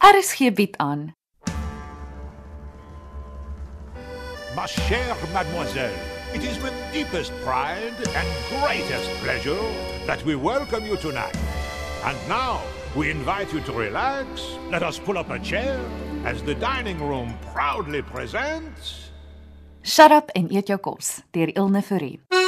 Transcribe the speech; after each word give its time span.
RSG 0.00 0.48
bied 0.56 0.76
aan 0.80 1.12
Ma 4.56 4.64
chère 4.66 5.14
mademoiselle, 5.32 5.92
it 6.32 6.42
is 6.42 6.56
with 6.62 6.72
deepest 6.92 7.32
pride 7.44 7.92
and 8.16 8.26
greatest 8.48 9.10
pleasure 9.20 9.60
that 10.06 10.24
we 10.24 10.34
welcome 10.34 10.86
you 10.86 10.96
tonight. 10.96 11.36
And 12.04 12.16
now, 12.28 12.62
we 12.96 13.10
invite 13.10 13.52
you 13.52 13.60
to 13.60 13.72
relax. 13.72 14.56
Let 14.70 14.82
us 14.82 14.98
pull 14.98 15.18
up 15.18 15.28
a 15.28 15.38
chair 15.38 15.78
as 16.24 16.42
the 16.42 16.54
dining 16.54 16.98
room 16.98 17.36
proudly 17.52 18.00
presents. 18.00 19.10
Shut 19.82 20.12
up 20.12 20.30
and 20.34 20.50
eat 20.50 20.68
your 20.70 20.78
kos 20.78 21.22
deur 21.32 21.52
Ilne 21.54 21.82
Fourie. 21.82 22.39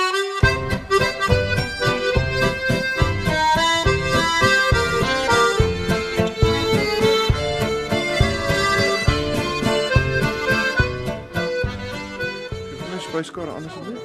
Ek 13.12 13.18
my 13.18 13.24
spyskaar 13.26 13.48
aan 13.52 13.66
asseblief. 13.68 14.04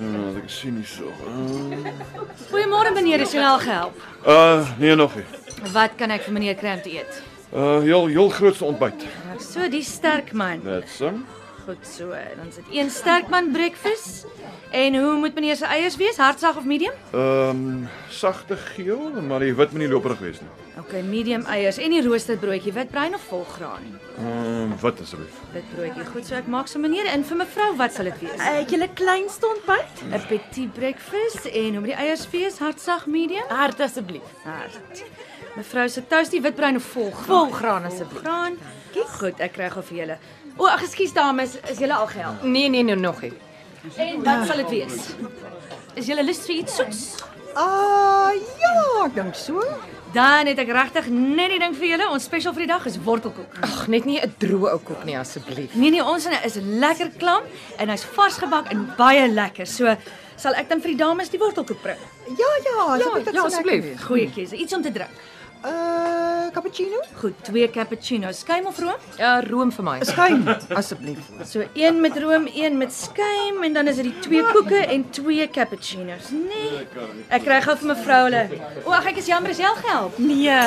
Ja, 0.00 0.20
ek 0.40 0.46
sien 0.48 0.78
nie 0.78 0.86
so. 0.88 1.10
Uh, 1.28 1.90
Goeiemôre 2.48 2.94
meneer, 2.96 3.20
is 3.26 3.34
julle 3.36 3.44
al 3.44 3.58
gehelp? 3.60 3.98
uh 4.24 4.70
nee 4.80 4.94
nog 4.96 5.12
nie. 5.18 5.24
Wat 5.74 5.92
kan 6.00 6.10
ek 6.16 6.24
vir 6.24 6.32
meneer 6.32 6.56
Kramp 6.56 6.86
eet? 6.88 7.18
Uh 7.52 7.82
heel 7.84 8.08
heel 8.08 8.30
grootste 8.32 8.64
ontbyt. 8.64 9.04
So 9.36 9.68
die 9.68 9.82
sterk 9.84 10.32
man. 10.32 10.64
That's 10.64 10.96
him. 10.98 11.26
Goed 11.64 11.86
so. 11.86 12.08
Dan 12.10 12.52
sit 12.52 12.64
een 12.70 12.90
sterk 12.90 13.28
man 13.28 13.50
breakfast. 13.52 14.26
En 14.70 14.94
hoe 14.94 15.16
moet 15.16 15.34
meneer 15.34 15.56
se 15.56 15.64
eiers 15.64 15.96
wees? 15.96 16.16
Hartsag 16.16 16.56
of 16.56 16.64
medium? 16.64 16.92
Ehm 17.12 17.48
um, 17.48 17.88
sagte 18.08 18.56
geel, 18.56 19.10
maar 19.28 19.38
die 19.40 19.54
wit 19.54 19.70
moet 19.70 19.80
nie 19.80 19.88
loperig 19.88 20.18
wees 20.18 20.40
nie. 20.40 20.48
OK, 20.78 20.92
medium 21.04 21.44
eiers 21.44 21.76
en 21.78 21.90
die 21.90 22.02
rooster 22.02 22.36
broodjie, 22.40 22.72
witbruin 22.72 23.14
of 23.14 23.20
volgraan? 23.28 23.84
Ehm 24.18 24.72
um, 24.72 24.74
wat 24.80 25.00
asseblief? 25.00 25.38
Wit 25.52 25.68
broodjie. 25.74 26.04
Goed 26.12 26.26
so, 26.26 26.34
ek 26.34 26.46
maak 26.46 26.66
so 26.72 26.78
meneer 26.80 27.06
en 27.12 27.24
vir 27.24 27.36
mevrou, 27.44 27.70
wat 27.76 27.92
sal 27.94 28.08
dit 28.10 28.20
wees? 28.24 28.40
Het 28.42 28.70
julle 28.70 28.88
kleinste 28.94 29.46
ontbyt? 29.46 30.02
'n 30.10 30.26
Petit 30.28 30.72
breakfast 30.72 31.44
en 31.46 31.70
hoe 31.76 31.80
moet 31.84 31.92
die 31.94 32.00
eiers 32.06 32.26
wees? 32.30 32.58
Hartsag, 32.58 33.06
medium? 33.06 33.44
Hart 33.48 33.80
asseblief. 33.80 34.34
Hart. 34.44 35.04
Mevrou 35.56 35.88
se 35.88 36.06
toastie 36.08 36.40
witbruin 36.40 36.76
of 36.76 36.82
volgraan? 36.82 37.26
Volgraan 37.26 37.84
asseblief. 37.84 38.22
Graan. 38.22 38.56
Goed, 39.18 39.40
ek 39.40 39.52
kry 39.52 39.68
gou 39.72 39.82
vir 39.82 39.98
julle. 39.98 40.16
O, 40.56 40.66
ag, 40.68 40.82
ekskuus 40.82 41.12
dames, 41.16 41.56
is 41.70 41.78
julle 41.78 41.94
al 41.94 42.06
gehelp? 42.06 42.42
Nee 42.42 42.68
nee 42.68 42.82
nee 42.82 42.96
nog 42.96 43.20
nie. 43.22 43.32
En 43.96 44.22
wat 44.24 44.46
sal 44.46 44.56
dit 44.62 44.68
wees? 44.70 44.98
Is 45.94 46.06
julle 46.06 46.24
lus 46.24 46.38
vir 46.46 46.54
iets 46.62 46.76
soets? 46.76 47.00
Ah 47.58 48.30
ja, 48.60 48.74
ek 49.06 49.14
dink 49.16 49.34
so. 49.36 49.64
Dan 50.12 50.46
het 50.46 50.58
ek 50.60 50.68
regtig 50.72 51.08
net 51.12 51.50
die 51.54 51.58
ding 51.60 51.74
vir 51.76 51.88
julle. 51.94 52.08
Ons 52.12 52.26
spesiaal 52.28 52.52
vir 52.56 52.66
die 52.66 52.70
dag 52.72 52.84
is 52.88 52.98
wortelkoek. 53.04 53.58
Ag, 53.64 53.86
net 53.88 54.04
nie 54.04 54.20
'n 54.20 54.34
droë 54.38 54.72
ou 54.72 54.78
koek 54.78 55.04
nie 55.04 55.16
asseblief. 55.18 55.74
Nee 55.74 55.90
nee, 55.90 56.04
ons 56.04 56.26
is 56.44 56.56
lekker 56.60 57.10
klam 57.18 57.42
en 57.78 57.88
hy's 57.88 58.04
vars 58.04 58.36
gebak 58.36 58.70
en 58.72 58.92
baie 58.96 59.28
lekker. 59.28 59.66
So 59.66 59.96
sal 60.36 60.54
ek 60.54 60.68
dan 60.68 60.80
vir 60.80 60.90
die 60.92 61.00
dames 61.00 61.28
die 61.30 61.38
wortelkoek 61.38 61.82
bring. 61.82 61.98
Ja 62.38 62.52
ja, 62.64 62.76
asseblief. 62.96 63.34
ja, 63.34 63.42
asseblief. 63.44 64.04
Goeie 64.04 64.30
keuse. 64.30 64.56
Iets 64.56 64.72
om 64.74 64.82
te 64.82 64.92
drink. 64.92 65.10
Uh 65.64 66.32
cappuccino? 66.52 67.00
Goed, 67.20 67.34
twee 67.44 67.70
cappuccinos, 67.70 68.38
skuim 68.38 68.66
of 68.66 68.78
room? 68.78 68.96
Ja, 69.16 69.40
room 69.40 69.72
vir 69.72 69.84
my. 69.84 69.94
Skuim. 70.04 70.44
Asseblief. 70.80 71.18
So 71.48 71.64
een 71.74 72.00
met 72.00 72.16
room, 72.18 72.48
een 72.54 72.76
met 72.76 72.92
skuim 72.92 73.62
en 73.62 73.72
dan 73.72 73.88
is 73.88 73.96
dit 73.96 74.04
die 74.04 74.18
twee 74.18 74.44
koeke 74.52 74.76
en 74.76 75.10
twee 75.10 75.48
cappuccinos. 75.50 76.30
Nee. 76.30 76.86
Ek 77.28 77.44
kry 77.46 77.60
gou 77.64 77.76
vir 77.80 77.92
mevrou 77.94 78.20
hulle. 78.26 78.42
O, 78.84 78.92
ag 78.96 79.08
ek 79.12 79.22
is 79.22 79.30
jammer, 79.32 79.54
is 79.54 79.62
jy 79.62 79.68
al 79.68 79.78
gehelp? 79.80 80.18
Nee. 80.18 80.58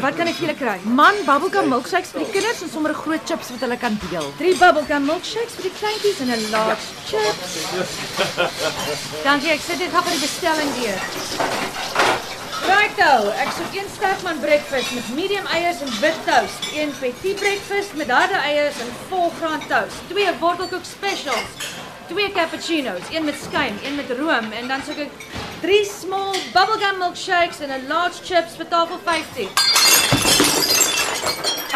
Wat 0.00 0.16
kan 0.16 0.28
ek 0.28 0.38
vir 0.38 0.46
julle 0.46 0.56
kry? 0.60 0.76
Man, 0.84 1.20
bubblegum 1.28 1.70
milkshakes 1.72 2.12
vir 2.16 2.24
die 2.24 2.32
kinders 2.36 2.62
en 2.64 2.72
sommer 2.72 2.92
'n 2.92 3.00
groot 3.02 3.24
chips 3.28 3.52
wat 3.52 3.64
hulle 3.64 3.78
kan 3.80 3.98
deel. 4.10 4.28
Drie 4.40 4.56
bubblegum 4.56 5.04
milkshakes 5.08 5.56
vir 5.56 5.68
die 5.68 5.76
kleintjies 5.80 6.20
en 6.24 6.32
'n 6.32 6.50
large 6.52 6.86
chips. 7.08 7.60
Dankie, 9.26 9.52
ek 9.56 9.60
sit 9.60 9.78
dit 9.78 9.90
gou 9.92 10.02
vir 10.02 10.12
die 10.16 10.24
bestelling 10.24 10.72
deur. 10.80 12.35
Righto, 12.64 13.28
ek 13.36 13.50
soek 13.52 13.74
een 13.76 13.88
sterkman 13.92 14.38
breakfast 14.40 14.94
met 14.94 15.08
medium 15.14 15.44
eiers 15.52 15.82
en 15.84 15.90
wit 16.00 16.16
toast, 16.24 16.64
een 16.72 16.92
petit 17.00 17.36
breakfast 17.36 17.92
met 18.00 18.10
harde 18.10 18.38
eiers 18.48 18.78
en 18.80 18.88
volgraan 19.10 19.60
toast, 19.68 19.98
twee 20.08 20.32
wortelkoek 20.40 20.84
specials, 20.88 21.68
twee 22.08 22.32
cappuccinos, 22.32 23.10
een 23.12 23.24
met 23.24 23.36
skuim, 23.42 23.76
een 23.84 23.94
met 23.94 24.10
room 24.16 24.48
en 24.52 24.72
dan 24.72 24.80
soek 24.88 25.04
ek 25.04 25.28
drie 25.60 25.84
small 25.84 26.32
bubblegum 26.54 26.98
milkshakes 27.04 27.60
en 27.60 27.76
'n 27.76 27.86
large 27.92 28.24
chips 28.24 28.56
vir 28.56 28.68
tafel 28.72 28.98
50. 29.04 29.52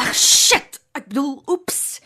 Ag 0.01 0.15
shit, 0.15 0.81
ek 0.97 1.13
bedoel 1.13 1.43
oeps. 1.47 2.01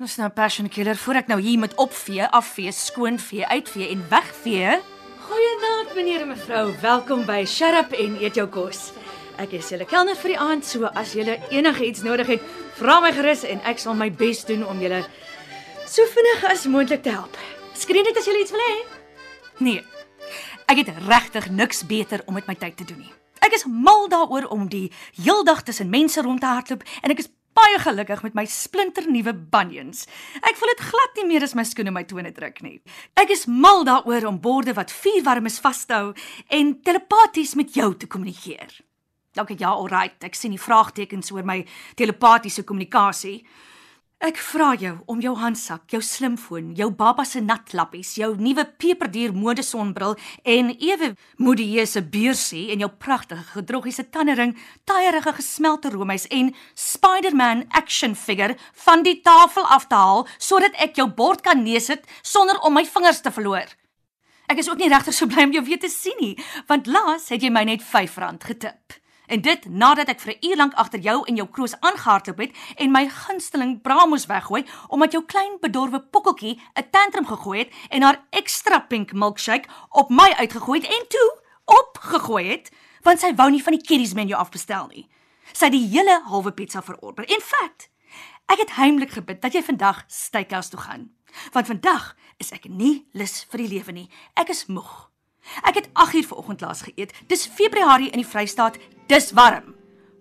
Ons 0.00 0.16
nou 0.16 0.28
passion 0.28 0.68
killer 0.68 0.96
voor 0.96 1.14
ek 1.14 1.28
nou 1.28 1.40
hier 1.40 1.58
met 1.58 1.74
opvee, 1.74 2.24
afvee, 2.24 2.72
skoonvee, 2.72 3.46
uitvee 3.46 3.88
en 3.88 4.08
wegvee. 4.08 4.95
Goeienaand 5.26 5.94
meneer 5.94 6.20
en 6.22 6.28
mevrou, 6.28 6.68
welkom 6.80 7.24
by 7.26 7.40
Shut 7.50 7.74
Up 7.74 7.94
en 7.98 8.12
Eet 8.22 8.36
Jou 8.38 8.44
Kos. 8.46 8.92
Ek 9.42 9.56
is 9.58 9.72
julle 9.72 9.82
kelner 9.90 10.14
vir 10.20 10.30
die 10.30 10.38
aand, 10.38 10.62
so 10.62 10.86
as 10.86 11.16
julle 11.18 11.34
enigiets 11.50 12.04
nodig 12.06 12.30
het, 12.36 12.44
vra 12.78 13.00
my 13.02 13.10
gerus 13.16 13.42
en 13.42 13.58
ek 13.66 13.82
sal 13.82 13.96
my 13.98 14.06
bes 14.20 14.44
doen 14.46 14.62
om 14.70 14.78
julle 14.78 15.00
so 15.82 16.06
vinnig 16.14 16.46
as 16.46 16.68
moontlik 16.70 17.02
te 17.02 17.16
help. 17.16 17.34
Skree 17.74 18.06
net 18.06 18.20
as 18.20 18.30
julle 18.30 18.44
iets 18.44 18.54
wil 18.54 18.62
hê. 18.62 18.76
Nee. 19.66 19.82
Ek 20.70 20.84
het 20.84 20.94
regtig 21.08 21.50
niks 21.50 21.82
beter 21.90 22.22
om 22.30 22.38
met 22.38 22.46
my 22.46 22.54
tyd 22.62 22.78
te 22.78 22.86
doen 22.86 23.02
nie. 23.02 23.14
Ek 23.42 23.58
is 23.58 23.66
mal 23.66 24.06
daaroor 24.12 24.46
om 24.54 24.68
die 24.70 24.92
heeldag 25.18 25.66
tussen 25.66 25.90
mense 25.90 26.22
rond 26.22 26.44
te 26.44 26.54
hardloop 26.54 26.86
en 27.02 27.16
ek 27.16 27.26
is 27.26 27.32
baie 27.56 27.78
gelukkig 27.82 28.22
met 28.26 28.36
my 28.36 28.44
splinternuwe 28.50 29.32
bunions. 29.52 30.04
Ek 30.42 30.58
voel 30.58 30.74
dit 30.74 30.84
glad 30.90 31.20
nie 31.20 31.28
meer 31.30 31.46
as 31.46 31.56
my 31.56 31.64
skoene 31.66 31.94
my 31.94 32.04
tone 32.08 32.32
druk 32.36 32.60
nie. 32.64 32.80
Ek 33.16 33.32
is 33.32 33.46
mal 33.48 33.86
daaroor 33.88 34.28
om 34.28 34.40
borde 34.42 34.76
wat 34.76 34.92
vuurwarm 34.92 35.48
is 35.48 35.60
vas 35.64 35.84
te 35.86 35.96
hou 35.96 36.10
en 36.52 36.74
telepaties 36.84 37.56
met 37.56 37.72
jou 37.76 37.94
te 37.96 38.10
kommunikeer. 38.10 38.76
Dankie 39.36 39.58
ja, 39.60 39.74
alright, 39.74 40.16
ek 40.24 40.36
sien 40.36 40.54
die 40.54 40.60
vraagtekens 40.60 41.32
oor 41.34 41.44
my 41.44 41.60
telepatiese 41.96 42.64
kommunikasie. 42.64 43.42
Ek 44.24 44.38
vra 44.40 44.70
jou 44.80 44.94
om 45.12 45.18
jou 45.20 45.34
handsak, 45.36 45.90
jou 45.92 45.98
slimfoon, 46.00 46.70
jou 46.72 46.86
baba 46.88 47.26
se 47.28 47.42
natlappies, 47.44 48.14
jou 48.16 48.30
nuwe 48.40 48.62
peperduur 48.80 49.34
mode 49.36 49.60
sonbril 49.60 50.16
en 50.40 50.70
ewe 50.72 51.10
modieuse 51.36 52.00
beursie 52.14 52.70
en 52.72 52.80
jou 52.80 52.88
pragtige 52.88 53.44
gedroggiese 53.50 54.06
tandering, 54.08 54.56
taaierige 54.88 55.36
gesmelte 55.36 55.92
roomys 55.92 56.24
en 56.32 56.54
Spider-Man 56.72 57.66
action 57.76 58.16
figure 58.16 58.56
van 58.86 59.04
die 59.04 59.18
tafel 59.20 59.68
af 59.68 59.90
te 59.92 60.00
haal 60.00 60.24
sodat 60.38 60.80
ek 60.80 60.96
jou 60.96 61.10
bord 61.12 61.44
kan 61.44 61.60
neersit 61.60 62.08
sonder 62.22 62.56
om 62.64 62.72
my 62.72 62.86
vingers 62.88 63.20
te 63.20 63.34
verloor. 63.36 63.68
Ek 64.48 64.64
is 64.64 64.72
ook 64.72 64.80
nie 64.80 64.88
regtig 64.88 65.12
so 65.12 65.28
bly 65.28 65.44
om 65.44 65.52
jou 65.52 65.66
weer 65.68 65.82
te 65.82 65.92
sien 65.92 66.16
nie, 66.22 66.38
want 66.72 66.88
laas 66.88 67.28
het 67.28 67.44
jy 67.44 67.52
my 67.52 67.68
net 67.68 67.84
R5 67.84 68.16
getip. 68.48 68.96
En 69.26 69.40
dit 69.40 69.68
nadat 69.68 70.08
ek 70.08 70.20
vir 70.20 70.32
'n 70.32 70.46
uur 70.46 70.56
lank 70.56 70.74
agter 70.74 71.00
jou 71.00 71.24
en 71.26 71.36
jou 71.36 71.48
kroos 71.48 71.80
aangehardloop 71.80 72.38
het 72.38 72.56
en 72.76 72.90
my 72.90 73.08
gunsteling 73.08 73.82
bramos 73.82 74.26
weggooi 74.26 74.64
omdat 74.88 75.12
jou 75.12 75.24
klein 75.24 75.58
bedorwe 75.60 76.00
pokkeltjie 76.00 76.60
'n 76.74 76.90
tantrum 76.90 77.26
gegooi 77.26 77.58
het 77.58 77.72
en 77.88 78.02
haar 78.02 78.22
ekstra 78.30 78.78
pink 78.78 79.12
milkshake 79.12 79.68
op 79.90 80.10
my 80.10 80.32
uitgegooi 80.36 80.80
het 80.80 80.90
en 80.90 81.08
toe 81.08 81.40
opgegooi 81.64 82.48
het 82.48 82.70
want 83.02 83.20
sy 83.20 83.34
wou 83.34 83.50
nie 83.50 83.62
van 83.62 83.76
die 83.76 83.86
kiddies 83.86 84.14
menu 84.14 84.34
afbestel 84.34 84.86
nie. 84.86 85.08
Sy 85.52 85.68
het 85.68 85.72
die 85.72 85.88
hele 85.88 86.20
halwe 86.26 86.52
pizza 86.52 86.82
verorder. 86.82 87.28
In 87.30 87.40
feite, 87.40 87.86
ek 88.50 88.58
het 88.58 88.76
heimlik 88.76 89.10
gebid 89.10 89.42
dat 89.42 89.54
jy 89.54 89.62
vandag 89.62 90.04
steakhouse 90.10 90.70
toe 90.70 90.80
gaan. 90.80 91.10
Want 91.52 91.66
vandag 91.66 92.14
is 92.42 92.52
ek 92.52 92.68
nie 92.68 93.06
lus 93.12 93.44
vir 93.50 93.64
die 93.64 93.68
lewe 93.76 93.92
nie. 93.92 94.08
Ek 94.34 94.50
is 94.50 94.66
moeg. 94.66 95.10
Ek 95.62 95.74
het 95.74 95.88
8 95.92 96.14
uur 96.14 96.26
vanoggend 96.26 96.60
laas 96.60 96.82
geëet. 96.82 97.12
Dis 97.26 97.46
Februarie 97.46 98.10
in 98.10 98.18
die 98.22 98.26
Vrystaat. 98.28 98.78
Dis 99.06 99.32
warm. 99.32 99.74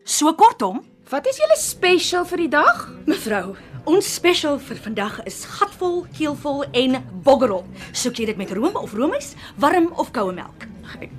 So 0.03 0.34
kortom, 0.34 0.84
Wat 1.09 1.28
is 1.28 1.38
julle 1.38 1.58
special 1.58 2.25
vir 2.25 2.38
die 2.38 2.48
dag? 2.50 2.89
mevrou, 3.06 3.56
ons 3.86 4.07
spesiaal 4.16 4.57
vir 4.60 4.75
vandag 4.81 5.19
is 5.30 5.44
gatvol, 5.45 6.07
keelvol 6.18 6.63
en 6.74 6.95
boggerol. 7.24 7.63
Soek 7.94 8.18
jy 8.18 8.25
dit 8.25 8.38
met 8.38 8.51
room 8.51 8.75
of 8.75 8.94
roomys, 8.94 9.36
warm 9.62 9.92
of 10.01 10.10
koue 10.12 10.33
melk? 10.33 10.66
Ek, 11.00 11.12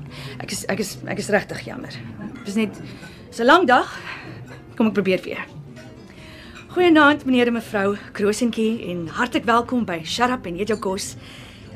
ek 0.42 0.50
is 0.52 0.64
ek 0.68 0.80
is 0.80 0.96
ek 1.06 1.18
is 1.18 1.28
regtig 1.30 1.62
jammer. 1.66 1.94
Dit 2.44 2.48
is 2.48 2.54
net 2.56 2.74
'n 3.38 3.44
lang 3.46 3.66
dag. 3.66 3.86
Kom 4.76 4.88
ek 4.88 4.94
probeer 4.94 5.22
weer. 5.22 5.46
Goeienaand 6.74 7.24
meneer 7.24 7.46
en 7.46 7.52
mevrou 7.54 7.96
Kroosentjie 8.12 8.90
en 8.90 9.06
hartlik 9.08 9.44
welkom 9.44 9.84
by 9.84 10.02
Shut 10.04 10.30
Up 10.30 10.46
en 10.46 10.58
Eet 10.58 10.68
Jou 10.68 10.78
Kos. 10.78 11.16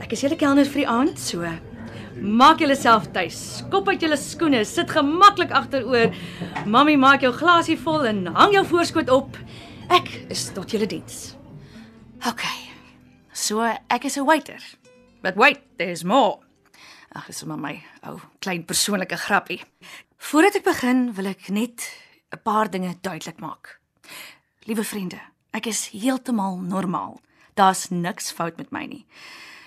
Ek 0.00 0.12
is 0.12 0.20
julle 0.22 0.36
kelner 0.36 0.64
vir 0.64 0.82
die 0.82 0.88
aand, 0.88 1.18
so 1.18 1.40
maak 2.20 2.60
julleself 2.60 3.08
tuis. 3.14 3.36
Skop 3.58 3.88
uit 3.88 4.02
julle 4.02 4.16
skoene, 4.20 4.64
sit 4.64 4.90
gemaklik 4.92 5.52
agteroor. 5.56 6.14
Mamy 6.66 6.96
maak 7.00 7.24
jou 7.24 7.32
glasie 7.34 7.78
vol 7.80 8.06
en 8.06 8.26
hang 8.36 8.54
jou 8.54 8.64
voorskoot 8.66 9.10
op. 9.10 9.38
Ek 9.90 10.08
is 10.30 10.50
tot 10.54 10.70
julle 10.70 10.86
diens. 10.86 11.34
OK. 12.28 12.44
So 13.32 13.64
ek 13.64 14.04
is 14.04 14.16
'n 14.18 14.24
waiter. 14.24 14.60
But 15.22 15.36
wait, 15.36 15.60
there's 15.76 16.04
more. 16.04 16.38
Ag, 17.12 17.26
dis 17.26 17.44
maar 17.44 17.58
my 17.58 17.82
ou 18.06 18.20
klein 18.38 18.64
persoonlike 18.64 19.16
grappie. 19.16 19.60
Voordat 20.16 20.54
ek 20.54 20.64
begin, 20.64 21.14
wil 21.14 21.26
ek 21.26 21.48
net 21.48 21.90
'n 22.32 22.42
paar 22.42 22.70
dinge 22.70 22.94
duidelik 23.00 23.40
maak. 23.40 23.80
Liewe 24.66 24.84
vriende, 24.84 25.20
ek 25.52 25.66
is 25.66 25.88
heeltemal 25.88 26.58
normaal. 26.58 27.20
Daar's 27.54 27.88
niks 27.90 28.30
fout 28.30 28.56
met 28.56 28.70
my 28.70 28.84
nie. 28.86 29.06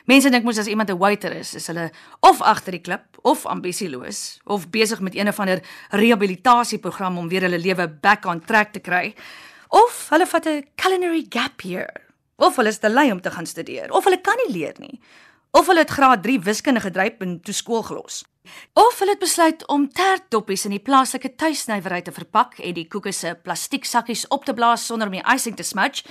Mense 0.03 0.27
dink 0.29 0.43
mos 0.43 0.57
as 0.59 0.67
iemand 0.67 0.89
'n 0.91 0.99
waiter 0.99 1.31
is, 1.31 1.53
is 1.55 1.67
hulle 1.67 1.91
of 2.19 2.41
agter 2.41 2.71
die 2.71 2.81
klip 2.81 3.05
of 3.23 3.45
ambisieloos 3.45 4.39
of 4.43 4.69
besig 4.69 4.99
met 4.99 5.15
een 5.15 5.27
of 5.27 5.39
ander 5.39 5.63
rehabilitasieprogram 5.89 7.17
om 7.17 7.29
weer 7.29 7.41
hulle 7.41 7.59
lewe 7.59 7.87
back 7.87 8.25
on 8.25 8.43
track 8.43 8.73
te 8.73 8.79
kry. 8.79 9.15
Of 9.69 10.09
hulle 10.09 10.27
vat 10.27 10.45
'n 10.45 10.67
culinary 10.75 11.25
gap 11.29 11.61
year. 11.61 11.89
Of 12.35 12.55
hulle 12.55 12.69
is 12.69 12.79
te 12.79 12.89
lui 12.89 13.11
om 13.11 13.21
te 13.21 13.31
gaan 13.31 13.45
studeer, 13.45 13.91
of 13.91 14.03
hulle 14.03 14.21
kan 14.21 14.35
nie 14.45 14.53
leer 14.57 14.75
nie. 14.77 14.99
Of 15.51 15.67
hulle 15.67 15.79
het 15.79 15.89
graad 15.89 16.23
3 16.23 16.39
wiskunde 16.39 16.79
gedryf 16.79 17.13
en 17.19 17.41
toe 17.41 17.53
skool 17.53 17.83
gelos. 17.83 18.25
Of 18.73 18.99
hulle 18.99 19.11
het 19.11 19.19
besluit 19.19 19.67
om 19.67 19.85
tertdoppies 19.93 20.65
in 20.65 20.73
die 20.73 20.81
plaaslike 20.81 21.35
tuisnywerry 21.35 22.01
te 22.01 22.11
verpak 22.11 22.57
en 22.59 22.73
die 22.73 22.87
koeke 22.87 23.11
se 23.11 23.35
plastieksakkies 23.43 24.27
op 24.27 24.45
te 24.45 24.53
blaas 24.53 24.85
sonder 24.85 25.07
om 25.07 25.13
die 25.13 25.33
icing 25.33 25.55
te 25.55 25.63
smudge 25.63 26.03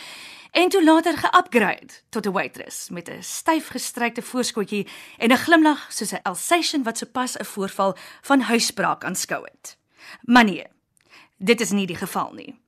en 0.52 0.69
toe 0.69 0.84
later 0.84 1.17
ge-upgrade 1.19 2.00
tot 2.08 2.26
'n 2.26 2.32
waitress 2.32 2.88
met 2.90 3.08
'n 3.11 3.23
styf 3.23 3.69
gestrykte 3.69 4.23
voorskotjie 4.23 4.88
en 5.19 5.32
'n 5.32 5.37
glimlag 5.37 5.93
soos 5.93 6.12
'n 6.12 6.23
Alsatian 6.23 6.82
wat 6.82 6.99
sopas 6.99 7.37
'n 7.37 7.44
voorval 7.44 7.96
van 8.23 8.40
huisbraak 8.40 9.05
aanskou 9.05 9.44
het. 9.44 9.76
Maar 10.23 10.44
nee, 10.44 10.67
dit 11.38 11.61
is 11.61 11.70
nie 11.70 11.87
die 11.87 11.96
geval 11.96 12.32
nie. 12.32 12.61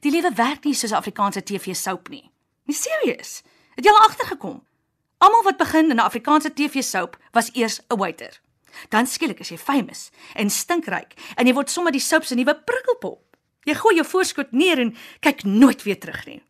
Die 0.00 0.10
lewe 0.10 0.32
werk 0.34 0.64
nie 0.64 0.74
soos 0.74 0.90
'n 0.90 1.02
Afrikaanse 1.02 1.42
TV-soap 1.42 2.08
nie. 2.08 2.30
Nie 2.64 2.76
serieus. 2.76 3.42
Het 3.74 3.84
jy 3.84 3.90
al 3.90 4.06
agtergekom? 4.06 4.66
Almal 5.18 5.42
wat 5.42 5.56
begin 5.56 5.90
in 5.90 5.96
'n 5.96 5.98
Afrikaanse 5.98 6.52
TV-soap 6.52 7.16
was 7.32 7.50
eers 7.52 7.80
'n 7.88 7.96
waiter. 7.96 8.40
Dan 8.88 9.06
skielik 9.06 9.40
is 9.40 9.50
jy 9.50 9.58
famous 9.58 10.10
en 10.34 10.50
stinkryk 10.50 11.14
en 11.36 11.46
jy 11.46 11.54
word 11.54 11.70
sommer 11.70 11.92
die 11.92 12.00
soap 12.00 12.24
se 12.24 12.34
nuwe 12.34 12.54
prikkelpop. 12.54 13.20
Jy 13.64 13.74
gooi 13.78 13.96
jou 13.96 14.06
voorskot 14.06 14.52
neer 14.52 14.80
en 14.82 14.96
kyk 15.20 15.44
nooit 15.44 15.82
weer 15.82 15.98
terug 16.00 16.24
nie. 16.26 16.42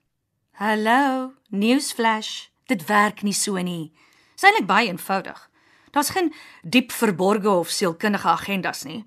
Hallo, 0.56 1.32
newsflash. 1.50 2.48
Dit 2.68 2.86
werk 2.88 3.22
nie 3.22 3.34
so 3.36 3.60
nie. 3.60 3.92
Dis 4.36 4.46
eintlik 4.48 4.68
baie 4.68 4.88
eenvoudig. 4.88 5.50
Daar's 5.92 6.12
geen 6.14 6.32
diep 6.62 6.92
verborgde 6.92 7.50
of 7.50 7.70
sielkundige 7.70 8.28
agendas 8.28 8.84
nie. 8.84 9.04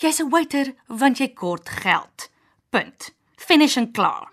Jy's 0.00 0.20
'n 0.20 0.30
waiter 0.30 0.74
want 0.88 1.18
jy 1.18 1.28
kort 1.28 1.68
geld. 1.68 2.30
Punt. 2.70 3.14
Finish 3.36 3.76
en 3.76 3.92
klaar. 3.92 4.30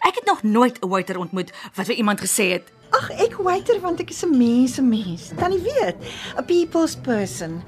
Ek 0.00 0.14
het 0.14 0.24
nog 0.24 0.42
nooit 0.42 0.80
'n 0.82 0.88
waiter 0.88 1.18
ontmoet 1.18 1.52
wat 1.74 1.86
vir 1.86 1.94
iemand 1.94 2.20
gesê 2.20 2.50
het, 2.50 2.72
Ag, 2.94 3.10
ek 3.18 3.34
waiter 3.42 3.80
want 3.82 4.00
ek 4.00 4.10
is 4.10 4.22
'n 4.24 4.36
mense 4.38 4.82
mens. 4.82 5.32
Tannie 5.36 5.60
weet, 5.60 5.96
a 6.38 6.42
people's 6.42 6.94
person. 6.94 7.62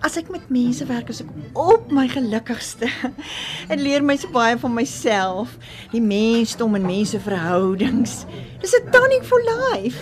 As 0.00 0.16
ek 0.16 0.30
met 0.30 0.48
mense 0.48 0.84
werk, 0.86 1.10
is 1.10 1.20
ek 1.20 1.28
op 1.58 1.90
my 1.92 2.06
gelukkigste 2.08 2.88
en 3.70 3.82
leer 3.82 4.02
my 4.02 4.16
so 4.16 4.30
baie 4.32 4.56
van 4.56 4.72
myself, 4.72 5.58
die 5.92 6.00
mensdom 6.00 6.74
en 6.78 6.86
menseverhoudings. 6.86 8.24
Dis 8.62 8.76
'n 8.78 8.90
tonic 8.94 9.24
for 9.24 9.42
life. 9.44 10.00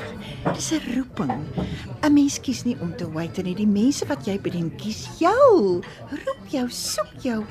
Dis 0.55 0.71
'n 0.71 0.85
roeping. 0.94 1.35
'n 2.05 2.12
Mens 2.14 2.38
kies 2.38 2.62
nie 2.64 2.76
om 2.81 2.94
te 2.94 3.11
waiter 3.11 3.43
nie. 3.43 3.55
Die 3.55 3.67
mense 3.67 4.06
wat 4.06 4.26
jy 4.26 4.38
bedien 4.38 4.71
kies 4.76 5.09
jou. 5.19 5.82
Roep 6.12 6.44
jou, 6.47 6.69
soek 6.71 7.19
jou 7.23 7.44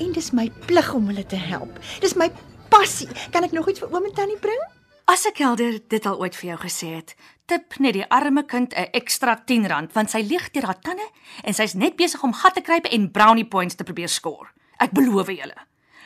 en 0.00 0.12
dis 0.12 0.32
my 0.32 0.50
plig 0.66 0.94
om 0.94 1.06
hulle 1.06 1.26
te 1.26 1.36
help. 1.36 1.78
Dis 2.00 2.16
my 2.16 2.30
passie. 2.68 3.08
Kan 3.30 3.44
ek 3.44 3.52
nog 3.52 3.68
iets 3.68 3.78
vir 3.78 3.92
oom 3.92 4.04
en 4.04 4.14
tannie 4.14 4.40
bring? 4.40 4.81
As 5.10 5.24
ek 5.26 5.40
kelder 5.40 5.80
dit 5.90 6.04
al 6.06 6.20
ooit 6.22 6.36
vir 6.38 6.52
jou 6.52 6.58
gesê 6.62 6.88
het, 6.94 7.14
tip 7.50 7.74
net 7.82 7.96
die 7.96 8.06
arme 8.06 8.44
kind 8.46 8.72
'n 8.74 8.92
ekstra 8.94 9.34
R10 9.36 9.92
want 9.92 10.10
sy 10.10 10.22
lieg 10.22 10.50
deur 10.52 10.66
haar 10.66 10.80
tande 10.80 11.08
en 11.42 11.54
sy's 11.54 11.74
net 11.74 11.96
besig 11.96 12.22
om 12.22 12.32
gat 12.32 12.54
te 12.54 12.60
kruip 12.60 12.86
en 12.86 13.10
brownie 13.10 13.44
points 13.44 13.74
te 13.74 13.84
probeer 13.84 14.08
skoor. 14.08 14.52
Ek 14.78 14.92
beloof 14.92 15.26
julle. 15.26 15.58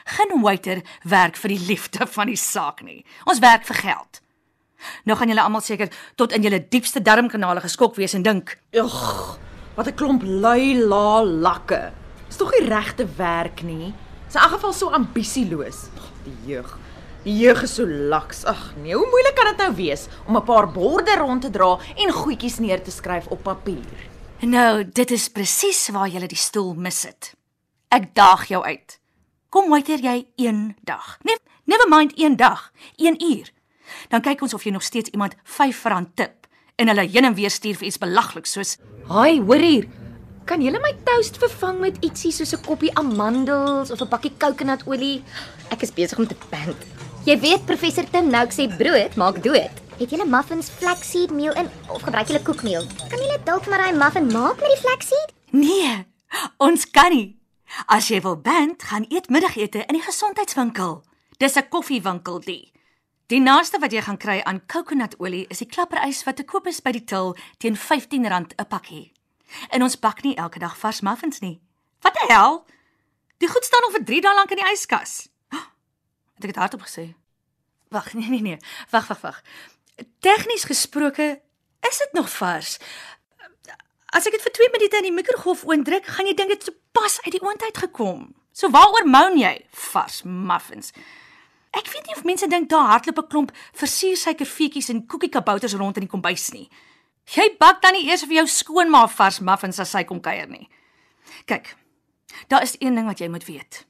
Geen 0.05 0.41
waiter 0.43 0.83
werk 1.05 1.37
vir 1.37 1.49
die 1.49 1.67
liefde 1.67 2.07
van 2.07 2.27
die 2.27 2.37
saak 2.37 2.83
nie. 2.83 3.05
Ons 3.27 3.39
werk 3.39 3.65
vir 3.67 3.77
geld. 3.77 4.21
Nou 5.05 5.17
gaan 5.17 5.29
julle 5.29 5.43
almal 5.43 5.61
seker 5.61 5.91
tot 6.17 6.33
in 6.33 6.43
julle 6.43 6.69
diepste 6.69 7.01
darmkanale 7.01 7.61
geskok 7.61 7.97
wees 7.97 8.15
en 8.15 8.23
dink, 8.23 8.59
Ugh, 8.73 9.37
wat 9.75 9.87
'n 9.87 9.95
klomp 9.95 10.23
lui 10.23 10.75
la 10.75 11.23
lakke. 11.23 11.93
Dis 12.29 12.37
tog 12.37 12.51
nie 12.51 12.69
regte 12.69 13.07
werk 13.17 13.63
nie. 13.63 13.95
Dis 14.27 14.35
in 14.35 14.41
elk 14.41 14.51
geval 14.51 14.73
so 14.73 14.91
ambisieloos. 14.91 15.89
Die 16.25 16.37
jeug. 16.47 16.79
Die 17.27 17.35
jeug 17.35 17.65
is 17.67 17.73
so 17.75 17.87
laks. 17.87 18.45
Ag 18.47 18.69
nee, 18.79 18.95
hoe 18.95 19.07
moeilik 19.11 19.35
kan 19.35 19.49
dit 19.51 19.63
nou 19.65 19.73
wees 19.75 20.07
om 20.31 20.37
'n 20.37 20.45
paar 20.47 20.71
borde 20.71 21.17
rond 21.19 21.43
te 21.43 21.51
dra 21.51 21.79
en 21.97 22.13
goedjies 22.13 22.59
neer 22.59 22.83
te 22.83 22.91
skryf 22.91 23.27
op 23.27 23.43
papier? 23.43 23.85
nou, 24.41 24.85
dit 24.85 25.11
is 25.11 25.29
presies 25.29 25.89
waar 25.89 26.09
julle 26.09 26.27
die 26.27 26.37
stoel 26.37 26.75
mis 26.75 27.03
het. 27.03 27.35
Ek 27.89 28.15
daag 28.15 28.47
jou 28.49 28.65
uit. 28.65 29.01
Kom 29.49 29.71
waiter 29.71 29.99
jy 29.99 30.27
een 30.37 30.77
dag. 30.85 31.19
Nee, 31.23 31.37
never 31.65 31.89
mind 31.89 32.13
een 32.15 32.37
dag, 32.37 32.73
1 32.97 33.23
uur. 33.23 33.51
Dan 34.09 34.21
kyk 34.21 34.43
ons 34.43 34.55
of 34.55 34.65
jy 34.65 34.71
nog 34.71 34.83
steeds 34.83 35.11
iemand 35.11 35.35
R5 35.35 36.15
tip 36.15 36.47
en 36.77 36.89
hulle 36.89 37.09
heen 37.09 37.25
en 37.25 37.35
weer 37.35 37.51
stuur 37.51 37.75
vir 37.75 37.87
iets 37.87 37.99
belagliks 37.99 38.53
soos 38.53 38.77
Haai, 39.09 39.41
hoor 39.41 39.63
hier. 39.63 39.89
Kan 40.45 40.63
jy 40.63 40.71
my 40.71 40.95
toast 41.05 41.39
vervang 41.39 41.81
met 41.81 41.97
ietsie 42.05 42.33
soos 42.33 42.55
'n 42.55 42.63
koppie 42.63 42.95
amandels 42.95 43.91
of 43.91 44.01
'n 44.01 44.09
pakkie 44.09 44.33
kokonadolie? 44.39 45.25
Ek 45.71 45.83
is 45.83 45.91
besig 45.93 46.19
om 46.19 46.27
te 46.27 46.37
pant. 46.51 46.77
Jy 47.27 47.35
weet 47.43 47.65
professor 47.67 48.07
Tim 48.07 48.29
Nouk 48.31 48.53
sê 48.55 48.69
brood 48.71 49.17
maak 49.19 49.41
dood. 49.43 49.81
Het 49.99 50.13
julle 50.15 50.29
muffins 50.31 50.69
flaxseed 50.71 51.33
meel 51.35 51.57
in 51.59 51.67
of 51.91 52.05
gebruik 52.07 52.29
julle 52.31 52.43
koekmeel? 52.47 52.87
Kan 53.11 53.19
julle 53.19 53.41
dalk 53.49 53.67
maar 53.67 53.83
daai 53.83 53.99
muffin 53.99 54.29
maak 54.31 54.63
met 54.63 54.71
die 54.71 54.79
flaxseed? 54.85 55.33
Nee, 55.51 56.05
ons 56.63 56.87
kan 56.95 57.11
nie. 57.11 57.35
As 57.91 58.13
jy 58.13 58.21
wil 58.23 58.39
band, 58.39 58.87
gaan 58.87 59.09
eet 59.11 59.27
middagete 59.27 59.83
in 59.89 59.99
die 59.99 60.05
gesondheidswinkel. 60.07 61.03
Dis 61.43 61.59
'n 61.59 61.67
koffiewinkel 61.69 62.41
die. 62.47 62.73
Die 63.27 63.43
naaste 63.43 63.83
wat 63.83 63.91
jy 63.91 64.07
gaan 64.07 64.23
kry 64.23 64.41
aan 64.47 64.63
kokonadolie 64.67 65.47
is 65.51 65.59
die 65.59 65.73
klapperys 65.75 66.23
wat 66.25 66.37
te 66.37 66.45
koop 66.45 66.67
is 66.67 66.81
by 66.81 66.93
die 66.93 67.05
til 67.05 67.35
teen 67.59 67.75
R15 67.75 68.23
'n 68.23 68.67
pakkie. 68.69 69.13
En 69.71 69.83
ons 69.83 69.99
bak 69.99 70.23
nie 70.23 70.37
elke 70.37 70.59
dag 70.59 70.79
vars 70.79 71.01
muffins 71.01 71.41
nie. 71.41 71.61
Wat 72.03 72.15
die 72.15 72.35
hel? 72.35 72.65
Die 73.39 73.49
goed 73.49 73.65
staan 73.65 73.83
al 73.83 73.91
vir 73.91 74.05
3 74.05 74.21
dae 74.21 74.35
lank 74.35 74.51
in 74.51 74.63
die 74.63 74.73
yskas. 74.73 75.29
Het 76.37 76.45
ek 76.45 76.53
dit 76.53 76.63
hardop 76.63 76.85
gesê? 76.87 77.15
Wag, 77.89 78.13
nee 78.19 78.29
nee 78.29 78.45
nee. 78.45 78.59
Wag, 78.91 79.09
wag, 79.09 79.21
wag. 79.21 79.43
Tegnies 80.21 80.65
gesproke 80.69 81.41
is 81.89 81.99
dit 81.99 82.13
nog 82.13 82.31
vars. 82.37 82.79
As 84.17 84.27
ek 84.29 84.37
dit 84.37 84.45
vir 84.45 84.53
2 84.53 84.73
minute 84.73 84.97
in 84.97 85.09
die 85.09 85.15
mikrogolf 85.17 85.65
oondruk, 85.67 86.07
gaan 86.07 86.29
jy 86.29 86.35
dink 86.37 86.53
dit 86.55 86.69
het 86.69 86.77
pas 86.97 87.21
uit 87.25 87.33
die 87.35 87.43
oond 87.45 87.63
uit 87.63 87.79
gekom. 87.85 88.29
So 88.57 88.71
waaroor 88.73 89.09
moan 89.09 89.37
jy? 89.37 89.55
Vars 89.93 90.23
muffins. 90.25 90.93
Ek 91.77 91.89
weet 91.93 92.07
nie 92.09 92.17
of 92.17 92.25
mense 92.25 92.49
dink 92.49 92.71
daar 92.73 92.89
hardloop 92.93 93.19
'n 93.19 93.29
klomp 93.29 93.51
versiersuikerfeetjies 93.77 94.89
en 94.89 95.07
koekiekabouters 95.07 95.77
rond 95.77 95.97
in 95.97 96.07
die 96.07 96.13
kombuis 96.13 96.51
nie. 96.53 96.69
Jy 97.35 97.57
bak 97.59 97.83
dan 97.83 97.93
nie 97.93 98.09
eers 98.09 98.25
vir 98.25 98.39
jou 98.41 98.47
skoonma 98.47 99.09
vars 99.09 99.41
muffins 99.41 99.79
as 99.79 99.91
sy 99.91 100.05
kom 100.05 100.21
kuier 100.21 100.49
nie. 100.49 100.69
Kyk. 101.45 101.77
Daar 102.49 102.63
is 102.63 102.77
een 102.79 102.95
ding 102.95 103.07
wat 103.07 103.19
jy 103.19 103.29
moet 103.29 103.45
weet. 103.45 103.85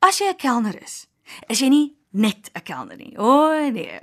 As 0.00 0.18
jy 0.18 0.28
'n 0.28 0.36
kelner 0.36 0.82
is, 0.82 1.06
is 1.48 1.60
jy 1.60 1.68
nie 1.68 1.96
net 2.12 2.50
'n 2.54 2.62
kelner 2.62 2.96
nie. 2.96 3.14
O 3.18 3.24
oh, 3.24 3.70
nee. 3.70 4.00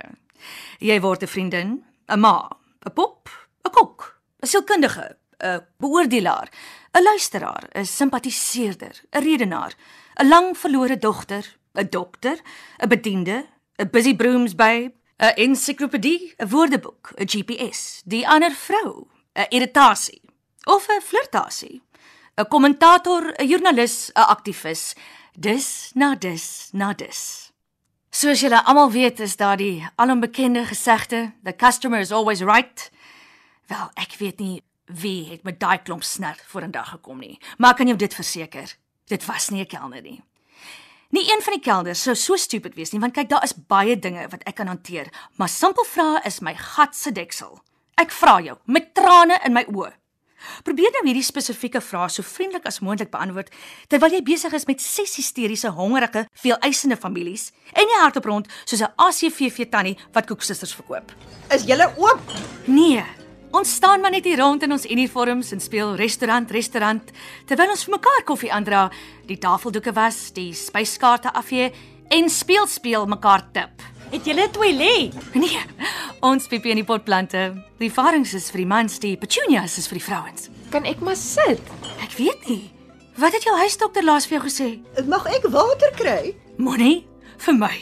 Jy 0.80 1.00
word 1.00 1.22
'n 1.22 1.28
vriendin, 1.28 1.84
'n 2.08 2.20
ma, 2.20 2.48
'n 2.86 2.92
pop, 2.92 3.28
'n 3.64 3.70
kok, 3.70 4.20
'n 4.42 4.46
sielkundige, 4.46 5.16
'n 5.40 5.66
beoordelaar, 5.78 6.48
'n 6.94 7.02
luisteraar, 7.02 7.68
'n 7.74 7.84
simpatiseerder, 7.84 8.94
'n 9.12 9.22
redenaar, 9.22 9.72
'n 10.16 10.28
lang 10.28 10.56
verlore 10.56 10.98
dogter, 10.98 11.44
'n 11.74 11.88
dokter, 11.90 12.38
'n 12.78 12.88
bediende, 12.88 13.46
'n 13.78 13.90
busy 13.90 14.14
brooms 14.16 14.54
babe, 14.54 14.94
'n 15.18 15.34
ensiklopedie, 15.36 16.34
'n 16.36 16.48
woordeboek, 16.48 17.12
'n 17.16 17.26
GPS, 17.26 18.02
die 18.04 18.26
ander 18.26 18.52
vrou, 18.52 19.08
'n 19.34 19.46
irritasie 19.50 20.22
of 20.64 20.88
'n 20.88 21.00
flirtasie, 21.00 21.82
'n 22.36 22.48
kommentator, 22.48 23.34
'n 23.36 23.48
joernalis, 23.48 24.10
'n 24.14 24.22
aktivis. 24.22 24.94
Dis 25.36 25.90
na 25.94 26.14
dis 26.14 26.70
na 26.72 26.92
dis. 26.92 27.52
Soos 28.10 28.40
julle 28.40 28.64
almal 28.64 28.90
weet, 28.90 29.20
is 29.20 29.36
daar 29.36 29.56
die 29.56 29.86
alombekende 29.96 30.64
gesegde, 30.64 31.32
the 31.44 31.52
customer 31.52 32.00
is 32.00 32.12
always 32.12 32.40
right. 32.40 32.90
Wel, 33.68 33.90
ek 33.94 34.16
weet 34.18 34.40
nie 34.40 34.62
wie 34.88 35.28
het 35.28 35.44
met 35.44 35.60
daai 35.60 35.78
klomp 35.84 36.02
snert 36.02 36.40
voor 36.48 36.64
in 36.64 36.72
dag 36.72 36.88
gekom 36.88 37.20
nie, 37.20 37.36
maar 37.58 37.74
ek 37.74 37.82
kan 37.82 37.90
jou 37.92 37.98
dit 38.00 38.14
verseker. 38.14 38.72
Dit 39.08 39.26
was 39.28 39.50
nie 39.50 39.60
'n 39.60 39.66
kelner 39.68 40.02
nie. 40.02 40.22
Nie 41.10 41.32
een 41.32 41.42
van 41.42 41.52
die 41.52 41.62
kelders 41.62 42.02
sou 42.02 42.14
so 42.14 42.36
stupid 42.36 42.74
wees 42.74 42.90
nie, 42.92 43.00
want 43.00 43.14
kyk, 43.14 43.28
daar 43.28 43.44
is 43.44 43.54
baie 43.68 43.98
dinge 43.98 44.28
wat 44.28 44.42
ek 44.42 44.54
kan 44.54 44.66
hanteer, 44.66 45.08
maar 45.36 45.48
simpel 45.48 45.84
vrae 45.84 46.20
is 46.24 46.40
my 46.40 46.54
gat 46.54 46.96
se 46.96 47.12
deksel. 47.12 47.60
Ek 47.96 48.10
vra 48.10 48.40
jou 48.40 48.58
met 48.64 48.94
trane 48.94 49.40
in 49.44 49.52
my 49.52 49.64
oë. 49.64 49.92
Probeer 50.64 50.90
nou 50.96 51.04
hierdie 51.06 51.26
spesifieke 51.26 51.80
vrae 51.80 52.08
so 52.08 52.22
vriendelik 52.22 52.66
as 52.66 52.80
moontlik 52.80 53.10
beantwoord 53.10 53.52
terwyl 53.88 54.12
jy 54.12 54.22
besig 54.22 54.52
is 54.52 54.66
met 54.66 54.80
ses 54.80 55.16
hysteriese, 55.16 55.68
hongerige, 55.68 56.26
veeleisende 56.32 56.96
families 56.96 57.52
en 57.72 57.86
jy 57.88 58.02
hardop 58.02 58.24
rond 58.24 58.50
soos 58.64 58.82
'n 58.82 58.92
ACVV 58.96 59.68
tannie 59.70 59.96
wat 60.12 60.26
koeksisters 60.26 60.74
verkoop. 60.74 61.12
Is 61.50 61.64
julle 61.64 61.92
oop? 61.96 62.20
Nee, 62.66 63.04
Ons 63.50 63.74
staan 63.74 64.00
maar 64.00 64.10
net 64.12 64.26
hier 64.28 64.36
rond 64.36 64.62
in 64.62 64.72
ons 64.72 64.84
uniforms 64.84 65.52
en 65.52 65.60
speel 65.60 65.94
restaurant 65.96 66.50
restaurant 66.50 67.12
terwyl 67.48 67.70
ons 67.72 67.84
vir 67.84 67.94
mekaar 67.94 68.24
koffie 68.28 68.52
aandra, 68.52 68.90
die 69.24 69.38
tafeldoeke 69.40 69.94
was, 69.96 70.32
die 70.36 70.52
spyskaarte 70.52 71.32
afvee 71.32 71.72
en 72.10 72.28
speel 72.28 72.66
speel 72.66 73.06
mekaar 73.08 73.46
tip. 73.52 73.97
Het 74.10 74.24
jy 74.24 74.34
'n 74.34 74.50
toilet? 74.50 75.34
Nee, 75.34 75.60
ons 76.20 76.46
piepie 76.46 76.70
in 76.70 76.76
die 76.76 76.84
potplante. 76.84 77.64
Die 77.78 77.92
varings 77.92 78.34
is 78.34 78.50
vir 78.50 78.58
die 78.58 78.66
mans, 78.66 78.98
die 78.98 79.16
petunias 79.16 79.78
is 79.78 79.86
vir 79.86 79.98
die 79.98 80.04
vrouens. 80.04 80.48
Kan 80.70 80.84
ek 80.84 81.00
maar 81.00 81.16
sit? 81.16 81.60
Ek 82.02 82.12
weet 82.16 82.48
nie. 82.48 82.70
Wat 83.16 83.32
het 83.32 83.42
jou 83.42 83.56
huisdokter 83.56 84.04
laas 84.04 84.26
vir 84.26 84.38
jou 84.38 84.48
gesê? 84.48 84.78
Mag 85.06 85.26
ek 85.26 85.48
water 85.50 85.90
kry? 85.96 86.34
Moenie 86.56 87.06
vir 87.36 87.54
my 87.54 87.76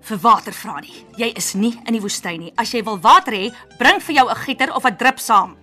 vir 0.00 0.18
water 0.18 0.52
vra 0.52 0.80
nie. 0.80 1.04
Jy 1.16 1.32
is 1.36 1.54
nie 1.54 1.74
in 1.86 1.92
die 1.92 2.00
woestyn 2.00 2.40
nie. 2.40 2.52
As 2.56 2.72
jy 2.72 2.82
wil 2.82 2.98
water 2.98 3.32
hê, 3.32 3.50
bring 3.78 4.00
vir 4.00 4.14
jou 4.14 4.28
'n 4.30 4.36
gieter 4.36 4.72
of 4.74 4.84
'n 4.86 4.96
drup 4.96 5.18
saam. 5.18 5.56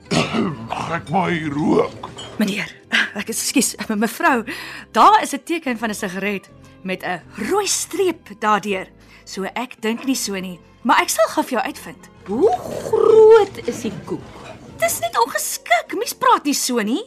Mag 0.70 0.92
ek 1.02 1.10
maar 1.10 1.30
hier 1.32 1.50
rook? 1.54 2.10
Meneer, 2.38 2.70
ek 3.16 3.30
is 3.30 3.42
ekskuus, 3.42 3.76
mevrou. 3.96 4.46
Daar 4.92 5.24
is 5.24 5.34
'n 5.34 5.44
teken 5.44 5.78
van 5.78 5.90
'n 5.90 5.96
sigaret 5.96 6.50
met 6.84 7.04
'n 7.04 7.22
rooi 7.50 7.68
streep 7.68 8.30
daardeur. 8.40 8.88
So 9.26 9.50
ek 9.58 9.80
dink 9.82 10.06
nie 10.06 10.16
so 10.16 10.38
nie, 10.38 10.60
maar 10.86 11.02
ek 11.02 11.10
sal 11.10 11.26
gou 11.34 11.44
vir 11.44 11.58
jou 11.58 11.64
uitvind. 11.66 12.10
Hoe 12.30 12.52
groot 12.90 13.58
is 13.66 13.82
die 13.88 13.94
koek? 14.06 14.42
Dis 14.82 15.00
net 15.02 15.18
ongeskik. 15.18 15.96
Mens 15.98 16.14
praat 16.14 16.46
nie 16.46 16.54
so 16.58 16.82
nie. 16.86 17.02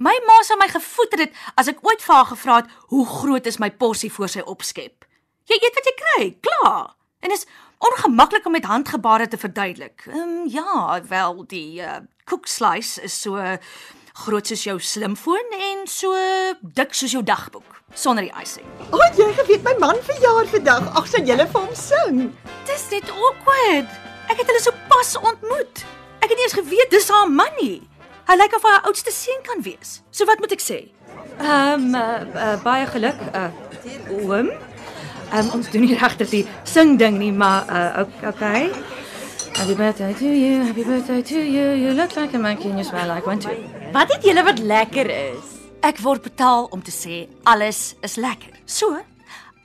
My 0.00 0.14
ma 0.24 0.38
sou 0.48 0.56
my 0.56 0.70
gevoeter 0.72 1.26
het 1.26 1.36
as 1.60 1.68
ek 1.68 1.82
ooit 1.84 2.00
vir 2.00 2.14
haar 2.16 2.30
gevra 2.30 2.60
het 2.62 2.70
hoe 2.92 3.04
groot 3.04 3.46
is 3.46 3.60
my 3.60 3.68
porsie 3.68 4.08
voor 4.12 4.32
sy 4.32 4.44
opskep. 4.48 5.04
Jy 5.50 5.58
eet 5.60 5.76
wat 5.76 5.90
jy 5.90 5.94
kry, 5.98 6.24
klaar. 6.46 6.94
En 7.20 7.34
is 7.34 7.44
ongemaklik 7.84 8.46
om 8.48 8.56
met 8.56 8.68
handgebare 8.68 9.28
te 9.28 9.40
verduidelik. 9.40 10.06
Ehm 10.08 10.16
um, 10.16 10.48
ja, 10.48 11.02
wel 11.08 11.44
die 11.52 11.82
uh, 11.84 12.00
koek 12.24 12.48
slice 12.48 13.02
is 13.04 13.20
so 13.20 13.36
groot 14.20 14.46
soos 14.46 14.62
jou 14.66 14.76
slimfoon 14.82 15.54
en 15.56 15.84
so 15.88 16.14
dik 16.60 16.94
soos 16.96 17.14
jou 17.14 17.22
dagboek 17.24 17.78
sonder 17.94 18.26
die 18.26 18.32
icing. 18.38 18.66
O, 18.90 18.98
oh, 18.98 19.06
jy 19.18 19.30
geweet 19.38 19.64
my 19.66 19.74
man 19.82 19.98
verjaar 20.06 20.46
vandag. 20.50 20.86
Ag, 20.98 21.08
sal 21.10 21.26
julle 21.26 21.46
vir 21.50 21.60
hom 21.64 21.74
sing? 21.76 22.20
Dis 22.68 22.86
net 22.92 23.10
awkward. 23.10 23.90
Ek 24.30 24.38
het 24.38 24.46
hulle 24.46 24.62
so 24.62 24.74
pas 24.90 25.14
ontmoet. 25.18 25.84
Ek 26.20 26.28
het 26.28 26.36
nie 26.38 26.46
eens 26.46 26.58
geweet 26.58 26.92
dis 26.94 27.10
haar 27.10 27.30
man 27.30 27.50
nie. 27.58 27.80
Hy 28.30 28.36
lyk 28.38 28.54
of 28.54 28.66
hy 28.66 28.76
haar 28.76 28.86
oudste 28.86 29.10
seun 29.14 29.42
kan 29.46 29.64
wees. 29.66 29.98
So 30.14 30.28
wat 30.30 30.42
moet 30.42 30.54
ek 30.54 30.62
sê? 30.62 30.80
Ehm 31.40 31.90
um, 31.90 31.98
uh, 31.98 32.20
uh, 32.36 32.56
baie 32.62 32.86
geluk. 32.92 33.18
Uh 33.34 33.48
oom. 34.20 34.52
Um, 35.30 35.50
ons 35.56 35.70
doen 35.70 35.86
nie 35.86 35.98
regtig 35.98 36.30
die 36.30 36.44
sing 36.68 36.96
ding 36.98 37.18
nie, 37.18 37.32
maar 37.34 37.66
uh 37.66 38.06
okay. 38.30 38.70
Happy 39.58 39.74
birthday 39.74 40.14
to 40.14 40.30
you. 40.30 40.62
Happy 40.62 40.84
birthday 40.84 41.22
to 41.22 41.42
you. 41.42 41.74
You 41.74 41.92
look 41.92 42.14
like 42.16 42.34
a 42.34 42.38
monkey 42.38 42.70
and 42.70 42.78
you 42.78 42.84
smell 42.84 43.08
like 43.08 43.26
one 43.26 43.40
too. 43.40 43.79
Wat 43.92 44.12
het 44.12 44.22
julle 44.24 44.42
wat 44.46 44.58
lekker 44.62 45.08
is? 45.10 45.46
Ek 45.82 45.98
word 45.98 46.22
betaal 46.22 46.68
om 46.70 46.82
te 46.82 46.92
sê 46.94 47.24
alles 47.50 47.96
is 48.06 48.14
lekker. 48.20 48.52
So, 48.64 49.00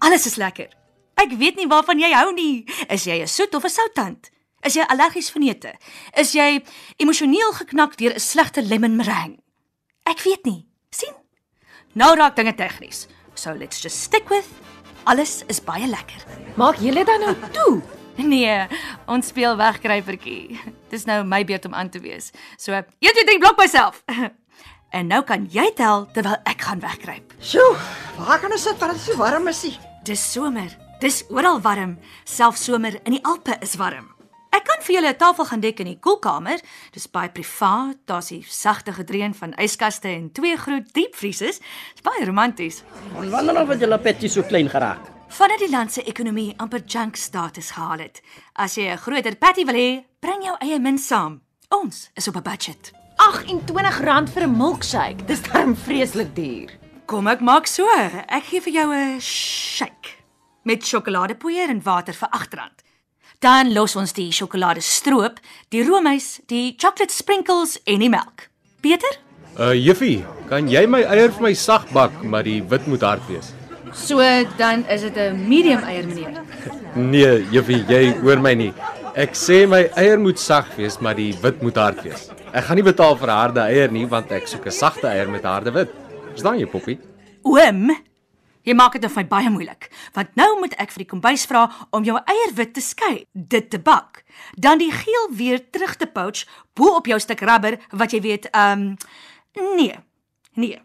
alles 0.02 0.26
is 0.26 0.40
lekker. 0.42 0.72
Ek 1.22 1.36
weet 1.38 1.60
nie 1.60 1.68
waarvan 1.70 2.02
jy 2.02 2.10
hou 2.10 2.32
nie. 2.34 2.66
Is 2.90 3.06
jy 3.06 3.22
'n 3.22 3.28
soet 3.28 3.54
of 3.54 3.64
'n 3.64 3.70
soutant? 3.70 4.32
Is 4.64 4.74
jy 4.74 4.82
allergies 4.90 5.30
vir 5.30 5.42
neute? 5.42 5.74
Is 6.18 6.34
jy 6.34 6.64
emosioneel 6.98 7.54
geknak 7.54 7.98
deur 7.98 8.14
'n 8.16 8.20
slegte 8.20 8.62
lemon 8.62 8.96
meringue? 8.96 9.44
Ek 10.06 10.20
weet 10.24 10.46
nie. 10.46 10.66
sien? 10.90 11.14
Nou 11.94 12.16
raak 12.16 12.36
dinge 12.36 12.56
tegnies. 12.56 13.08
So 13.36 13.54
let's 13.54 13.82
just 13.82 14.02
stick 14.02 14.30
with 14.30 14.48
alles 15.04 15.44
is 15.48 15.60
baie 15.60 15.88
lekker. 15.88 16.26
Maak 16.56 16.78
julle 16.78 17.06
dan 17.06 17.20
nou 17.20 17.36
toe? 17.52 17.82
Nee, 18.32 18.68
ons 19.12 19.28
speel 19.28 19.58
wegkruipertjie. 19.60 20.60
Dis 20.90 21.06
nou 21.06 21.24
my 21.28 21.44
beurt 21.46 21.66
om 21.66 21.74
aan 21.76 21.90
te 21.90 22.00
wees. 22.00 22.32
So, 22.58 22.72
1 22.72 22.86
2 23.00 23.26
3 23.28 23.40
blok 23.44 23.58
myself. 23.58 24.04
En 24.96 25.10
nou 25.12 25.20
kan 25.28 25.44
jy 25.52 25.66
tel 25.76 26.06
terwyl 26.16 26.38
ek 26.48 26.62
gaan 26.64 26.80
wegkruip. 26.80 27.34
Sjoe, 27.44 27.74
waar 28.16 28.40
kan 28.40 28.54
ons 28.56 28.64
sit 28.64 28.80
want 28.80 28.94
dit 28.94 29.02
is 29.02 29.08
so 29.10 29.20
warm 29.20 29.50
is 29.52 29.60
dit? 29.66 29.80
Dis 30.08 30.22
somer. 30.32 30.70
Dis 31.04 31.26
oral 31.28 31.60
warm. 31.66 31.98
Selfs 32.24 32.64
somer 32.64 32.96
in 33.04 33.18
die 33.18 33.24
Alpe 33.28 33.58
is 33.66 33.76
warm. 33.82 34.08
Ek 34.56 34.64
kan 34.64 34.80
vir 34.86 34.96
julle 34.96 35.12
'n 35.12 35.18
tafel 35.20 35.46
gaan 35.46 35.60
dek 35.60 35.80
in 35.84 35.90
die 35.92 36.00
koelkamer. 36.00 36.62
Dis 36.94 37.10
baie 37.12 37.30
privaat. 37.30 37.98
Daar's 38.06 38.30
die 38.32 38.46
sagte 38.48 38.94
gedreun 38.94 39.34
van 39.34 39.54
yskaste 39.60 40.08
en 40.08 40.32
twee 40.32 40.56
groot 40.56 40.88
diepvriesers. 40.94 41.60
Dis 41.60 42.04
baie 42.04 42.26
romanties. 42.26 42.84
Wanneer 43.12 43.62
of 43.62 43.68
het 43.68 43.80
julle 43.80 44.00
petjie 44.00 44.30
so 44.30 44.44
klein 44.44 44.70
geraak? 44.70 45.15
Vandat 45.28 45.60
die 45.60 45.70
land 45.70 45.92
se 45.92 46.04
ekonomie 46.04 46.54
amper 46.58 46.84
junk 46.88 47.16
status 47.16 47.72
gehaal 47.76 48.00
het. 48.00 48.22
As 48.54 48.76
jy 48.76 48.92
'n 48.92 48.98
groter 48.98 49.36
patty 49.36 49.66
wil 49.66 49.76
hê, 49.76 50.04
bring 50.20 50.44
jou 50.44 50.56
eie 50.62 50.80
min 50.80 50.98
saam. 50.98 51.42
Ons 51.70 52.10
is 52.16 52.28
op 52.28 52.36
'n 52.36 52.42
budget. 52.42 52.92
R28 53.18 54.30
vir 54.30 54.44
'n 54.44 54.58
milkshake. 54.58 55.26
Dis 55.26 55.42
darm 55.42 55.76
vreeslik 55.76 56.36
duur. 56.36 56.70
Kom 57.06 57.28
ek 57.28 57.42
maak 57.42 57.68
so. 57.68 57.88
Ek 58.28 58.44
gee 58.44 58.62
vir 58.62 58.74
jou 58.74 58.94
'n 58.94 59.20
shake 59.20 60.10
met 60.64 60.84
sjokoladepoeier 60.84 61.70
en 61.70 61.82
water 61.82 62.14
vir 62.14 62.30
R8. 62.30 62.84
Dan 63.40 63.74
los 63.74 63.96
ons 63.96 64.14
die 64.14 64.32
sjokoladestroop, 64.32 65.40
die 65.70 65.84
roomys, 65.84 66.40
die 66.48 66.76
chocolate 66.78 67.14
sprinkles 67.14 67.80
en 67.84 68.00
die 68.00 68.10
melk. 68.10 68.50
Peter? 68.82 69.20
Uh 69.60 69.74
juffie, 69.74 70.26
kan 70.50 70.68
jy 70.68 70.86
my 70.86 71.02
eier 71.04 71.32
vir 71.32 71.42
my 71.42 71.54
sag 71.54 71.88
bak, 71.96 72.12
maar 72.24 72.44
die 72.44 72.62
wit 72.64 72.88
moet 72.88 73.02
hard 73.02 73.28
wees? 73.28 73.55
So 73.96 74.20
dan 74.58 74.86
is 74.92 75.02
dit 75.02 75.16
'n 75.18 75.48
medium 75.48 75.80
eier 75.84 76.08
meneer. 76.08 76.42
Nee, 76.96 77.48
juffie, 77.52 77.84
jy 77.88 78.14
hoor 78.22 78.40
my 78.42 78.54
nie. 78.54 78.74
Ek 79.16 79.34
sê 79.34 79.68
my 79.68 79.90
eier 79.96 80.20
moet 80.20 80.40
sag 80.40 80.76
wees, 80.76 81.00
maar 81.00 81.16
die 81.16 81.34
wit 81.42 81.62
moet 81.62 81.76
hard 81.76 82.02
wees. 82.04 82.30
Ek 82.54 82.64
gaan 82.64 82.76
nie 82.76 82.84
betaal 82.84 83.16
vir 83.16 83.30
harde 83.30 83.60
eier 83.60 83.92
nie, 83.92 84.06
want 84.06 84.32
ek 84.32 84.48
soek 84.48 84.66
'n 84.66 84.72
sagte 84.72 85.08
eier 85.08 85.30
met 85.30 85.44
harde 85.44 85.72
wit. 85.72 85.90
Verstaan 86.32 86.60
jy, 86.60 86.66
Poppie? 86.66 87.00
Oom, 87.44 87.96
jy 88.64 88.74
maak 88.74 88.94
dit 88.94 89.12
vir 89.12 89.24
my 89.24 89.28
baie 89.28 89.50
moeilik, 89.50 89.90
want 90.14 90.36
nou 90.36 90.60
moet 90.60 90.74
ek 90.78 90.92
vir 90.92 91.04
die 91.04 91.12
kombuis 91.12 91.46
vra 91.46 91.72
om 91.92 92.04
jou 92.04 92.18
eierwit 92.18 92.74
te 92.74 92.82
skei, 92.82 93.26
dit 93.34 93.70
te 93.70 93.80
bak, 93.80 94.24
dan 94.58 94.78
die 94.78 94.92
geel 94.92 95.30
weer 95.32 95.60
terug 95.72 95.96
te 95.96 96.08
pouch 96.08 96.46
bo 96.74 96.96
op 96.96 97.08
jou 97.08 97.20
stuk 97.20 97.42
rubber 97.42 97.78
wat 97.92 98.12
jy 98.12 98.22
weet, 98.22 98.46
ehm 98.52 98.98
um, 99.56 99.76
nee. 99.76 99.96
Nee. 100.56 100.85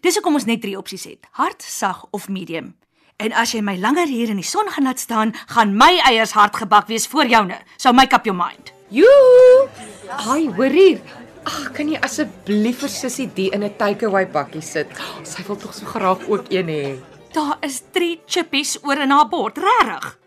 Dis 0.00 0.14
hoekom 0.14 0.34
ons 0.38 0.46
net 0.46 0.60
drie 0.62 0.76
opsies 0.78 1.04
het: 1.04 1.26
hard, 1.38 1.62
sag 1.62 2.04
of 2.10 2.28
medium. 2.28 2.74
En 3.18 3.32
as 3.34 3.50
jy 3.50 3.60
my 3.66 3.74
langer 3.82 4.06
hier 4.06 4.30
in 4.30 4.38
die 4.38 4.46
son 4.46 4.68
gaan 4.70 4.86
laat 4.86 5.00
staan, 5.02 5.32
gaan 5.50 5.74
my 5.74 5.96
eiers 6.06 6.36
hard 6.38 6.54
gebak 6.56 6.86
wees 6.86 7.06
voor 7.10 7.26
joune. 7.26 7.56
So 7.76 7.92
make 7.92 8.14
up 8.14 8.24
your 8.24 8.38
mind. 8.38 8.70
Joe! 8.94 9.66
Ai, 10.08 10.46
hoor 10.54 10.70
hier. 10.70 11.00
Ag, 11.48 11.72
kan 11.74 11.90
jy 11.90 11.98
asseblief 12.04 12.84
vir 12.84 12.92
sussie 12.92 13.26
die 13.34 13.50
in 13.50 13.64
'n 13.64 13.74
takeaway 13.76 14.26
bakkie 14.26 14.62
sit? 14.62 14.86
Sy 15.24 15.42
wil 15.48 15.56
tog 15.56 15.74
so 15.74 15.86
graag 15.86 16.28
ook 16.28 16.46
een 16.50 16.68
hê. 16.68 16.98
Daar 17.32 17.56
is 17.60 17.82
3 17.92 18.20
chippies 18.26 18.78
oor 18.82 18.98
in 18.98 19.10
haar 19.10 19.28
bord, 19.28 19.58
regtig. 19.58 20.17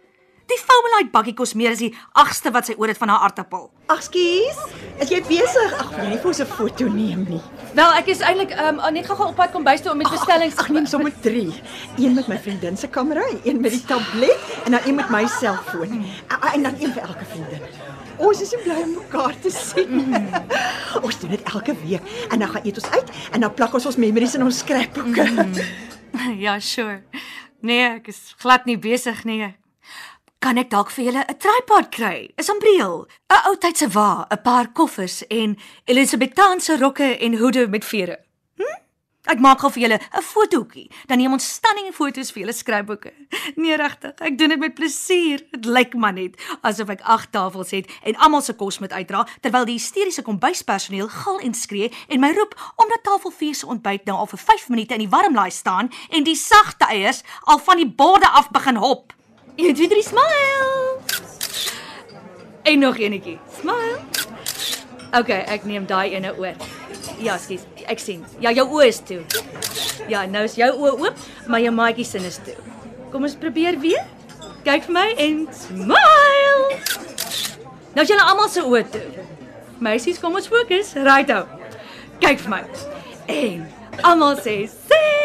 Die 0.52 0.60
Foamlight 0.60 1.14
bakkie 1.14 1.32
kos 1.38 1.54
meer 1.56 1.72
as 1.72 1.80
die 1.80 1.94
agste 2.20 2.52
wat 2.52 2.68
sy 2.68 2.74
oor 2.76 2.92
het 2.92 3.00
van 3.00 3.12
haar 3.14 3.24
aartappel. 3.28 3.70
Ag, 3.92 4.02
skus. 4.04 4.58
Is 5.00 5.12
jy 5.12 5.22
besig? 5.24 5.76
Ag, 5.80 5.94
wil 5.94 6.04
jy 6.04 6.10
nie 6.12 6.18
vir 6.20 6.30
ons 6.32 6.42
'n 6.44 6.50
foto 6.50 6.88
neem 6.92 7.22
nie? 7.30 7.42
Wel, 7.74 7.92
ek 8.00 8.08
is 8.12 8.20
eintlik 8.20 8.52
ehm 8.52 8.80
um, 8.80 8.94
net 8.94 9.08
gou-gou 9.08 9.30
op 9.32 9.36
pad 9.36 9.52
kom 9.52 9.64
bys 9.64 9.82
toe 9.82 9.92
om 9.92 9.98
met 9.98 10.10
bestellings 10.12 10.58
Ag, 10.58 10.70
neem 10.70 10.86
sommer 10.86 11.14
3. 11.22 11.54
Een 11.98 12.14
met 12.16 12.28
my 12.28 12.38
vriendin 12.38 12.78
se 12.78 12.88
kamera, 12.88 13.24
een 13.44 13.62
met 13.62 13.72
die 13.72 13.86
tablet 13.86 14.40
en 14.66 14.72
dan 14.72 14.82
een 14.86 14.96
met 14.96 15.10
my 15.10 15.26
selfoon. 15.28 16.04
En, 16.54 16.64
dan 16.64 16.76
een 16.80 16.92
vir 16.94 17.02
elke 17.02 17.26
vriendin. 17.26 17.62
Ons 18.18 18.42
is 18.42 18.50
so 18.50 18.58
bly 18.64 18.76
om 18.84 18.92
mekaar 18.94 19.40
te 19.40 19.50
sien. 19.50 20.16
ons 21.06 21.20
doen 21.20 21.30
dit 21.30 21.44
elke 21.54 21.76
week 21.86 22.04
en 22.30 22.40
dan 22.40 22.50
gaan 22.50 22.66
eet 22.66 22.76
ons 22.76 22.92
uit 22.92 23.10
en 23.32 23.40
dan 23.40 23.54
plak 23.54 23.74
ons 23.74 23.86
ons 23.86 23.96
memories 23.96 24.36
in 24.36 24.44
ons 24.44 24.58
skrapboeke. 24.58 25.28
Ja, 26.38 26.60
sure. 26.60 27.02
Nee, 27.62 27.88
ek 27.96 28.08
is 28.12 28.36
glad 28.38 28.66
nie 28.66 28.78
besig 28.78 29.24
nie. 29.24 29.56
Kan 30.42 30.58
ek 30.58 30.72
dalk 30.74 30.90
vir 30.90 31.06
julle 31.06 31.22
'n 31.30 31.38
tripod 31.38 31.92
kry? 31.94 32.34
'n 32.34 32.44
Sambreel, 32.44 33.06
'n 33.30 33.42
ou 33.48 33.56
tydse 33.62 33.88
wa, 33.94 34.26
'n 34.26 34.42
paar 34.42 34.72
koffers 34.74 35.22
en 35.30 35.56
Elisabethaanse 35.86 36.78
rokke 36.82 37.18
en 37.22 37.38
hoede 37.38 37.68
met 37.68 37.86
vere. 37.86 38.18
Hm? 38.58 38.82
Ek 39.30 39.40
maak 39.40 39.60
gou 39.60 39.70
vir 39.70 39.84
julle 39.84 40.00
'n 40.02 40.22
fotootjie. 40.22 40.90
Dan 41.06 41.18
neem 41.18 41.32
ons 41.32 41.46
stunning 41.46 41.94
foto's 41.94 42.32
vir 42.32 42.42
julle 42.42 42.54
skryfboeke. 42.54 43.14
Nee, 43.56 43.78
regtig, 43.78 44.18
ek 44.18 44.38
doen 44.38 44.50
dit 44.50 44.60
met 44.60 44.74
plesier. 44.74 45.46
Dit 45.52 45.66
lyk 45.66 45.94
maar 45.94 46.14
net 46.14 46.34
asof 46.62 46.90
ek 46.90 47.02
agt 47.02 47.32
tafels 47.32 47.72
het 47.72 47.86
en 48.04 48.18
almal 48.18 48.42
se 48.42 48.54
kos 48.54 48.80
moet 48.80 48.92
uitdra 48.92 49.28
terwyl 49.42 49.66
die 49.66 49.78
hysteriese 49.78 50.24
kombuispersoneel 50.24 51.08
gil 51.08 51.40
en 51.40 51.54
skree 51.54 51.92
en 52.08 52.20
my 52.20 52.34
roep 52.34 52.58
omdat 52.78 53.04
tafelvier 53.04 53.56
se 53.56 53.68
ontbyt 53.68 54.06
nou 54.06 54.18
al 54.18 54.28
vir 54.28 54.40
5 54.40 54.70
minute 54.70 54.94
in 54.94 55.06
die 55.06 55.10
warmlaai 55.10 55.52
staan 55.52 55.92
en 56.10 56.24
die 56.24 56.36
sagte 56.36 56.86
eiers 56.86 57.22
al 57.46 57.60
van 57.60 57.78
die 57.78 57.90
borde 57.90 58.28
af 58.28 58.50
begin 58.50 58.76
hop. 58.76 59.14
1 59.62 59.76
2 59.76 59.88
3 59.88 60.04
smile. 60.04 60.98
En 62.64 62.80
nog 62.80 62.98
enetjie. 62.98 63.40
Smile. 63.60 63.98
OK, 65.20 65.30
ek 65.30 65.68
neem 65.70 65.86
daai 65.86 66.16
ene 66.16 66.32
oor. 66.38 66.58
Ja, 67.22 67.38
skus. 67.38 67.68
Ek 67.86 68.02
sien. 68.02 68.24
Ja, 68.42 68.54
jou 68.56 68.66
oë 68.80 68.88
is 68.90 69.02
toe. 69.06 69.22
Ja, 70.10 70.24
nou 70.26 70.44
is 70.48 70.58
jou 70.58 70.70
oë 70.72 70.96
oop, 70.98 71.22
maar 71.46 71.62
jou 71.62 71.74
maatjie 71.78 72.08
sin 72.08 72.26
is 72.26 72.40
toe. 72.42 72.58
Kom 73.14 73.28
ons 73.28 73.38
probeer 73.38 73.78
weer. 73.84 74.02
Kyk 74.66 74.90
vir 74.90 74.98
my 74.98 75.08
en 75.28 75.46
smile. 75.54 76.82
Nou 77.94 78.06
is 78.06 78.10
julle 78.14 78.28
almal 78.34 78.50
se 78.50 78.66
oë 78.66 78.86
toe. 78.94 79.08
Meisies, 79.82 80.22
kom 80.22 80.38
ons 80.42 80.50
fokus. 80.50 80.96
Righto. 80.98 81.44
Kyk 82.22 82.46
vir 82.46 82.56
my. 82.58 82.62
En 83.30 83.66
almal 84.02 84.42
sê 84.42 84.64
seks. 84.66 85.21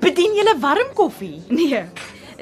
Bedien 0.00 0.32
julle 0.34 0.56
warm 0.60 0.92
koffie? 0.94 1.42
Nee. 1.48 1.84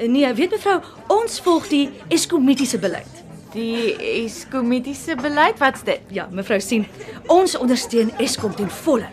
Nee, 0.07 0.33
weet 0.33 0.53
mevrou, 0.55 0.77
ons 1.11 1.39
volg 1.43 1.65
die 1.67 1.89
Eskomitiese 2.07 2.79
beleid. 2.79 3.17
Die 3.51 3.95
Eskomitiese 4.23 5.17
beleid, 5.19 5.57
wat's 5.59 5.83
dit? 5.83 6.05
Ja, 6.15 6.29
mevrou 6.31 6.59
sien, 6.63 6.85
ons 7.27 7.57
ondersteun 7.59 8.13
Eskom 8.23 8.55
ten 8.55 8.69
volle. 8.83 9.09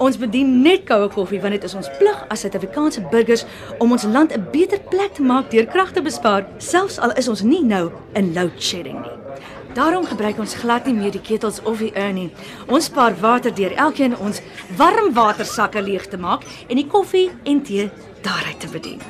Ons 0.00 0.16
bedien 0.18 0.62
net 0.62 0.86
koue 0.88 1.10
koffie 1.12 1.40
want 1.42 1.58
dit 1.58 1.66
is 1.68 1.76
ons 1.76 1.90
plig 1.98 2.22
as 2.32 2.42
Suid-Afrikaanse 2.42 3.04
burgers 3.12 3.44
om 3.78 3.92
ons 3.92 4.06
land 4.16 4.32
'n 4.32 4.46
beter 4.52 4.80
plek 4.90 5.14
te 5.14 5.22
maak 5.22 5.50
deur 5.50 5.66
krag 5.66 5.92
te 5.92 6.02
bespaar, 6.02 6.46
selfs 6.58 6.98
al 6.98 7.12
is 7.20 7.28
ons 7.28 7.42
nie 7.42 7.62
nou 7.62 7.92
in 8.14 8.32
load 8.32 8.56
shedding 8.58 9.00
nie. 9.02 9.18
Daarom 9.74 10.06
gebruik 10.06 10.38
ons 10.38 10.54
glad 10.54 10.84
nie 10.86 10.94
meer 10.94 11.10
die 11.10 11.22
ketels 11.22 11.56
of 11.66 11.80
die 11.82 11.90
urn 11.98 12.14
nie. 12.14 12.28
Ons 12.70 12.86
spaar 12.86 13.16
water 13.18 13.50
deur 13.54 13.72
elkeen 13.74 14.12
ons 14.22 14.38
warmwatersakke 14.78 15.82
leeg 15.82 16.04
te 16.06 16.18
maak 16.20 16.44
en 16.68 16.78
die 16.78 16.86
koffie 16.86 17.30
en 17.42 17.62
tee 17.66 17.88
daaruit 18.22 18.60
te 18.62 18.68
bedien. 18.70 19.00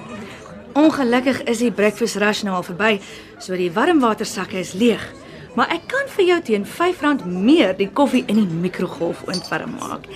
Ongelukkig 0.74 1.42
is 1.52 1.60
die 1.60 1.70
breakfast 1.70 2.16
rush 2.16 2.42
nou 2.46 2.54
al 2.56 2.64
verby, 2.64 2.96
so 3.38 3.52
die 3.60 3.68
warmwatersakke 3.72 4.56
is 4.58 4.72
leeg. 4.72 5.02
Maar 5.54 5.74
ek 5.76 5.84
kan 5.92 6.08
vir 6.16 6.24
jou 6.30 6.38
teen 6.48 6.64
R5 6.64 7.26
meer 7.28 7.76
die 7.76 7.90
koffie 7.92 8.24
in 8.24 8.40
die 8.40 8.60
mikrogolfoond 8.64 9.44
warm 9.52 9.76
maak. 9.78 10.08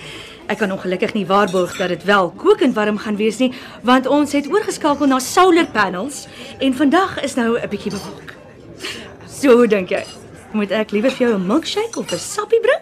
Ek 0.49 0.57
kan 0.57 0.73
ongelukkig 0.73 1.13
nie 1.13 1.27
waarborg 1.29 1.77
dat 1.77 1.93
dit 1.93 2.07
wel 2.09 2.31
kokend 2.41 2.73
warm 2.75 2.97
gaan 2.97 3.19
wees 3.21 3.37
nie, 3.37 3.51
want 3.85 4.09
ons 4.09 4.33
het 4.33 4.49
oorgeskakel 4.49 5.07
na 5.07 5.21
solar 5.21 5.69
panels 5.69 6.25
en 6.57 6.73
vandag 6.73 7.21
is 7.21 7.37
nou 7.37 7.53
'n 7.59 7.69
bietjie 7.69 7.93
bewolk. 7.93 8.33
So 9.27 9.67
dink 9.67 9.89
jy? 9.89 10.18
Moet 10.49 10.71
ek 10.73 10.89
liewer 10.95 11.13
vir 11.13 11.27
jou 11.27 11.37
'n 11.37 11.45
milkshake 11.45 11.99
of 11.99 12.11
'n 12.11 12.17
sappie 12.17 12.59
bring? 12.59 12.81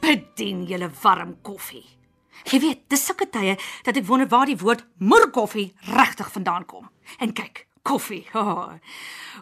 Bedien 0.00 0.66
julle 0.66 0.90
warm 1.02 1.36
koffie. 1.42 1.86
Jy 2.44 2.60
weet, 2.60 2.88
dis 2.88 3.06
sulke 3.06 3.26
tye 3.30 3.56
dat 3.84 3.96
ek 3.96 4.06
wonder 4.06 4.28
waar 4.28 4.46
die 4.46 4.56
woord 4.56 4.84
moerkoffie 4.98 5.74
regtig 5.80 6.32
vandaan 6.32 6.66
kom. 6.66 6.90
En 7.18 7.32
kyk, 7.32 7.66
koffie. 7.82 8.26
Oh, 8.34 8.72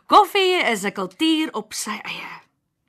koffie 0.07 0.63
is 0.71 0.85
'n 0.85 0.93
kultuur 0.93 1.53
op 1.53 1.73
sy 1.73 1.99
eie. 2.05 2.31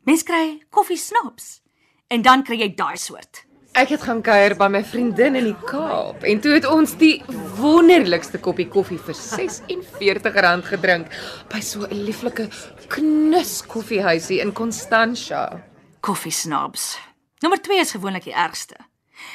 Mens 0.03 0.23
kry 0.23 0.61
koffie 0.69 0.97
snaps 0.97 1.61
en 2.07 2.21
dan 2.21 2.43
kry 2.43 2.55
jy 2.59 2.75
daai 2.75 2.97
soort. 2.97 3.43
Ek 3.75 3.89
het 3.91 4.05
gaan 4.07 4.21
kuier 4.23 4.53
by 4.55 4.69
my 4.71 4.79
vriendin 4.87 5.35
in 5.35 5.49
die 5.49 5.65
Kaap 5.67 6.21
en 6.23 6.39
toe 6.39 6.53
het 6.53 6.63
ons 6.63 6.93
die 6.95 7.17
wonderlikste 7.57 8.39
koppie 8.39 8.69
koffie 8.71 8.95
vir 9.03 9.17
R46 9.19 10.69
gedrink 10.69 11.09
by 11.51 11.59
so 11.59 11.83
'n 11.83 12.05
lieflike 12.07 12.47
knus 12.87 13.65
koffiehuisie 13.67 14.39
in 14.39 14.53
Constantia. 14.53 15.59
Koffie 15.99 16.31
snobs. 16.31 16.97
Nommer 17.41 17.59
2 17.61 17.79
is 17.79 17.91
gewoonlik 17.91 18.23
die 18.23 18.33
ergste. 18.33 18.75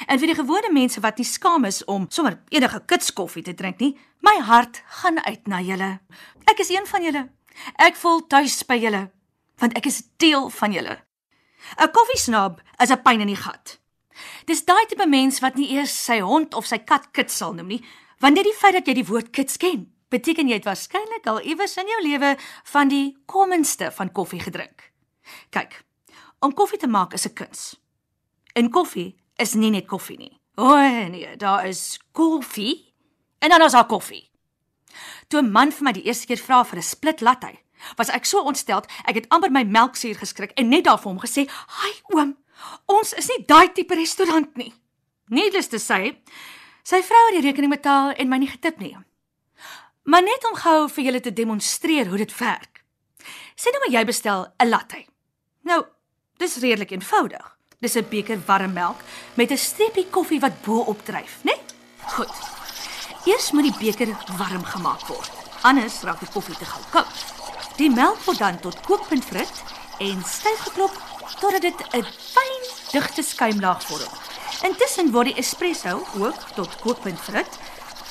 En 0.07 0.17
vir 0.17 0.33
die 0.33 0.41
gewone 0.41 0.71
mense 0.73 0.99
wat 1.01 1.17
nie 1.17 1.25
skaam 1.25 1.65
is 1.65 1.85
om 1.85 2.07
sommer 2.09 2.39
enige 2.49 2.81
kitskoffie 2.85 3.43
te 3.43 3.53
drink 3.53 3.79
nie, 3.79 3.95
my 4.21 4.41
hart 4.41 4.81
gaan 4.87 5.23
uit 5.25 5.47
na 5.47 5.61
julle. 5.61 5.99
Ek 6.45 6.59
is 6.59 6.69
een 6.69 6.87
van 6.87 7.03
julle. 7.03 7.29
Ek 7.77 7.95
voel 7.95 8.27
tuis 8.27 8.63
by 8.63 8.75
julle, 8.75 9.11
want 9.59 9.77
ek 9.77 9.85
is 9.85 10.01
deel 10.17 10.49
van 10.49 10.71
julle. 10.71 10.97
'n 11.77 11.91
Koffiesnob 11.91 12.59
is 12.81 12.89
'n 12.89 13.01
pyn 13.03 13.21
in 13.21 13.27
die 13.27 13.35
gat. 13.35 13.80
Dis 14.45 14.65
daai 14.65 14.85
tipe 14.87 15.07
mens 15.07 15.39
wat 15.39 15.55
nie 15.55 15.71
eers 15.75 15.93
sy 16.05 16.19
hond 16.19 16.53
of 16.53 16.65
sy 16.65 16.77
kat 16.77 17.11
kit 17.11 17.31
sal 17.31 17.53
noem 17.53 17.67
nie, 17.67 17.83
want 18.19 18.35
net 18.35 18.45
die 18.45 18.57
feit 18.57 18.73
dat 18.73 18.87
jy 18.87 18.93
die 18.93 19.07
woord 19.07 19.31
kits 19.31 19.57
ken, 19.57 19.87
beteken 20.09 20.49
jy 20.49 20.59
het 20.59 20.67
waarskynlik 20.67 21.27
al 21.27 21.41
iewers 21.41 21.77
in 21.77 21.87
jou 21.87 22.01
lewe 22.03 22.35
van 22.73 22.91
die 22.91 23.17
kommenste 23.25 23.91
van 23.91 24.11
koffie 24.11 24.41
gedrink. 24.43 24.91
Kyk, 25.49 25.83
om 26.39 26.53
koffie 26.53 26.79
te 26.79 26.87
maak 26.87 27.13
is 27.13 27.27
'n 27.27 27.33
kuns. 27.33 27.79
En 28.53 28.69
koffie 28.69 29.15
is 29.37 29.53
nie 29.53 29.71
net 29.71 29.87
koffie 29.87 30.17
nie. 30.17 30.39
O 30.55 30.75
nee, 31.09 31.37
daar 31.37 31.65
is 31.65 31.99
koffie 32.11 32.93
en 33.39 33.49
dan 33.49 33.61
is 33.61 33.71
daar 33.71 33.85
koffie. 33.85 34.29
Toe 35.27 35.41
'n 35.41 35.51
man 35.51 35.71
vir 35.71 35.83
my 35.83 35.91
die 35.91 36.03
eerste 36.03 36.27
keer 36.27 36.37
vra 36.37 36.63
vir 36.63 36.77
'n 36.77 36.83
split 36.83 37.21
latte, 37.21 37.57
was 37.97 38.09
ek 38.09 38.25
so 38.25 38.41
ontstel, 38.41 38.83
ek 39.05 39.15
het 39.15 39.29
amper 39.29 39.51
my 39.51 39.63
melksuur 39.63 40.17
geskrik 40.17 40.51
en 40.51 40.69
net 40.69 40.83
daar 40.83 40.99
vir 40.99 41.11
hom 41.11 41.19
gesê, 41.19 41.49
"Hai 41.49 41.93
oom, 42.13 42.37
ons 42.85 43.13
is 43.13 43.27
nie 43.27 43.45
daai 43.45 43.71
tipe 43.73 43.95
restaurant 43.95 44.57
nie." 44.57 44.73
Needless 45.29 45.67
to 45.67 45.79
say, 45.79 46.21
sy 46.83 47.01
vrou 47.01 47.21
het 47.29 47.37
die 47.37 47.47
rekening 47.47 47.71
betaal 47.71 48.11
en 48.11 48.29
my 48.29 48.37
nie 48.37 48.51
getip 48.51 48.79
nie. 48.79 48.97
Maar 50.03 50.23
net 50.23 50.45
om 50.49 50.57
gou 50.57 50.89
vir 50.89 51.03
julle 51.03 51.19
te 51.19 51.33
demonstreer 51.33 52.07
hoe 52.07 52.17
dit 52.17 52.37
werk. 52.37 52.83
Sê 53.55 53.71
nou 53.71 53.79
maar 53.83 53.93
jy 53.93 54.05
bestel 54.05 54.47
'n 54.59 54.69
latte. 54.69 55.05
Nou, 55.63 55.85
dis 56.37 56.57
redelik 56.57 56.91
eenvoudig. 56.91 57.57
Dis 57.79 57.95
'n 57.95 58.09
beker 58.09 58.39
warm 58.45 58.73
melk 58.73 58.99
met 59.35 59.51
'n 59.51 59.57
streepie 59.57 60.07
koffie 60.09 60.39
wat 60.39 60.61
bo-op 60.61 61.05
dryf, 61.05 61.39
né? 61.43 61.53
Nee? 61.53 61.61
Goed. 62.05 62.35
Eers 63.25 63.51
moet 63.51 63.63
die 63.63 63.77
beker 63.79 64.17
warm 64.37 64.63
gemaak 64.63 65.07
word. 65.07 65.31
Anders 65.61 66.01
raak 66.01 66.19
die 66.19 66.31
koffie 66.33 66.57
te 66.57 66.65
gou 66.65 66.83
koud. 66.89 67.25
Die 67.77 67.89
melk 67.89 68.19
word 68.25 68.37
dan 68.37 68.59
tot 68.59 68.81
kookpunt 68.81 69.25
frit 69.25 69.63
en 69.99 70.23
styf 70.23 70.59
geklop 70.59 71.10
totdat 71.39 71.61
dit 71.61 71.79
'n 71.93 72.05
fyn, 72.33 72.63
digte 72.91 73.23
skuimlaag 73.23 73.83
vorm. 73.83 74.13
Intussen 74.61 75.11
word 75.11 75.25
die 75.25 75.35
espresso 75.35 76.03
ook 76.17 76.35
tot 76.55 76.79
kookpunt 76.79 77.19
frit. 77.19 77.59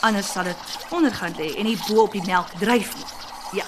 Anders 0.00 0.32
sal 0.32 0.44
dit 0.44 0.56
ondergaan 0.88 1.34
lê 1.36 1.54
en 1.56 1.64
nie 1.64 1.78
bo 1.86 2.02
op 2.02 2.12
die 2.12 2.24
melk 2.26 2.48
dryf 2.58 2.94
nie. 2.96 3.06
Ja. 3.52 3.64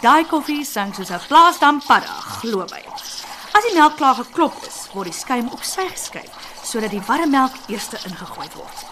Daai 0.00 0.24
koffie 0.26 0.64
sang 0.64 0.94
soos 0.94 1.10
'n 1.10 1.26
plaasdam 1.28 1.82
padda, 1.86 2.14
glo 2.40 2.66
my. 2.70 2.82
As 3.52 3.62
die 3.62 3.74
melk 3.74 3.96
klaar 3.96 4.14
geklop 4.14 4.62
is, 4.66 4.88
word 4.92 5.04
die 5.04 5.18
skuim 5.18 5.48
op 5.48 5.62
sy 5.62 5.88
geskei 5.88 6.28
sodat 6.64 6.90
die 6.90 7.02
warm 7.06 7.30
melk 7.30 7.52
eers 7.68 7.88
ingegooi 8.04 8.48
word. 8.54 8.84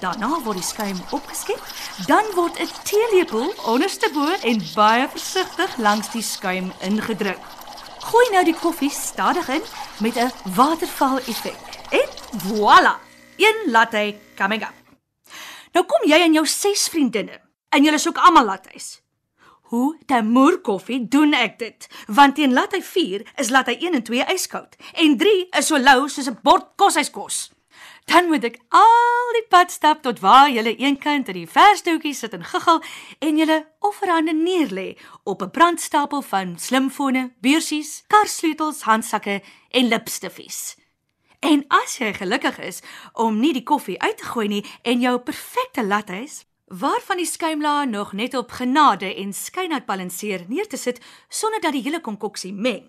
Daarna 0.00 0.40
word 0.44 0.58
die 0.60 0.66
skuim 0.66 0.98
opgeskep, 1.16 1.60
dan 2.06 2.24
word 2.34 2.58
'n 2.60 2.68
teelepel 2.84 3.54
onderste 3.64 4.10
bo 4.12 4.26
en 4.42 4.62
baie 4.74 5.08
versigtig 5.08 5.76
langs 5.76 6.10
die 6.10 6.22
skuim 6.22 6.72
ingedruk. 6.80 7.40
Gooi 8.04 8.26
nou 8.34 8.42
die 8.44 8.56
koffie 8.58 8.90
stadig 8.92 9.48
in 9.48 9.62
met 10.04 10.16
'n 10.16 10.32
waterval 10.54 11.18
effek. 11.18 11.60
En 11.90 12.08
voilà, 12.46 12.94
een 13.36 13.70
latte 13.70 14.16
coming 14.36 14.62
up. 14.62 14.74
Nou 15.72 15.86
kom 15.86 16.08
jy 16.10 16.20
en 16.20 16.32
jou 16.32 16.46
ses 16.46 16.88
vriendinne 16.88 17.40
en 17.68 17.84
julle 17.84 17.98
soek 17.98 18.16
almal 18.16 18.44
lattes. 18.44 19.02
Hoe 19.62 19.98
te 20.06 20.22
moer 20.22 20.60
koffie 20.60 21.08
doen 21.08 21.32
ek 21.32 21.58
dit? 21.58 21.88
Want 22.06 22.34
teen 22.34 22.52
latte 22.52 22.82
4 22.82 23.26
is 23.36 23.48
latte 23.48 23.78
1 23.78 23.94
en 23.94 24.02
2 24.02 24.24
yskoud 24.34 24.76
en 24.92 25.16
3 25.16 25.48
is 25.58 25.66
so 25.66 25.78
lou 25.78 26.08
soos 26.08 26.28
'n 26.28 26.38
bord 26.42 26.66
kosheiskos. 26.76 27.53
Dan 28.04 28.28
moet 28.28 28.44
ek 28.44 28.60
al 28.68 29.32
die 29.34 29.46
pad 29.48 29.72
stap 29.72 30.02
tot 30.02 30.20
waar 30.20 30.50
julle 30.50 30.76
eenkant 30.76 31.28
in 31.32 31.38
die 31.40 31.50
verstootjie 31.50 32.14
sit 32.14 32.36
en 32.36 32.44
giggel 32.44 32.82
en 33.18 33.40
julle 33.40 33.58
offerhande 33.80 34.34
neerlê 34.36 34.96
op 35.24 35.42
'n 35.42 35.50
brandstapel 35.50 36.22
van 36.22 36.58
slimfone, 36.58 37.32
beursies, 37.40 38.04
karsleutels, 38.06 38.82
handsakke 38.82 39.42
en 39.70 39.88
lipstiffies. 39.88 40.76
En 41.40 41.64
as 41.68 41.98
jy 41.98 42.12
gelukkig 42.12 42.58
is 42.58 42.80
om 43.12 43.40
nie 43.40 43.52
die 43.52 43.62
koffie 43.62 44.00
uit 44.00 44.18
te 44.18 44.24
gooi 44.24 44.48
nie 44.48 44.64
en 44.82 45.00
jou 45.00 45.18
perfekte 45.18 45.84
lattes 45.84 46.44
waarvan 46.66 47.16
die 47.16 47.26
skuimlaag 47.26 47.86
nog 47.86 48.12
net 48.12 48.34
op 48.34 48.50
genade 48.50 49.14
en 49.14 49.32
skynheid 49.32 49.86
balanseer 49.86 50.44
neer 50.48 50.66
te 50.66 50.76
sit 50.76 51.00
sonder 51.28 51.60
dat 51.60 51.72
die 51.72 51.82
hele 51.82 52.00
konkoksie 52.00 52.52
meng, 52.52 52.84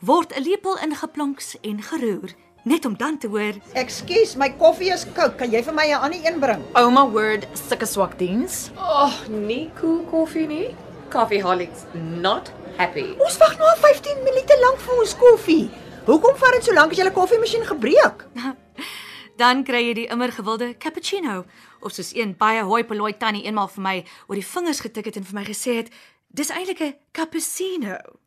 word 0.00 0.34
'n 0.36 0.42
lepel 0.42 0.78
ingeplonks 0.78 1.60
en 1.60 1.82
geroer 1.82 2.34
net 2.62 2.84
om 2.84 2.96
dan 2.96 3.18
te 3.18 3.28
hoor 3.28 3.58
Ekskuus, 3.78 4.36
my 4.36 4.48
koffie 4.58 4.92
is 4.92 5.04
koud. 5.16 5.36
Kan 5.38 5.50
jy 5.50 5.62
vir 5.62 5.74
my 5.74 5.86
'n 5.90 6.02
ander 6.06 6.20
een 6.24 6.40
bring? 6.40 6.62
Ouma 6.74 7.08
word 7.10 7.46
sulke 7.54 7.86
swak 7.86 8.18
diens. 8.18 8.70
Ag, 8.76 9.26
oh, 9.26 9.28
nie 9.28 9.70
koel 9.80 10.04
koffie 10.10 10.46
nie. 10.46 10.74
Coffeeholics 11.10 11.84
not 11.94 12.52
happy. 12.76 13.14
Ons 13.18 13.36
wag 13.38 13.58
nou 13.58 13.68
al 13.68 13.76
15 13.76 14.22
minute 14.24 14.58
lank 14.60 14.78
vir 14.78 14.98
ons 14.98 15.16
koffie. 15.16 15.70
Hoekom 16.06 16.36
vat 16.36 16.52
dit 16.52 16.64
so 16.64 16.74
lank 16.74 16.90
as 16.90 16.98
julle 16.98 17.12
koffiemasjien 17.12 17.64
gebreek? 17.64 18.26
Dan 19.40 19.64
kry 19.64 19.82
jy 19.86 19.94
die 19.94 20.08
immer 20.12 20.32
gewilde 20.32 20.74
cappuccino 20.78 21.44
of 21.80 21.92
soos 21.92 22.12
een 22.14 22.36
baie 22.38 22.62
hoi 22.62 22.82
polloi 22.84 23.12
tannie 23.18 23.44
eenmal 23.44 23.68
vir 23.68 23.82
my 23.82 24.04
oor 24.28 24.38
die 24.38 24.46
vingers 24.46 24.80
getik 24.80 25.04
het 25.04 25.16
en 25.16 25.24
vir 25.24 25.34
my 25.34 25.44
gesê 25.44 25.76
het, 25.82 25.90
dis 26.28 26.50
eintlik 26.50 26.80
'n 26.80 26.94
cappuccino. 27.12 28.21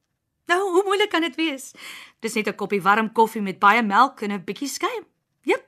Nou, 0.45 0.71
hoe 0.71 0.84
moeilik 0.86 1.10
kan 1.10 1.21
dit 1.21 1.36
wees? 1.36 1.71
Dis 2.19 2.34
net 2.34 2.47
'n 2.47 2.55
koppie 2.55 2.81
warm 2.81 3.12
koffie 3.12 3.41
met 3.41 3.60
baie 3.60 3.84
melk 3.84 4.21
en 4.21 4.31
'n 4.31 4.43
bietjie 4.43 4.67
skuim. 4.67 5.05
Jep. 5.41 5.65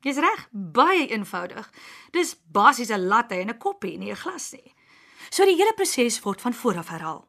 Jy's 0.00 0.16
reg, 0.16 0.48
baie 0.50 1.06
eenvoudig. 1.06 1.70
Dis 2.10 2.36
basies 2.52 2.90
'n 2.90 3.06
latte 3.06 3.34
en 3.34 3.48
'n 3.48 3.58
koppie, 3.58 3.98
nie 3.98 4.10
'n 4.10 4.16
glas 4.16 4.52
nie. 4.52 4.74
So 5.30 5.44
die 5.44 5.56
hele 5.56 5.72
proses 5.74 6.20
word 6.20 6.40
van 6.40 6.54
voor 6.54 6.76
af 6.76 6.88
herhaal. 6.88 7.28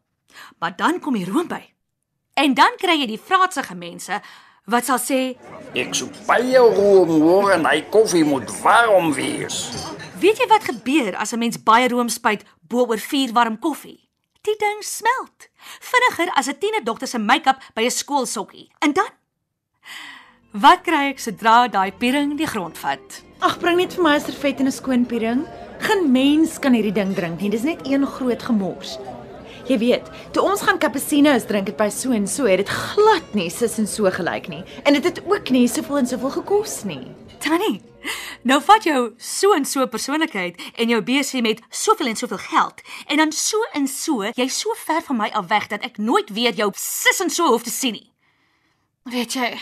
Maar 0.60 0.76
dan 0.76 1.00
kom 1.00 1.14
die 1.14 1.32
room 1.32 1.48
by. 1.48 1.74
En 2.34 2.54
dan 2.54 2.72
kry 2.78 3.00
jy 3.00 3.08
die 3.08 3.20
vraatsige 3.20 3.76
mense 3.76 4.22
wat 4.66 4.86
sal 4.86 4.98
sê, 4.98 5.38
Ek 5.74 5.94
soek 5.94 6.14
baie 6.26 6.58
room 6.58 7.10
hoor 7.22 7.52
en 7.52 7.66
hy 7.66 7.82
koffie 7.82 8.24
moet 8.24 8.62
warm 8.62 9.14
wees. 9.14 9.74
"Weet 10.20 10.38
jy 10.38 10.48
wat 10.48 10.64
gebeur 10.64 11.16
as 11.16 11.34
'n 11.34 11.40
mens 11.40 11.64
baie 11.64 11.88
room 11.88 12.10
spuit 12.10 12.44
bo 12.62 12.86
oor 12.86 13.00
vuur 13.00 13.34
warm 13.34 13.60
koffie?" 13.60 14.09
Die 14.48 14.56
ding 14.56 14.84
smelt. 14.88 15.50
Vinniger 15.84 16.32
as 16.40 16.48
'n 16.48 16.58
tienerdogter 16.60 17.08
se 17.08 17.20
make-up 17.20 17.60
by 17.76 17.84
'n 17.84 17.92
skoolsokkie. 17.92 18.70
En 18.80 18.94
dan 18.94 19.10
Wat 20.52 20.82
kry 20.82 21.10
ek 21.10 21.20
sodra 21.20 21.68
daai 21.68 21.92
piering 21.92 22.38
die 22.38 22.48
grond 22.48 22.78
vat? 22.78 23.24
Ag, 23.40 23.60
bring 23.60 23.78
net 23.78 23.94
vir 23.94 24.04
my 24.04 24.16
'n 24.16 24.22
servet 24.22 24.60
en 24.60 24.68
'n 24.68 24.72
skoon 24.72 25.06
piering. 25.06 25.46
Geen 25.80 26.12
mens 26.12 26.60
kan 26.60 26.74
hierdie 26.74 26.94
ding 26.94 27.14
drink 27.16 27.42
nie. 27.42 27.50
Dis 27.50 27.64
net 27.64 27.86
een 27.86 28.06
groot 28.06 28.42
gemors. 28.42 28.98
Jy 29.68 29.78
weet, 29.78 30.10
toe 30.32 30.44
ons 30.44 30.62
gaan 30.62 30.80
cappuccino's 30.80 31.46
drink 31.46 31.68
het 31.68 31.78
by 31.78 31.90
so 31.90 32.12
en 32.12 32.28
so, 32.28 32.46
het 32.46 32.58
dit 32.58 32.70
glad 32.70 33.34
nie 33.34 33.50
sis 33.50 33.78
en 33.78 33.88
so 33.88 34.10
gelyk 34.10 34.48
nie. 34.48 34.64
En 34.84 34.94
dit 34.94 35.04
het 35.04 35.22
ook 35.26 35.50
nie 35.50 35.68
soveel 35.68 35.98
en 35.98 36.08
soveel 36.08 36.32
gekos 36.32 36.84
nie. 36.84 37.16
Tannie, 37.40 37.82
nou 38.44 38.60
vat 38.62 38.84
jou 38.84 39.14
so 39.18 39.54
en 39.56 39.66
so 39.66 39.86
persoonlikheid 39.88 40.60
en 40.76 40.92
jou 40.92 41.00
besie 41.06 41.42
met 41.42 41.62
soveel 41.70 42.12
en 42.12 42.18
soveel 42.20 42.42
geld 42.44 42.82
en 43.08 43.18
dan 43.18 43.32
so 43.32 43.64
en 43.74 43.88
so, 43.88 44.28
jy 44.36 44.48
so 44.52 44.76
ver 44.84 45.02
van 45.08 45.18
my 45.22 45.30
af 45.34 45.48
weg 45.48 45.70
dat 45.72 45.86
ek 45.88 45.98
nooit 45.98 46.30
weer 46.36 46.54
jou 46.54 46.68
sis 46.76 47.22
en 47.24 47.32
so 47.32 47.48
hoef 47.48 47.64
te 47.64 47.72
sien 47.72 47.96
nie. 47.96 48.12
Weet 49.08 49.38
jy, 49.40 49.54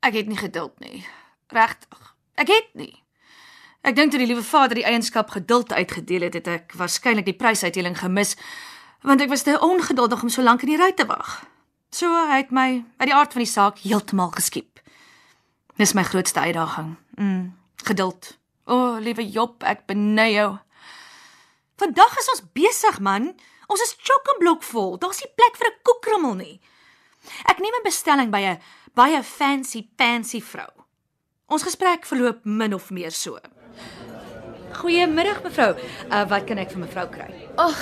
ek 0.00 0.16
het 0.16 0.32
nie 0.32 0.40
geduld 0.40 0.78
nie. 0.80 1.04
Regtig. 1.52 2.14
Ek 2.40 2.48
het 2.48 2.72
nie. 2.72 2.94
Ek 3.84 3.96
dink 3.98 4.14
toe 4.14 4.20
die 4.22 4.30
liewe 4.30 4.44
Vader 4.46 4.78
die 4.78 4.88
eienskap 4.88 5.34
geduld 5.34 5.72
uitgedeel 5.72 6.28
het, 6.28 6.40
het 6.40 6.48
ek 6.48 6.76
waarskynlik 6.78 7.28
die 7.28 7.36
prysuitdeling 7.36 7.98
gemis 7.98 8.36
want 9.02 9.20
ek 9.20 9.32
was 9.32 9.42
te 9.42 9.58
ongeduldig 9.58 10.22
om 10.22 10.30
so 10.30 10.42
lank 10.46 10.62
in 10.62 10.70
die 10.72 10.78
ry 10.78 10.92
te 10.94 11.04
wag. 11.10 11.42
So 11.90 12.06
hy 12.08 12.38
het 12.44 12.54
my 12.54 12.68
uit 13.02 13.08
die 13.10 13.16
aard 13.16 13.34
van 13.34 13.42
die 13.42 13.50
saak 13.50 13.82
heeltemal 13.82 14.30
geskiep. 14.30 14.71
Dis 15.76 15.92
my 15.92 16.02
grootste 16.04 16.40
uitdaging. 16.40 16.96
Mm, 17.16 17.54
geduld. 17.84 18.38
O, 18.64 18.76
oh, 18.76 19.00
liewe 19.00 19.24
Job, 19.30 19.62
ek 19.62 19.86
beny 19.86 20.28
jou. 20.34 20.50
Vandag 21.80 22.18
is 22.20 22.28
ons 22.30 22.44
besig, 22.54 23.00
man. 23.00 23.32
Ons 23.72 23.82
is 23.82 23.96
chock-en-blok 23.98 24.62
vol. 24.62 24.98
Daar's 25.00 25.22
nie 25.22 25.32
plek 25.34 25.56
vir 25.56 25.68
'n 25.68 25.80
koekrummel 25.82 26.34
nie. 26.34 26.60
Ek 27.48 27.58
neem 27.58 27.74
'n 27.74 27.84
bestelling 27.84 28.30
by 28.30 28.42
'n 28.42 28.60
baie 28.94 29.22
fancy 29.22 29.88
fancy 29.96 30.40
vrou. 30.40 30.70
Ons 31.48 31.62
gesprek 31.62 32.06
verloop 32.06 32.44
min 32.44 32.74
of 32.74 32.90
meer 32.90 33.10
so. 33.10 33.38
Goeiemiddag 34.72 35.42
mevrou. 35.42 35.76
Uh, 36.10 36.24
wat 36.28 36.44
kan 36.44 36.58
ek 36.58 36.70
vir 36.70 36.80
mevrou 36.80 37.06
kry? 37.08 37.28
Ag, 37.56 37.80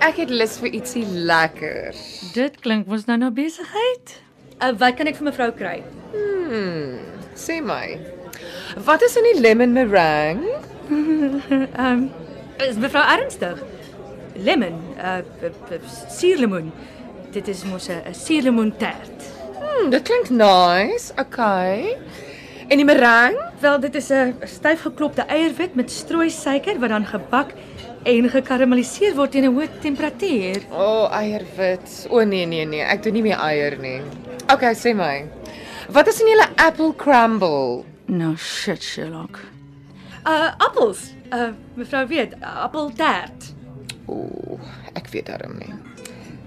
ek 0.00 0.16
het 0.16 0.30
lus 0.30 0.58
vir 0.58 0.74
ietsie 0.74 1.06
lekker. 1.06 1.94
Dit 2.34 2.60
klink 2.60 2.86
mos 2.86 3.06
nou 3.06 3.16
na 3.16 3.30
besigheid. 3.30 4.23
Uh, 4.62 4.72
wat 4.78 4.94
kan 4.96 5.10
ek 5.10 5.18
vir 5.18 5.26
mevrou 5.28 5.50
kry? 5.56 5.78
Hmm, 6.14 6.98
sê 7.38 7.58
my. 7.64 7.96
Wat 8.86 9.02
is 9.02 9.16
in 9.18 9.26
die 9.32 9.40
lemon 9.42 9.74
meringue? 9.74 10.60
Ehm, 10.90 11.80
um, 11.80 12.10
is 12.62 12.76
mevrou 12.78 13.02
ernstig? 13.02 13.62
Lemon, 14.36 14.76
uh 14.98 15.22
suurlemoen. 16.10 16.72
Dit 17.34 17.48
is 17.48 17.64
mos 17.64 17.88
'n 17.88 18.14
suurlemoen 18.14 18.74
tert. 18.78 19.30
Hmm, 19.58 19.90
dit 19.90 20.02
klink 20.02 20.30
nice. 20.30 21.12
Okay. 21.18 21.96
En 22.68 22.76
die 22.76 22.84
meringue? 22.86 23.42
Wel, 23.60 23.80
dit 23.80 23.94
is 23.94 24.10
'n 24.10 24.34
styf 24.44 24.86
geklopte 24.86 25.22
eierwit 25.26 25.74
met 25.74 25.90
strooi 25.90 26.30
suiker 26.30 26.78
wat 26.78 26.88
dan 26.88 27.06
gebak 27.06 27.54
en 28.04 28.28
gekarameliseer 28.30 29.14
word 29.16 29.32
teen 29.32 29.48
'n 29.48 29.54
hoë 29.56 29.68
temperatuur. 29.80 30.60
O, 30.70 30.84
oh, 30.84 31.06
eierwit. 31.16 32.06
O 32.10 32.20
oh, 32.20 32.24
nee 32.28 32.46
nee 32.46 32.64
nee, 32.64 32.84
ek 32.84 33.02
doen 33.02 33.16
nie 33.16 33.22
meer 33.22 33.40
eier 33.40 33.78
nie. 33.80 34.00
Okay, 34.52 34.74
sê 34.74 34.94
my. 34.94 35.24
Wat 35.92 36.08
is 36.08 36.20
in 36.20 36.28
julle 36.28 36.48
apple 36.56 36.92
crumble? 36.96 37.84
Nou 38.06 38.36
shit, 38.36 38.82
Sherlock. 38.82 39.40
Uh 40.24 40.52
appels. 40.58 41.12
Uh 41.32 41.52
mevrou 41.74 42.06
weet, 42.08 42.34
uh, 42.40 42.64
appeltert. 42.64 43.52
Ooh, 44.08 44.60
ek 44.94 45.08
weet 45.12 45.26
darm 45.26 45.56
nie. 45.58 45.72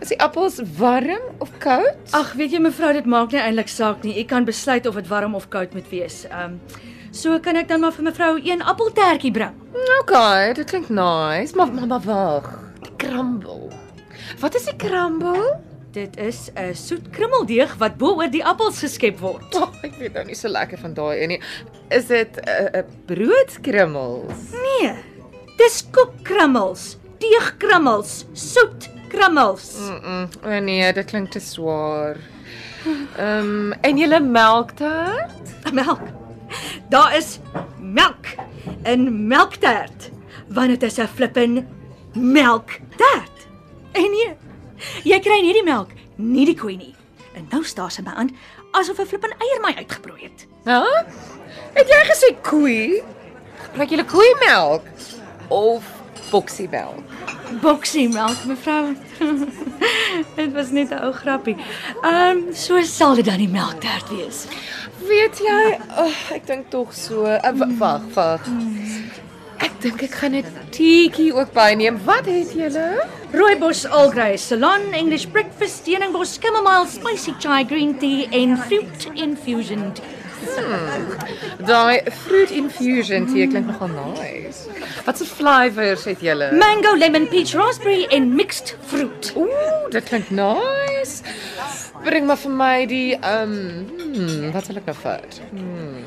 Is 0.01 0.11
die 0.13 0.19
appels 0.21 0.59
warm 0.77 1.21
of 1.41 1.49
koud? 1.61 1.97
Ag, 2.13 2.35
weet 2.37 2.53
jy 2.53 2.61
mevrou, 2.61 2.91
dit 2.93 3.05
maak 3.09 3.33
nie 3.33 3.41
eintlik 3.41 3.69
saak 3.69 4.03
nie. 4.05 4.13
Ek 4.21 4.29
kan 4.29 4.45
besluit 4.45 4.85
of 4.85 4.97
dit 4.99 5.09
warm 5.09 5.33
of 5.37 5.49
koud 5.53 5.73
moet 5.73 5.89
wees. 5.89 6.25
Um 6.29 6.59
so 7.17 7.39
kan 7.41 7.57
ek 7.57 7.69
dan 7.71 7.81
maar 7.81 7.95
vir 7.95 8.05
mevrou 8.07 8.33
een 8.43 8.61
appeltertjie 8.61 9.31
bring. 9.33 9.55
Okay, 10.01 10.53
dit 10.57 10.69
klink 10.69 10.89
nice, 10.89 11.55
maar 11.55 11.71
maar, 11.73 11.87
maar 11.87 12.05
wag. 12.05 12.51
Die 12.83 12.93
crumble. 13.01 13.71
Wat 14.39 14.55
is 14.55 14.67
die 14.69 14.75
crumble? 14.75 15.57
Dit 15.97 16.17
is 16.17 16.49
'n 16.53 16.75
soet 16.75 17.09
krummeldeeg 17.09 17.75
wat 17.81 17.97
bo 17.97 18.17
oor 18.19 18.29
die 18.29 18.45
appels 18.45 18.79
geskep 18.79 19.19
word. 19.19 19.55
Oh, 19.55 19.73
ek 19.81 19.95
weet 19.97 20.13
nou 20.13 20.25
nie 20.25 20.35
so 20.35 20.47
lekker 20.47 20.77
van 20.77 20.93
daai 20.93 21.23
een 21.23 21.29
nie. 21.29 21.41
Is 21.89 22.07
dit 22.07 22.37
'n 22.37 22.77
uh, 22.77 22.83
broodkrummels? 23.05 24.51
Nee. 24.53 24.93
Dis 25.57 25.81
koekkrummels, 25.91 26.97
deegkrummels, 27.17 28.25
soet 28.33 28.89
krummels. 29.09 29.73
Mm, 29.79 29.99
-mm. 30.03 30.29
Oh, 30.45 30.59
nee, 30.59 30.93
dit 30.93 31.05
klink 31.05 31.31
te 31.31 31.39
swaar. 31.39 32.17
Ehm 33.17 33.71
um, 33.71 33.73
en 33.81 33.97
julle 33.97 34.19
melktert? 34.19 35.73
Melk. 35.73 36.16
Daar 36.89 37.15
is 37.17 37.39
melk 37.79 38.25
in 38.83 39.27
melktert. 39.27 40.11
Want 40.47 40.67
dit 40.67 40.83
is 40.83 40.97
'n 40.99 41.07
flippin 41.07 41.67
melktert. 42.13 43.37
En 43.91 44.11
nee, 44.11 44.35
jy 45.03 45.19
kry 45.19 45.41
nie 45.41 45.53
die 45.53 45.63
melk, 45.63 45.89
nie 46.15 46.45
die 46.45 46.55
koei 46.55 46.77
nie. 46.77 46.95
En 47.33 47.47
nou 47.49 47.63
staar 47.63 47.91
sy 47.91 48.01
my 48.01 48.13
aan 48.15 48.35
asof 48.71 48.99
'n 48.99 49.05
flippin 49.05 49.33
eier 49.37 49.61
my 49.61 49.73
uitgebroei 49.77 50.23
het. 50.23 50.47
Hæ? 50.63 51.05
Het 51.73 51.87
jy 51.87 52.01
gesê 52.11 52.29
koei? 52.41 53.03
Gebruik 53.61 53.89
julle 53.89 54.05
koeimelk 54.05 54.83
of 55.47 55.83
boksiemelk? 56.31 57.03
Boksiemelk, 57.61 58.45
mevrou. 58.45 58.95
dit 60.35 60.53
was 60.53 60.69
net 60.69 60.89
'n 60.91 61.03
ou 61.03 61.13
grappie. 61.13 61.55
Ehm, 62.01 62.37
um, 62.37 62.53
so 62.53 62.81
sal 62.81 63.15
dit 63.15 63.25
dan 63.25 63.37
die 63.37 63.49
melktert 63.49 64.09
wees. 64.09 64.45
Weet 65.05 65.37
jy, 65.39 65.77
oh, 66.01 66.19
ek 66.33 66.47
dink 66.49 66.69
tog 66.73 66.93
so. 66.95 67.25
Uh, 67.29 67.53
wag, 67.77 68.01
wag. 68.15 68.47
Ek 69.61 69.73
dink 69.81 70.01
ek 70.05 70.13
gaan 70.21 70.35
'n 70.37 70.45
teetjie 70.73 71.33
ook 71.33 71.53
byneem. 71.53 71.97
Wat 72.05 72.25
het 72.25 72.53
julle? 72.53 73.05
Rooibos 73.33 73.85
Earl 73.85 74.09
Grey, 74.09 74.37
Ceylon 74.37 74.93
English 74.93 75.25
breakfast, 75.25 75.83
Steeningbos 75.83 76.37
chamomile 76.41 76.87
spicy 76.87 77.33
chai 77.39 77.63
green 77.63 77.97
tea 77.97 78.27
en 78.31 78.57
fruit 78.57 79.09
infusion 79.13 79.93
tea. 79.93 80.15
Hmm. 80.57 81.65
Daai 81.65 82.01
fruit 82.11 82.51
infusion 82.51 83.25
tea 83.27 83.47
klink 83.47 83.67
nogal 83.67 83.89
nice. 83.89 84.69
Wat 85.05 85.17
se 85.17 85.25
flavours 85.25 86.05
het 86.05 86.21
julle? 86.21 86.51
Mango, 86.51 86.95
lemon, 86.95 87.27
peach, 87.27 87.53
raspberry 87.53 88.05
en 88.09 88.35
mixed 88.35 88.75
fruit. 88.87 89.33
Ooh, 89.35 89.89
dit 89.89 90.03
klink 90.03 90.29
nice. 90.29 90.96
Bring 92.03 92.27
maar 92.29 92.39
vir 92.41 92.55
my 92.61 92.85
die 92.89 93.17
ehm 93.17 93.53
um, 93.57 93.89
hmm, 93.97 94.51
wat 94.55 94.69
sal 94.69 94.79
ek 94.81 94.89
nou 94.89 94.97
vat? 95.01 95.41
Hmm. 95.51 96.01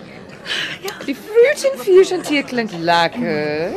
Ja, 0.83 0.95
die 1.05 1.17
fruit 1.17 1.65
infusion 1.73 2.23
tea 2.27 2.43
klink 2.43 2.73
lekker. 2.73 3.77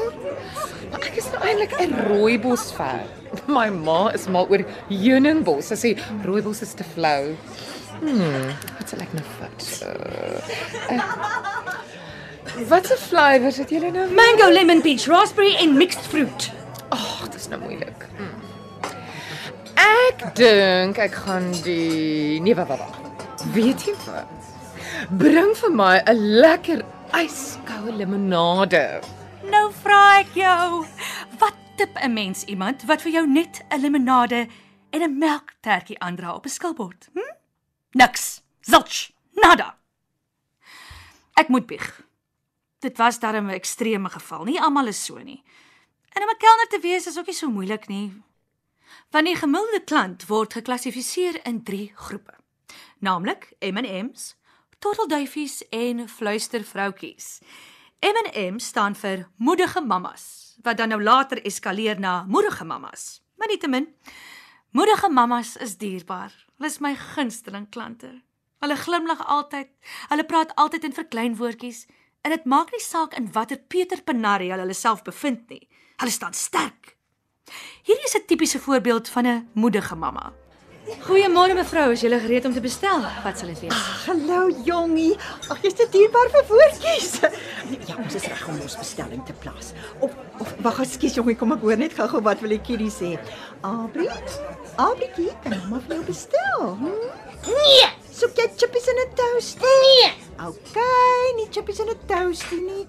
Maar 0.92 1.08
ek 1.10 1.20
is 1.22 1.28
nou 1.34 1.42
eintlik 1.44 1.74
'n 1.82 1.94
rooibos 2.08 2.70
fan. 2.78 3.06
My 3.58 3.70
ma 3.70 4.12
is 4.14 4.28
mal 4.28 4.48
oor 4.50 4.64
heuningbos. 4.90 5.72
Sy 5.72 5.78
sê 5.84 5.94
rooibos 6.26 6.62
is 6.62 6.74
te 6.78 6.86
flou. 6.94 7.34
Hmm, 8.04 8.50
wat 8.78 8.90
sal 8.90 9.04
ek 9.06 9.14
nou 9.16 9.26
vat? 9.40 9.68
Uh, 9.88 10.40
uh, 10.94 11.04
wat 12.70 12.90
se 12.90 12.98
flavours 13.00 13.58
het 13.62 13.70
julle 13.74 13.92
nou? 13.96 14.08
Mango, 14.18 14.50
lemon, 14.52 14.82
peach, 14.86 15.08
raspberry 15.12 15.56
en 15.64 15.78
mixed 15.78 16.06
fruit. 16.12 16.50
Ag, 16.90 17.00
oh, 17.00 17.30
dit 17.30 17.40
is 17.42 17.48
nou 17.54 17.62
moeilik. 17.64 18.08
Hmm. 18.18 18.33
Ek 19.84 20.22
dink 20.38 21.00
ek 21.02 21.16
gaan 21.26 21.50
die 21.66 22.40
nee, 22.44 22.56
wag, 22.56 22.70
wag. 22.72 23.00
Weet 23.56 23.84
jy 23.88 23.96
wat? 24.06 24.30
Bring 25.20 25.52
vir 25.60 25.74
my 25.76 25.96
'n 26.08 26.40
lekker 26.40 26.84
yskoue 27.20 27.92
limonade. 27.92 29.02
Nou 29.44 29.72
vra 29.84 30.20
ek 30.20 30.32
jou, 30.40 30.86
wat 31.40 31.58
tip 31.78 31.98
'n 32.00 32.14
mens 32.14 32.46
iemand 32.46 32.86
wat 32.88 33.02
vir 33.02 33.12
jou 33.12 33.26
net 33.28 33.64
'n 33.70 33.82
limonade 33.82 34.48
en 34.92 35.02
'n 35.02 35.18
melktertjie 35.18 36.00
aandra 36.00 36.36
op 36.36 36.46
'n 36.46 36.50
skilbord? 36.50 37.10
Hm? 37.14 37.34
Niks. 37.92 38.42
Zilch. 38.62 39.12
Nada. 39.36 39.76
Ek 41.36 41.48
moet 41.48 41.66
bieg. 41.66 42.02
Dit 42.80 42.98
was 42.98 43.20
darem 43.20 43.48
'n 43.48 43.60
ekstreme 43.60 44.10
geval. 44.10 44.44
Nie 44.44 44.62
almal 44.62 44.88
is 44.88 45.06
so 45.06 45.18
nie. 45.18 45.44
En 46.14 46.24
om 46.24 46.30
'n 46.30 46.38
kelner 46.38 46.68
te 46.70 46.80
wees 46.82 47.08
is 47.08 47.18
ook 47.18 47.26
nie 47.26 47.36
so 47.36 47.50
moeilik 47.50 47.88
nie. 47.88 48.24
Want 49.14 49.28
die 49.30 49.38
gemiddelde 49.38 49.84
klant 49.86 50.24
word 50.26 50.56
geklassifiseer 50.58 51.36
in 51.46 51.60
3 51.64 51.92
groepe. 51.96 52.34
Naamlik 52.98 53.52
M&M's, 53.62 54.32
tortelduifies 54.82 55.60
en 55.70 56.08
fluistervroutjies. 56.10 57.28
M&M 58.02 58.58
staan 58.58 58.98
vir 58.98 59.28
moedige 59.38 59.84
mammas, 59.86 60.24
wat 60.66 60.80
dan 60.82 60.90
nou 60.90 60.98
later 61.04 61.44
eskaleer 61.46 62.02
na 62.02 62.24
moedige 62.26 62.66
mammas. 62.66 63.22
Maar 63.38 63.54
nietemin, 63.54 63.88
moedige 64.72 65.10
mammas 65.10 65.56
is 65.62 65.78
dierbaar. 65.78 66.34
Hulle 66.58 66.72
is 66.74 66.80
my 66.82 66.96
gunsteling 66.96 67.70
klante. 67.70 68.16
Hulle 68.66 68.80
glimlag 68.82 69.22
altyd. 69.28 69.70
Hulle 70.10 70.26
praat 70.26 70.56
altyd 70.56 70.90
in 70.90 70.98
verkleinwoordjies 70.98 71.86
en 72.26 72.34
dit 72.34 72.50
maak 72.50 72.74
nie 72.74 72.82
saak 72.82 73.14
in 73.14 73.30
watter 73.38 73.62
Peter 73.62 74.02
Panarie 74.02 74.50
hulle 74.50 74.66
hulle 74.66 74.82
self 74.82 75.06
bevind 75.06 75.46
nie. 75.54 75.68
Hulle 76.02 76.18
staan 76.18 76.34
sterk. 76.34 76.96
Hierdie 77.84 78.06
is 78.06 78.16
'n 78.16 78.26
tipiese 78.26 78.60
voorbeeld 78.60 79.10
van 79.10 79.26
'n 79.28 79.48
moedige 79.54 79.96
mamma. 79.96 80.34
Goeiemôre 81.08 81.56
mevrou, 81.56 81.92
is 81.92 82.02
jy 82.02 82.20
gereed 82.20 82.46
om 82.46 82.54
te 82.54 82.62
bestel? 82.62 83.02
Wat 83.24 83.38
sal 83.38 83.48
dit 83.48 83.60
wees? 83.60 83.80
Hallo 84.06 84.50
jongie. 84.66 85.16
Ag, 85.48 85.62
jy's 85.64 85.74
te 85.74 85.88
dierbaar 85.92 86.30
vir 86.30 86.46
woordjies. 86.48 87.20
Ja, 87.88 87.96
ons 87.96 88.16
is 88.16 88.28
reg 88.28 88.48
om 88.48 88.60
ons 88.60 88.78
bestelling 88.78 89.26
te 89.26 89.34
plaas. 89.34 89.72
Of 90.00 90.12
of 90.40 90.54
wag, 90.62 90.80
ekskuus 90.80 91.16
jongie, 91.16 91.36
kom 91.36 91.52
ek 91.52 91.62
hoor 91.62 91.78
net 91.78 91.94
gou-gou 91.94 92.22
wat 92.22 92.40
wil 92.40 92.50
die 92.50 92.62
kiddie 92.62 92.92
sê. 92.92 93.20
Abri? 93.62 94.08
Abrietjie, 94.76 95.32
kan 95.44 95.58
mamma 95.58 95.80
vir 95.88 95.96
jou 95.96 96.06
bestel? 96.06 96.76
Hm? 96.80 96.96
Nee. 97.48 97.92
Soek 98.14 98.36
jy 98.38 98.48
chippies 98.56 98.88
in 98.88 99.00
'n 99.04 99.14
toast? 99.16 99.60
Nee. 99.60 100.12
OK, 100.48 100.78
nie 101.36 101.48
chippies 101.50 101.80
in 101.80 101.90
'n 101.90 102.00
toastie 102.08 102.62
nie. 102.62 102.88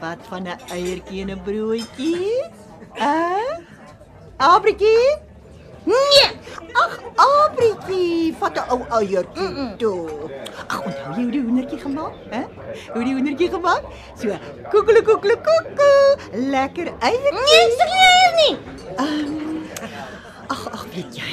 Wat 0.00 0.18
van 0.28 0.48
'n 0.48 0.58
eiertjie 0.68 1.20
en 1.22 1.30
'n 1.30 1.42
broodjie? 1.44 2.44
Uh? 2.96 3.69
Abrietjie? 4.40 5.16
Nee. 5.84 6.24
Ag, 6.72 6.92
Abrietjie, 7.20 8.32
vat 8.40 8.56
'n 8.56 8.64
ou 8.72 8.80
eiertjie 9.00 9.76
toe. 9.76 10.30
Ag, 10.68 10.80
onthou 10.86 11.12
jy 11.16 11.22
hoe 11.22 11.32
die 11.34 11.42
hoendertjie 11.44 11.80
gemaak, 11.80 12.14
hè? 12.32 12.42
Hoe 12.94 13.04
die 13.04 13.12
hoendertjie 13.12 13.50
gemaak? 13.52 13.84
So, 14.16 14.38
koekele 14.72 15.02
koekele 15.02 15.36
koekoe, 15.48 16.16
lekker 16.52 16.88
eiertjie. 17.00 17.44
Nee, 17.48 17.64
sê 17.76 17.86
jy 17.92 18.28
nie. 18.40 18.54
Um, 18.96 19.62
ag, 20.48 20.62
ag, 20.72 20.86
weet 20.94 21.20
jy, 21.20 21.32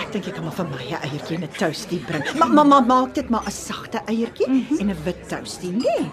ek 0.00 0.08
dink 0.12 0.26
ek 0.32 0.34
kan 0.34 0.44
maar 0.44 0.56
vir 0.56 0.68
my 0.72 0.84
'n 0.88 1.02
eiertjie 1.04 1.36
en 1.36 1.44
'n 1.44 1.52
toastie 1.60 2.00
bring. 2.08 2.24
Maar 2.40 2.48
mamma 2.48 2.80
maak 2.80 3.14
dit 3.14 3.28
maar 3.28 3.44
'n 3.44 3.50
sagte 3.52 4.00
eiertjie 4.06 4.48
mm 4.48 4.64
-hmm. 4.68 4.80
en 4.80 4.86
'n 4.88 5.02
wit 5.04 5.28
toastie, 5.28 5.72
nee. 5.72 6.08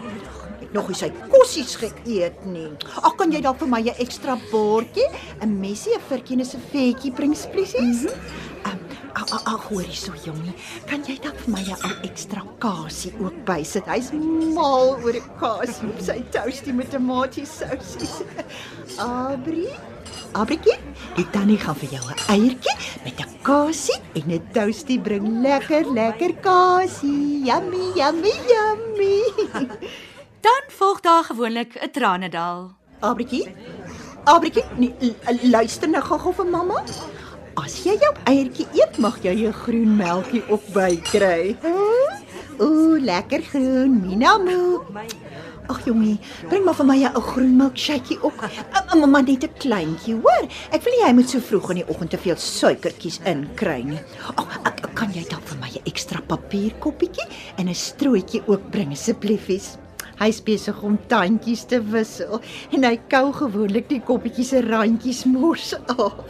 Nog 0.73 0.89
nie 0.91 0.97
sy 0.99 1.12
kossies 1.32 1.77
geëet 1.80 2.43
nie. 2.45 2.67
Ag, 3.01 3.15
kan 3.19 3.32
jy 3.32 3.41
dalk 3.41 3.60
vir 3.60 3.67
my 3.67 3.82
'n 3.82 3.95
ekstra 4.03 4.38
bordjie, 4.51 5.08
'n 5.41 5.60
messie, 5.60 5.95
'n 5.95 6.01
vurkie 6.10 6.36
en 6.36 6.41
'n 6.41 6.45
servetjie 6.45 7.12
bring 7.12 7.34
asseblief? 7.34 7.73
Mm 7.80 7.91
-hmm. 7.91 8.71
um, 8.71 8.80
Ag 9.17 9.32
ag 9.34 9.43
ag 9.45 9.63
hoor 9.69 9.82
hierso 9.82 10.13
jongie, 10.25 10.53
kan 10.86 11.01
jy 11.08 11.17
dan 11.17 11.34
vir 11.34 11.53
my 11.53 11.63
'n 11.63 11.80
ou 11.88 11.95
ekstra 12.03 12.43
kasie 12.60 13.13
ook 13.19 13.34
bysit? 13.45 13.86
Hy's 13.86 14.12
mal 14.53 14.99
oor 15.01 15.15
'n 15.15 15.30
kasie 15.39 15.89
op 15.89 15.99
sy 15.99 16.23
toastie 16.32 16.73
met 16.73 16.91
tomatiesousies. 16.91 18.21
Abri? 18.99 19.67
Abrietjie, 20.38 20.77
die 21.15 21.25
tannie 21.32 21.58
gaan 21.58 21.75
vir 21.75 21.89
jou 21.97 22.03
'n 22.06 22.19
eiertjie 22.30 22.75
met 23.06 23.19
'n 23.19 23.32
kasie 23.41 23.97
en 24.13 24.32
'n 24.32 24.47
toastie 24.53 24.99
bring. 24.99 25.41
Lekker, 25.41 25.89
lekker 25.93 26.34
kasie. 26.41 27.41
Yummy, 27.47 27.86
yummy, 27.95 28.34
yummy. 28.51 29.17
Dan 30.48 30.64
volg 30.68 31.00
daar 31.00 31.24
gewoonlik 31.24 31.72
'n 31.76 31.92
tranedal. 31.92 32.72
Abrietjie? 33.00 33.46
Abrietjie, 34.24 34.64
nee, 34.76 35.16
luister 35.42 35.90
nou 35.90 36.04
gou-gou 36.04 36.34
vir 36.34 36.46
mamma. 36.46 36.84
As 37.54 37.84
jy 37.84 37.96
jou 38.00 38.14
eiertjie 38.24 38.68
eet, 38.74 38.98
mag 38.98 39.18
jy 39.24 39.48
'n 39.48 39.54
groen 39.54 39.96
melkie 39.96 40.44
ook 40.50 40.66
bykry. 40.74 41.58
Ooh, 42.60 43.00
lekker 43.02 43.42
groen, 43.42 44.02
Minamu. 44.02 44.80
Ag 45.68 45.86
jongie, 45.86 46.20
bring 46.50 46.64
maar 46.66 46.76
vir 46.76 46.86
my 46.86 46.98
'n 46.98 47.16
ou 47.16 47.22
groen 47.22 47.56
milkshakeie 47.56 48.24
ook. 48.24 48.44
Uh, 48.44 48.96
Mamma 48.96 49.22
net 49.22 49.44
'n 49.44 49.54
kleintjie, 49.58 50.16
hoor. 50.22 50.48
Ek 50.72 50.84
wil 50.84 50.94
nie 50.94 51.06
hy 51.06 51.14
moet 51.14 51.30
so 51.30 51.40
vroeg 51.40 51.70
in 51.70 51.76
die 51.76 51.88
oggend 51.90 52.10
te 52.10 52.18
veel 52.18 52.36
suikertjies 52.36 53.20
inkry 53.26 53.84
nie. 53.84 54.00
Ag, 54.36 54.74
kan 54.94 55.12
jy 55.14 55.26
dan 55.30 55.42
vir 55.42 55.58
my 55.58 55.70
'n 55.70 55.84
ekstra 55.84 56.22
papierkoppietjie 56.22 57.28
en 57.58 57.68
'n 57.68 57.76
strootjie 57.76 58.44
ook 58.48 58.72
bring 58.72 58.92
assebliefies? 58.92 59.78
Hy's 60.17 60.39
besig 60.41 60.80
om 60.84 60.97
tandjies 61.12 61.67
te 61.69 61.77
wissel 61.91 62.39
en 62.73 62.88
hy 62.88 62.95
kou 63.12 63.27
gewoonlik 63.36 63.91
die 63.91 64.01
koppietjies 64.01 64.56
se 64.56 64.63
randjies 64.65 65.25
mors 65.30 65.75
af. 65.93 66.23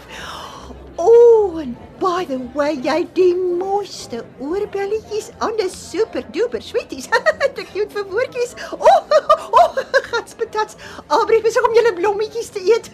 Oh, 0.98 1.62
en 1.62 1.78
by 2.02 2.26
the 2.26 2.40
way, 2.58 2.74
jy 2.84 2.98
die 3.16 3.32
mooiste 3.38 4.24
oorbelletjies 4.44 5.30
aan 5.46 5.56
die 5.60 5.70
super 5.72 6.26
duper 6.36 6.64
sweeties. 6.66 7.08
Te 7.58 7.64
cute 7.70 7.94
vir 7.94 8.08
woordjies. 8.12 8.56
Oh, 8.76 9.18
oh, 9.62 9.80
gatspatats. 10.10 10.76
Abri, 11.08 11.40
besig 11.46 11.70
om 11.70 11.78
julle 11.78 11.94
blommetjies 11.98 12.52
te 12.54 12.64
eet. 12.74 12.92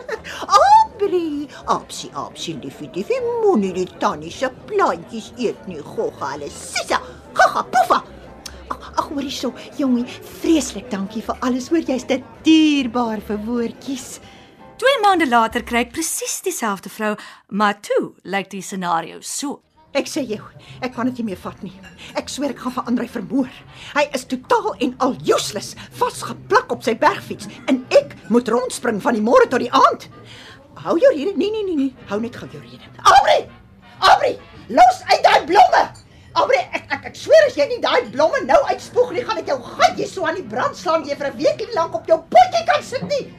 Abri, 0.58 1.46
apsie, 1.76 2.10
apsie, 2.18 2.56
liefie, 2.64 2.90
liefie, 2.96 3.20
moenie 3.44 3.74
die 3.78 3.88
tannie 4.02 4.32
se 4.32 4.50
plantjies 4.72 5.30
eet 5.38 5.68
nie. 5.70 5.80
Gogga, 5.92 6.34
hulle 6.34 6.50
sissa. 6.56 6.98
Gogga, 7.36 7.68
puffa. 7.76 8.01
Ag, 9.12 9.18
ag 9.18 9.20
hoorie 9.20 9.30
so, 9.30 9.52
jongie, 9.76 10.06
vreeslik 10.40 10.86
dankie 10.90 11.20
vir 11.22 11.36
alles. 11.44 11.68
Hoor 11.68 11.82
jy's 11.84 12.06
te 12.08 12.22
dierbaar 12.46 13.20
vir 13.20 13.40
woordjies. 13.44 14.20
2 14.80 15.02
maande 15.02 15.26
later 15.28 15.62
kry 15.62 15.82
ek 15.84 15.92
presies 15.92 16.40
dieselfde 16.42 16.88
vrou, 16.88 17.12
maar 17.52 17.76
toe 17.84 18.14
lyk 18.24 18.48
die 18.50 18.62
scenario 18.64 19.20
so. 19.20 19.60
Ek 19.92 20.08
sê 20.08 20.22
jou, 20.24 20.40
ek 20.80 20.94
kan 20.96 21.10
dit 21.10 21.20
nie 21.20 21.26
meer 21.28 21.40
vat 21.42 21.60
nie. 21.60 21.74
Ek 22.16 22.32
sweer 22.32 22.54
ek 22.54 22.62
gaan 22.64 22.72
vir 22.78 22.88
Andrei 22.88 23.08
vermoor. 23.12 23.50
Hy 23.92 24.06
is 24.16 24.24
totaal 24.24 24.72
en 24.80 24.96
al 25.04 25.18
useless, 25.28 25.74
vasgeplak 26.00 26.72
op 26.72 26.82
sy 26.86 26.96
bergfiets 26.96 27.50
en 27.68 27.84
ek 27.92 28.16
moet 28.32 28.48
rondspring 28.48 29.02
van 29.04 29.18
die 29.18 29.24
môre 29.24 29.44
tot 29.44 29.60
die 29.60 29.72
aand. 29.76 30.08
Hou 30.86 30.96
jou 30.96 31.12
rede. 31.12 31.36
Nee 31.36 31.52
nee 31.52 31.66
nee 31.68 31.76
nee, 31.76 32.06
hou 32.08 32.22
net 32.24 32.40
gou 32.40 32.48
jou 32.48 32.64
rede. 32.64 32.88
Abri! 33.04 33.42
Abri, 34.08 34.38
los 34.72 35.04
uit 35.12 35.20
daai 35.28 35.44
blomme. 35.52 35.84
Abri, 36.34 36.58
ek 36.72 36.86
ek, 36.88 37.06
ek 37.10 37.16
sweer 37.16 37.46
as 37.46 37.56
jy 37.56 37.66
nie 37.68 37.80
daai 37.82 38.08
blomme 38.12 38.40
nou 38.46 38.58
uitspoeg 38.72 39.12
nie, 39.12 39.24
gaan 39.24 39.40
ek 39.42 39.50
jou 39.52 39.58
gatjie 39.62 40.06
so 40.08 40.24
aan 40.24 40.38
die 40.40 40.48
brand 40.54 40.76
slaan 40.76 41.04
jy 41.04 41.16
vir 41.16 41.30
'n 41.30 41.36
week 41.36 41.64
lank 41.74 41.94
op 41.94 42.06
jou 42.06 42.18
potjie 42.18 42.64
kan 42.66 42.82
sit 42.82 43.02
nie. 43.08 43.32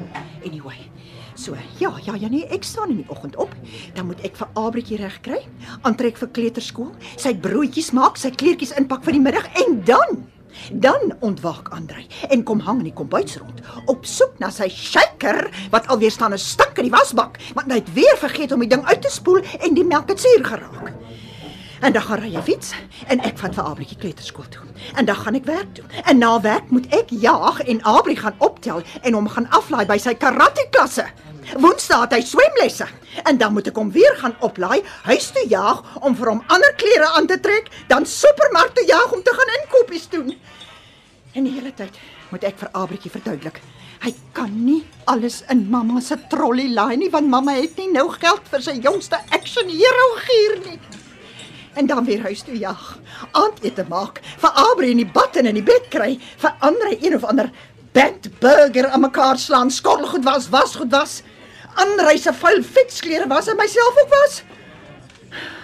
Anyway, 0.45 0.89
So, 1.35 1.55
ja, 1.79 1.91
ja, 2.05 2.13
ja 2.15 2.29
nee, 2.29 2.45
ek 2.53 2.63
staan 2.63 2.91
in 2.93 2.97
die 3.01 3.09
oggend 3.09 3.35
op. 3.35 3.49
Dan 3.95 4.05
moet 4.05 4.21
ek 4.21 4.35
vir 4.37 4.47
Abrietjie 4.53 4.99
regkry, 5.01 5.41
aantrek 5.81 6.17
vir 6.17 6.29
kleuterskool, 6.29 6.91
sy 7.17 7.33
broodjies 7.33 7.91
maak, 7.91 8.19
sy 8.21 8.29
kleertjies 8.29 8.75
inpak 8.77 9.03
vir 9.03 9.17
die 9.17 9.23
middag 9.23 9.49
en 9.65 9.81
dan 9.83 10.29
dan 10.69 11.15
ontwaak 11.25 11.71
Andrei 11.73 12.05
en 12.29 12.43
kom 12.45 12.59
hang 12.61 12.83
in 12.83 12.91
die 12.91 12.93
kombuis 12.93 13.39
rond 13.41 13.63
op 13.89 14.05
soek 14.05 14.37
na 14.37 14.51
sy 14.53 14.67
shaker 14.69 15.47
wat 15.73 15.87
alweer 15.89 16.13
staan 16.13 16.33
'n 16.33 16.37
stuk 16.37 16.77
in 16.77 16.85
die 16.85 16.93
wasbak, 16.93 17.39
want 17.55 17.71
hy 17.71 17.81
het 17.81 17.93
weer 17.93 18.17
vergeet 18.17 18.51
om 18.51 18.59
die 18.59 18.69
ding 18.69 18.85
uit 18.85 19.01
te 19.01 19.09
spoel 19.09 19.41
en 19.59 19.73
die 19.73 19.83
melk 19.83 20.09
het 20.09 20.19
suur 20.19 20.45
geraak. 20.45 20.93
En 21.83 21.91
dan 21.91 22.01
gaan 22.01 22.19
ry 22.23 22.29
hy 22.31 22.41
fiets 22.47 22.69
en 23.11 23.19
ek 23.27 23.41
vat 23.41 23.55
vir 23.57 23.65
Abrietjie 23.67 23.97
kleuterskool 23.99 24.45
toe. 24.51 24.63
En 24.95 25.03
dan 25.05 25.17
gaan 25.19 25.35
ek 25.35 25.47
werk 25.49 25.73
toe. 25.75 25.83
En 26.07 26.21
na 26.21 26.37
werk 26.41 26.69
moet 26.71 26.87
ek 26.95 27.11
jaag 27.11 27.59
en 27.59 27.81
Abrie 27.91 28.15
gaan 28.15 28.39
optel 28.39 28.79
en 29.01 29.17
hom 29.17 29.27
gaan 29.33 29.49
aflaai 29.51 29.83
by 29.89 29.97
sy 29.99 30.13
karate 30.15 30.63
klasse. 30.71 31.03
Woensdae 31.59 32.05
het 32.05 32.15
hy 32.15 32.21
swemlesse 32.23 32.87
en 33.27 33.41
dan 33.41 33.51
moet 33.57 33.67
ek 33.67 33.81
hom 33.81 33.91
weer 33.91 34.15
gaan 34.21 34.37
oplaai, 34.47 34.79
huis 35.09 35.27
toe 35.35 35.43
jaag 35.51 35.83
om 36.07 36.15
vir 36.15 36.31
hom 36.31 36.41
ander 36.47 36.71
klere 36.79 37.11
aan 37.19 37.27
te 37.27 37.35
trek, 37.43 37.67
dan 37.91 38.07
supermark 38.07 38.71
toe 38.79 38.87
jaag 38.87 39.11
om 39.11 39.27
te 39.27 39.35
gaan 39.35 39.53
inkopies 39.59 40.07
doen. 40.15 40.31
En 41.35 41.43
die 41.43 41.51
hele 41.57 41.75
tyd 41.75 41.99
moet 42.31 42.47
ek 42.47 42.63
vir 42.63 42.71
Abrietjie 42.71 43.11
verduidelik. 43.11 43.59
Hy 44.07 44.15
kan 44.31 44.55
nie 44.55 44.85
alles 45.11 45.43
in 45.51 45.67
mamma 45.67 45.99
se 45.99 46.15
trolley 46.31 46.71
laai 46.71 46.95
nie 46.95 47.11
want 47.11 47.27
mamma 47.27 47.59
het 47.59 47.75
nie 47.75 47.91
nou 47.91 48.07
geld 48.15 48.47
vir 48.55 48.69
sy 48.71 48.79
jongste 48.79 49.19
action 49.35 49.67
hero 49.67 50.11
gier 50.23 50.61
nie 50.63 50.79
en 51.73 51.85
dan 51.89 52.05
weer 52.05 52.21
huis 52.21 52.41
toe 52.41 52.57
jag. 52.59 52.97
Aandete 53.31 53.85
maak, 53.89 54.21
vir 54.41 54.51
Abri 54.63 54.91
in 54.91 55.01
die 55.01 55.09
bad 55.09 55.35
en 55.39 55.49
in 55.49 55.59
die 55.59 55.65
bed 55.65 55.89
kry, 55.93 56.17
vir 56.37 56.55
Andre 56.59 56.97
een 56.99 57.15
of 57.15 57.23
ander 57.23 57.51
bent 57.93 58.29
burger 58.41 58.87
aan 58.89 59.01
mekaar 59.05 59.37
slaan, 59.37 59.71
skottelgoed 59.71 60.25
was, 60.25 60.49
was 60.49 60.75
goed 60.75 60.91
was. 60.91 61.21
Andre 61.75 62.17
se 62.17 62.33
vuil 62.33 62.63
fietsklere 62.63 63.27
was 63.27 63.47
en 63.47 63.57
myself 63.57 64.01
ook 64.03 64.09
was. 64.13 64.43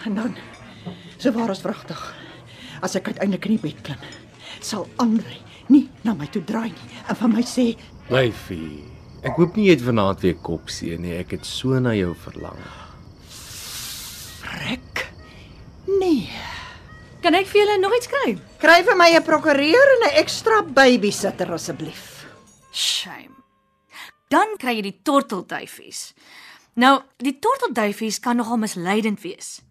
En 0.06 0.16
dan 0.16 0.36
so 1.18 1.32
waar 1.32 1.50
as 1.50 1.62
vragtig. 1.62 2.00
As 2.82 2.96
ek 2.96 3.12
uiteindelik 3.12 3.46
in 3.46 3.58
die 3.58 3.64
bed 3.70 3.82
klim, 3.84 4.04
sal 4.64 4.88
Andre 4.98 5.36
nie 5.70 5.90
na 6.06 6.16
my 6.18 6.30
toe 6.32 6.42
draai 6.48 6.72
nie 6.72 7.02
en 7.10 7.18
van 7.20 7.34
my 7.36 7.44
sê, 7.46 7.74
Lyfie, 8.10 8.86
ek 9.22 9.36
hoop 9.38 9.58
nie 9.60 9.68
jy 9.68 9.76
het 9.76 9.84
vanaand 9.86 10.24
weer 10.26 10.38
kopseer 10.42 10.98
nie. 11.02 11.14
Ek 11.20 11.36
het 11.36 11.46
so 11.46 11.78
na 11.80 11.94
jou 11.94 12.16
verlang. 12.24 12.58
"Frek. 13.30 15.09
Nee, 15.98 16.30
Kan 17.20 17.36
ek 17.36 17.50
vir 17.52 17.60
julle 17.66 17.78
nog 17.82 17.92
iets 17.98 18.08
kry? 18.08 18.38
kry 18.62 18.78
vir 18.84 18.96
my 18.96 19.10
'n 19.16 19.24
prokureur 19.24 19.88
en 19.96 20.04
'n 20.08 20.16
ekstra 20.22 20.62
babysitter 20.64 21.52
asseblief." 21.54 22.26
Shame. 22.72 23.36
Dan 24.30 24.56
kry 24.58 24.76
jy 24.76 24.82
die 24.82 25.00
tortelduifies. 25.04 26.14
Nou, 26.76 27.02
die 27.18 27.40
tortelduifies 27.40 28.20
kan 28.20 28.36
nogal 28.38 28.58
misleidend 28.58 29.22
wees. 29.22 29.62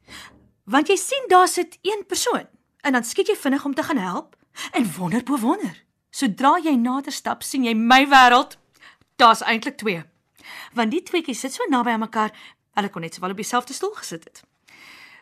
Want 0.65 0.89
jy 0.89 0.97
sien 0.97 1.25
daar 1.29 1.49
sit 1.49 1.79
een 1.83 2.05
persoon 2.07 2.47
en 2.83 2.93
dan 2.93 3.05
skiet 3.05 3.29
jy 3.29 3.37
vinnig 3.37 3.65
om 3.65 3.75
te 3.75 3.83
gaan 3.83 3.97
help 3.97 4.37
en 4.73 4.93
wonder 4.99 5.23
bo 5.23 5.39
wonder. 5.39 5.85
Sodra 6.11 6.59
jy 6.63 6.75
nader 6.77 7.13
stap, 7.13 7.43
sien 7.43 7.65
jy 7.65 7.75
my 7.75 8.07
wêreld. 8.07 8.57
Daar's 9.17 9.41
eintlik 9.43 9.77
twee. 9.77 10.03
Want 10.75 10.91
die 10.91 11.03
tweeetjies 11.03 11.41
sit 11.41 11.53
so 11.55 11.63
naby 11.69 11.91
aan 11.91 12.01
mekaar, 12.01 12.33
hulle 12.75 12.89
kon 12.89 13.03
net 13.03 13.15
sowel 13.15 13.31
op 13.31 13.37
dieselfde 13.37 13.73
stoel 13.73 13.95
gesit 13.95 14.25
het. 14.25 14.43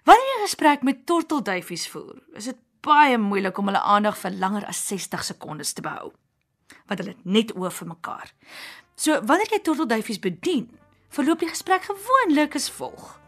Wanneer 0.06 0.28
jy 0.30 0.38
'n 0.38 0.46
gesprek 0.46 0.82
met 0.82 1.06
tortelduifies 1.06 1.88
voer, 1.88 2.22
is 2.34 2.44
dit 2.44 2.56
baie 2.80 3.18
moeilik 3.18 3.58
om 3.58 3.66
hulle 3.66 3.82
aandag 3.82 4.18
vir 4.18 4.30
langer 4.30 4.66
as 4.66 4.86
60 4.86 5.24
sekondes 5.24 5.72
te 5.72 5.82
behou 5.82 6.12
want 6.86 7.00
hulle 7.00 7.14
het 7.14 7.24
net 7.24 7.52
oë 7.54 7.70
vir 7.70 7.88
mekaar. 7.90 8.32
So 8.94 9.20
wanneer 9.26 9.50
jy 9.50 9.58
tortelduifies 9.66 10.22
bedien, 10.22 10.68
verloop 11.10 11.42
die 11.42 11.50
gesprek 11.50 11.82
gewoonlik 11.82 12.54
as 12.54 12.70
volg. 12.70 13.20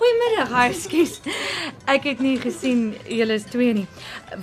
Goeiemiddag, 0.00 0.48
hi, 0.56 0.72
skus. 0.72 1.18
Ek 1.90 2.06
het 2.08 2.22
nie 2.24 2.38
gesien 2.40 2.94
julle 3.04 3.34
is 3.36 3.42
twee 3.52 3.74
nie. 3.76 3.82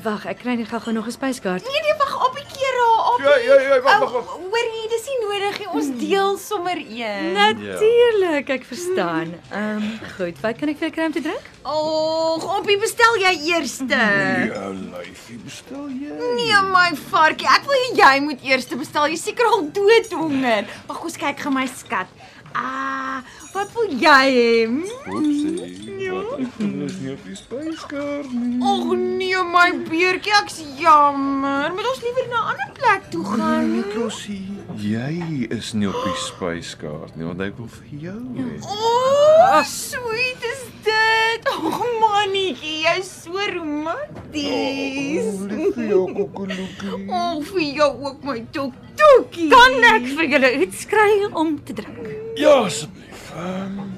Wag, 0.03 0.27
ek 0.29 0.43
kry 0.43 0.53
net 0.59 0.69
gou-gou 0.69 0.93
nog 0.93 1.07
'n 1.09 1.15
spyskaart. 1.15 1.65
Nee 1.65 1.81
nee, 1.85 1.95
wag 1.97 2.13
op 2.27 2.35
die 2.37 2.45
keer 2.45 2.75
haar 2.77 3.07
op. 3.13 3.21
Ja, 3.25 3.35
ja, 3.41 3.55
ja, 3.61 3.81
wag, 3.81 3.99
wag, 3.99 4.11
wag. 4.11 4.27
Hoorie, 4.37 4.85
dis 4.93 5.07
nie 5.09 5.17
nodig 5.23 5.57
nie. 5.59 5.69
Ons 5.73 5.89
deel 5.97 6.37
sommer 6.37 6.77
een. 6.77 7.31
Natuurlik, 7.33 8.49
ek 8.49 8.65
verstaan. 8.69 9.33
Ehm, 9.49 9.81
um, 9.81 9.99
goed, 10.17 10.37
wat 10.45 10.57
kan 10.59 10.69
ek 10.69 10.77
vir 10.77 10.87
jou 10.89 10.91
kry 10.91 11.05
om 11.05 11.11
te 11.17 11.21
drink? 11.21 11.45
Ag, 11.63 12.45
Oppie, 12.57 12.77
bestel 12.77 13.17
jy 13.17 13.33
eerste. 13.49 13.85
Nee, 13.85 14.53
ou 14.61 14.73
lyfie, 14.73 15.39
bestel 15.41 15.89
jy? 15.89 16.13
Nee, 16.37 16.61
my 16.69 16.93
varkie, 17.09 17.49
ek 17.49 17.65
wil 17.65 17.97
jy 17.97 18.19
moet 18.21 18.43
eers 18.43 18.69
bestel. 18.77 19.09
Jy's 19.09 19.23
seker 19.23 19.45
al 19.45 19.71
doodhonger. 19.71 20.69
Wag, 20.85 21.03
ons 21.03 21.17
kyk 21.17 21.39
gou 21.39 21.51
my 21.51 21.65
skat. 21.65 22.07
Ah, 22.57 23.21
wat 23.53 23.69
wil 23.73 23.91
jy 24.01 24.25
hê? 24.33 24.51
Oepsie. 25.13 25.77
Wat 26.07 26.39
ek 26.39 26.59
is 26.87 26.95
nie 27.01 27.11
op 27.13 27.25
die 27.27 27.35
spyskaart 27.37 28.31
nie. 28.33 28.57
Ag 28.65 28.85
nee, 28.97 29.41
my 29.51 29.67
beertjie, 29.89 30.33
ek's 30.39 30.57
jammer. 30.79 31.73
Moet 31.75 31.89
ons 31.91 32.01
liewer 32.05 32.27
na 32.31 32.39
'n 32.39 32.47
ander 32.53 32.71
plek 32.79 33.03
toe 33.13 33.25
gaan? 33.25 33.71
Nee, 33.73 33.83
Klossie, 33.93 34.47
jy 34.77 35.47
is 35.57 35.73
nie 35.73 35.89
op 35.89 35.99
die 36.05 36.19
spyskaart 36.29 37.15
nie, 37.15 37.25
want 37.27 37.41
ek 37.41 37.57
wil 37.57 37.69
vir 37.77 37.87
jou 38.07 38.21
hê. 38.37 38.49
O, 38.61 38.73
oh, 38.73 39.63
sweet 39.63 40.41
is 40.53 40.63
dit. 40.89 41.41
Ag 41.53 41.79
mannetjie, 42.01 42.77
jy's 42.87 43.11
so 43.23 43.37
romanties. 43.53 45.27
Oh, 45.33 45.47
lief 45.51 45.75
vir 45.75 45.87
jou 45.93 46.03
koekeloekie. 46.13 46.97
Ag 47.11 47.43
vir 47.51 47.67
jou 47.81 47.91
ook 48.05 48.23
my 48.23 48.39
toktokie. 49.07 49.49
Kan 49.51 49.87
ek 49.93 50.09
vir 50.17 50.29
julle 50.35 50.51
iets 50.63 50.85
kry 50.89 51.11
om 51.31 51.55
te 51.63 51.75
drink? 51.77 52.09
Ja, 52.39 52.59
asseblief. 52.65 53.31
Ehm, 53.37 53.79
um, 53.79 53.93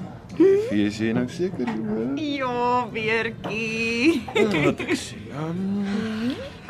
is 0.72 0.98
jy 1.00 1.12
nou 1.16 1.26
seker 1.28 1.68
jy? 1.68 2.36
Ja, 2.38 2.86
beertjie. 2.92 4.22
Wat 4.34 4.84
ek 4.86 4.94
sê. 4.98 5.20
Ehm, 5.34 6.09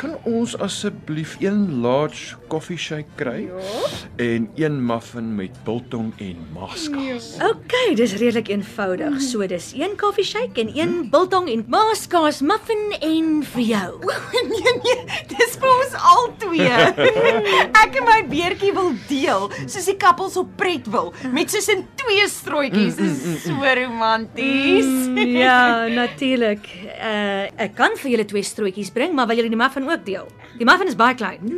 kan 0.01 0.15
ons 0.25 0.55
asseblief 0.65 1.35
een 1.43 1.83
large 1.83 2.37
coffee 2.49 2.79
shake 2.81 3.09
kry? 3.21 3.43
Ja. 3.49 3.89
En 4.25 4.49
een 4.57 4.79
muffin 4.87 5.35
met 5.37 5.57
biltong 5.65 6.13
en 6.17 6.39
maskas. 6.55 7.35
OK, 7.45 7.75
dis 7.99 8.15
redelik 8.17 8.49
eenvoudig. 8.49 9.19
So 9.21 9.45
dis 9.47 9.73
een 9.77 9.97
koffie 10.01 10.25
shake 10.25 10.61
en 10.63 10.73
een 10.77 10.95
biltong 11.13 11.51
en 11.53 11.65
maaskaas 11.69 12.41
muffin 12.41 12.95
en 13.01 13.43
vir 13.53 13.67
jou. 13.67 13.91
nee 14.53 14.75
nee, 14.81 15.05
dis 15.35 15.59
vir 15.61 15.73
ons 15.75 15.99
al 16.15 16.31
twee. 16.47 16.81
Ek 17.83 18.01
en 18.01 18.09
my 18.09 18.19
beertjie 18.31 18.73
wil 18.77 18.95
deel, 19.11 19.49
soos 19.67 19.91
die 19.91 19.99
kappels 20.01 20.39
op 20.41 20.57
pret 20.61 20.89
wil, 20.93 21.13
met 21.35 21.53
soos 21.53 21.69
in 21.73 21.85
twee 22.01 22.25
strooitjies. 22.29 22.97
Dis 22.97 23.45
so 23.45 23.77
romanties. 23.83 24.89
Mm, 24.89 25.37
ja, 25.37 25.61
natuurlik. 25.93 26.65
Uh 26.97 27.49
ek 27.61 27.75
kan 27.77 27.93
vir 28.01 28.15
julle 28.15 28.25
twee 28.29 28.45
strootjies 28.47 28.93
bring, 28.95 29.13
maar 29.17 29.29
wil 29.29 29.41
julle 29.41 29.53
die 29.53 29.59
muffin 29.59 29.90
ook 29.93 30.05
deel? 30.07 30.31
Die 30.59 30.67
muffin 30.69 30.91
is 30.91 30.97
baie 30.99 31.15
klein. 31.15 31.53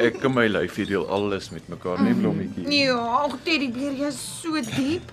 Ek 0.00 0.22
en 0.24 0.34
my 0.34 0.46
lyfie 0.50 0.86
deel 0.88 1.06
alles 1.08 1.50
met 1.54 1.66
mekaar, 1.68 2.02
nee 2.02 2.14
blommetjie. 2.14 2.66
Ja, 2.74 2.96
ag 3.24 3.36
teddybeer, 3.46 3.92
jy's 4.04 4.20
so 4.40 4.60
diep. 4.74 5.12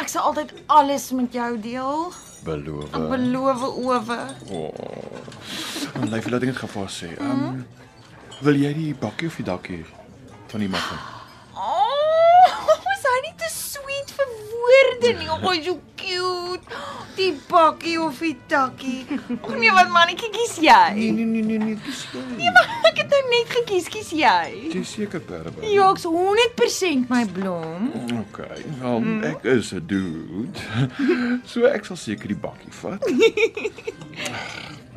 Ek 0.00 0.08
sal 0.08 0.30
altyd 0.30 0.52
alles 0.72 1.10
met 1.16 1.34
jou 1.36 1.50
deel. 1.60 2.12
Beloof. 2.46 2.90
Ek 2.96 3.08
beloof 3.12 3.64
owe. 3.68 4.18
Oh. 4.50 4.70
Lyfie, 6.08 6.32
laat 6.32 6.42
ek 6.42 6.52
net 6.52 6.60
gou 6.60 6.70
vir 6.72 6.82
haar 6.82 6.92
sê. 6.92 7.10
Ehm 7.18 7.46
um, 7.48 7.64
wil 8.42 8.56
jy 8.58 8.72
die 8.74 8.92
bakkie 8.98 9.28
of 9.30 9.36
die 9.38 9.46
dakkie 9.46 9.82
van 10.50 10.64
die 10.64 10.70
muffin? 10.72 11.02
Oh, 11.54 12.72
is 12.96 13.04
hy 13.06 13.18
nie 13.28 13.34
te 13.38 13.50
sweet 13.54 14.10
vir 14.16 14.32
woorde 14.72 15.12
nie? 15.18 15.30
O, 15.30 15.38
oh, 15.42 15.54
so 15.62 15.80
cute. 15.96 16.80
Die 17.16 17.32
bakkie 17.48 18.00
of 18.00 18.18
die 18.18 18.36
takkie. 18.46 19.04
O 19.42 19.52
nee, 19.54 19.72
wat 19.76 19.90
mannetjie 19.92 20.30
kies 20.32 20.56
jy? 20.64 20.92
Nee, 20.96 21.10
nee, 21.12 21.26
nee, 21.28 21.42
nee, 21.42 21.58
nee, 21.60 21.76
dis 21.84 22.06
jy. 22.12 22.22
Nee, 22.38 22.52
maar 22.54 22.70
ek 22.88 23.02
het 23.02 23.12
nou 23.12 23.20
net 23.28 23.52
gekies, 23.52 23.88
kies 23.92 24.12
jy? 24.16 24.70
Jy 24.72 24.84
seker 24.88 25.20
perbe. 25.28 25.64
Ja, 25.68 25.90
ek's 25.92 26.06
100% 26.08 27.12
my 27.12 27.22
blom. 27.36 27.90
Okay. 28.22 28.64
Wel, 28.80 28.98
mm. 29.04 29.22
ek 29.32 29.44
is 29.56 29.72
'n 29.76 29.84
dude. 29.86 30.66
So 31.52 31.68
ek 31.68 31.84
sal 31.84 32.00
seker 32.00 32.32
die 32.32 32.38
bakkie 32.38 32.72
vat. 32.80 33.04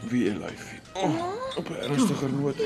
Wie 0.09 0.29
'n 0.31 0.39
lyfie. 0.39 0.79
Oh, 0.95 1.33
op 1.59 1.69
'n 1.69 1.81
ernstiger 1.83 2.31
noot. 2.31 2.61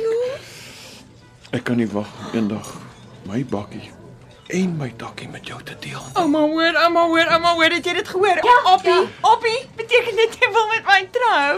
Ek 1.50 1.64
kan 1.64 1.82
nie 1.82 1.90
wag 1.90 2.10
eendag 2.34 2.78
my 3.26 3.42
bakkie 3.46 3.90
en 4.50 4.78
my 4.78 4.90
takkie 4.98 5.28
met 5.30 5.46
jou 5.48 5.60
te 5.64 5.76
deel. 5.80 6.02
Ouma 6.18 6.40
hoor, 6.40 6.78
ouma 6.84 7.04
hoor, 7.12 7.28
ouma 7.36 7.52
hoor, 7.54 7.74
het 7.76 7.86
jy 7.86 7.94
dit 8.00 8.08
gehoor? 8.10 8.40
Ja, 8.46 8.56
Oppie, 8.74 8.94
ja. 8.96 9.04
Oppie, 9.30 9.60
beteken 9.78 10.16
dit 10.18 10.38
jy 10.42 10.50
wil 10.56 10.68
met 10.72 10.88
my 10.90 11.02
trou? 11.14 11.52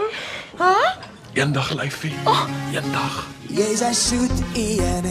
Hæ? 0.60 0.72
Huh? 0.72 0.90
Eendag 1.32 1.70
lyfie. 1.78 2.12
Oh. 2.28 2.42
Eendag. 2.74 3.22
Jy's 3.48 3.80
'n 3.80 3.94
soet 3.94 4.42
een. 4.52 5.08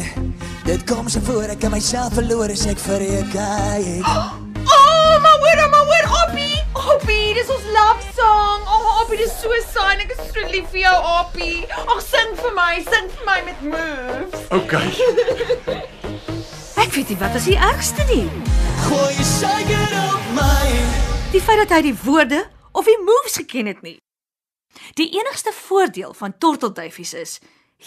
Dit 0.66 0.84
kom 0.86 1.10
so 1.10 1.20
voor 1.26 1.50
ek 1.50 1.64
in 1.64 1.72
myself 1.72 2.14
verloor 2.14 2.50
as 2.52 2.66
ek 2.66 2.78
vir 2.78 3.02
jou 3.02 3.24
kyk. 3.34 4.06
Oh, 4.06 5.18
maar 5.22 5.38
hoor, 5.42 5.70
maar 5.70 5.86
hoor, 5.90 6.06
Oppie. 6.22 6.62
Oppie, 6.74 7.34
dis 7.34 7.50
ons 7.50 7.66
love 7.78 8.06
song. 8.14 8.62
Oh, 8.70 9.02
Oppie, 9.02 9.18
dis 9.18 9.34
so 9.42 9.50
saai. 9.74 9.98
Ek 9.98 10.12
is 10.12 10.22
so 10.34 10.46
lief 10.54 10.70
vir 10.70 10.80
jou, 10.86 10.98
Oppie. 11.20 11.66
Ag, 11.88 12.02
sing 12.02 12.30
vir 12.38 12.54
my, 12.54 12.78
sing 12.92 13.10
vir 13.10 13.26
my 13.26 13.42
met 13.46 13.62
moves. 13.62 14.46
Okay. 14.50 15.90
Ek 16.92 16.98
weet 16.98 17.12
nie 17.14 17.22
wat 17.22 17.36
is 17.40 17.46
die 17.48 17.56
ergste 17.56 18.04
nie. 18.10 18.26
Gooi 18.84 19.24
suiker 19.24 19.94
op 20.12 20.24
my. 20.36 20.72
Die 21.32 21.40
feit 21.40 21.62
dat 21.62 21.72
hy 21.72 21.86
die 21.86 21.94
woorde 22.02 22.42
of 22.76 22.84
die 22.84 22.98
moves 23.00 23.38
geken 23.40 23.70
het 23.72 23.80
nie. 23.80 23.94
Die 25.00 25.08
enigste 25.16 25.54
voordeel 25.56 26.12
van 26.20 26.36
tortelduifies 26.36 27.14
is 27.16 27.38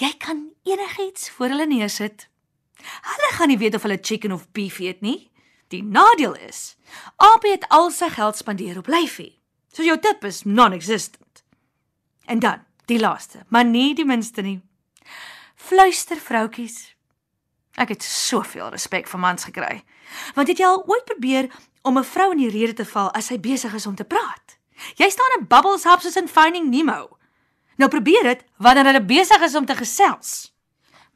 jy 0.01 0.09
kan 0.25 0.41
enigiets 0.65 1.29
voor 1.37 1.53
hulle 1.53 1.67
neersit. 1.69 2.31
Hulle 3.11 3.31
gaan 3.37 3.53
nie 3.53 3.59
weet 3.61 3.77
of 3.77 3.85
hulle 3.85 4.01
chicken 4.01 4.33
of 4.33 4.49
beef 4.57 4.81
eet 4.81 5.05
nie. 5.05 5.29
Die 5.69 5.83
nadeel 5.85 6.41
is, 6.49 6.79
Apie 7.21 7.59
het 7.59 7.69
al 7.69 7.93
sy 7.93 8.09
geld 8.17 8.41
spandeer 8.41 8.81
op 8.81 8.89
lyfie. 8.89 9.35
So 9.77 9.85
jou 9.85 9.99
tip 10.01 10.25
is 10.25 10.47
non-existent. 10.49 11.45
En 12.25 12.41
dan, 12.41 12.65
die 12.89 13.03
laaste, 13.05 13.45
maar 13.53 13.69
nie 13.69 13.93
die 13.93 14.09
minste 14.09 14.41
nie. 14.41 14.63
Fluister 15.61 16.17
vroutkies. 16.17 16.94
Ek 17.75 17.89
het 17.89 18.03
soveel 18.03 18.69
respek 18.71 19.09
vir 19.11 19.21
mans 19.21 19.45
gekry. 19.45 19.83
Want 20.35 20.49
het 20.49 20.59
jy 20.59 20.67
al 20.67 20.85
ooit 20.87 21.05
probeer 21.05 21.51
om 21.83 21.99
'n 21.99 22.05
vrou 22.05 22.31
in 22.33 22.39
die 22.39 22.51
rede 22.51 22.73
te 22.73 22.85
val 22.85 23.11
as 23.13 23.27
sy 23.27 23.41
besig 23.41 23.75
is 23.75 23.87
om 23.87 23.95
te 23.95 24.05
praat? 24.05 24.59
Jy 24.97 25.11
staan 25.11 25.39
in 25.39 25.47
bubbles 25.47 25.85
hap 25.85 26.01
soos 26.01 26.17
in 26.17 26.29
Finding 26.29 26.71
Nemo. 26.71 27.19
Nou 27.77 27.89
probeer 27.91 28.23
dit 28.23 28.45
wanneer 28.57 28.85
hulle 28.85 29.05
besig 29.05 29.41
is 29.41 29.55
om 29.55 29.67
te 29.67 29.75
gesels. 29.75 30.53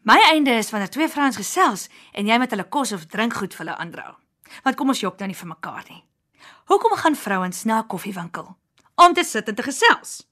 My 0.03 0.19
einde 0.33 0.51
is 0.51 0.71
wanneer 0.71 0.91
twee 0.91 1.09
vrouens 1.09 1.37
gesels 1.37 1.89
en 2.13 2.27
jy 2.27 2.39
met 2.39 2.51
hulle 2.51 2.69
kos 2.69 2.93
of 2.93 3.07
drinkgoed 3.07 3.55
vir 3.55 3.67
hulle 3.67 3.79
aandra. 3.79 4.17
Want 4.65 4.77
kom 4.77 4.89
ons 4.89 5.01
jok 5.01 5.19
nou 5.19 5.29
nie 5.29 5.37
vir 5.37 5.49
mekaar 5.49 5.85
nie. 5.89 6.05
Hoekom 6.65 6.97
gaan 6.97 7.17
vrouens 7.17 7.65
na 7.65 7.79
'n 7.81 7.87
koffiewinkel? 7.87 8.57
Om 8.95 9.15
te 9.15 9.25
sit 9.25 9.49
en 9.49 9.55
te 9.55 9.63
gesels. 9.63 10.27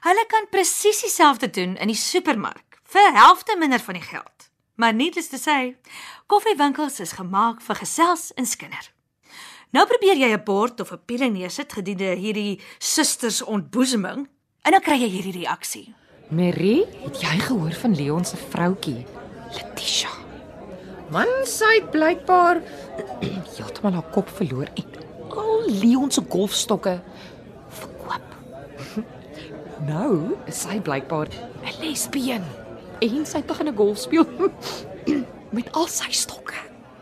Hulle 0.00 0.26
kan 0.26 0.48
presies 0.50 1.00
dieselfde 1.00 1.50
doen 1.50 1.76
in 1.76 1.88
die 1.88 1.96
supermark 1.96 2.80
vir 2.82 3.12
helfte 3.12 3.56
minder 3.58 3.80
van 3.80 3.94
die 3.94 4.02
geld. 4.02 4.50
Maar 4.74 4.94
needless 4.94 5.28
to 5.28 5.38
say, 5.38 5.76
koffiewinkels 6.26 6.98
is 7.00 7.14
gemaak 7.14 7.60
vir 7.62 7.78
gesels 7.78 8.32
en 8.34 8.46
skinder. 8.46 8.90
Nou 9.70 9.84
probeer 9.86 10.18
jy 10.18 10.30
'n 10.34 10.42
bord 10.44 10.80
of 10.80 10.92
'n 10.92 11.04
piele 11.06 11.28
neersit 11.30 11.72
gedurende 11.72 12.18
hierdie 12.18 12.60
susters 12.78 13.42
ontboezeming 13.42 14.28
en 14.62 14.70
dan 14.72 14.80
kry 14.80 14.98
jy 14.98 15.08
hierdie 15.08 15.38
reaksie. 15.42 15.94
Marie, 16.28 16.86
het 17.04 17.20
jy 17.20 17.38
gehoor 17.38 17.72
van 17.72 17.94
Leon 17.94 18.24
se 18.24 18.36
vroutkie, 18.36 19.06
Letitia? 19.52 20.10
Man, 21.10 21.28
sy 21.44 21.74
het 21.74 21.90
blykbaar 21.90 22.62
heeltemal 23.56 23.92
haar 23.92 24.10
kop 24.10 24.28
verloor 24.28 24.66
en 24.74 24.84
al 25.30 25.62
Leon 25.66 26.10
se 26.10 26.22
golfstokke 26.28 27.02
verkoop. 27.68 28.26
nou, 29.92 30.36
is 30.46 30.60
sy 30.60 30.80
blykbaar 30.80 31.28
'n 31.62 31.78
lesbien 31.80 32.63
en 33.08 33.26
sy 33.26 33.36
het 33.42 33.46
begin 33.46 33.68
'n 33.68 33.76
golf 33.76 33.98
speel 33.98 34.26
met 35.56 35.72
al 35.72 35.86
sy 35.86 36.10
stokke. 36.10 36.54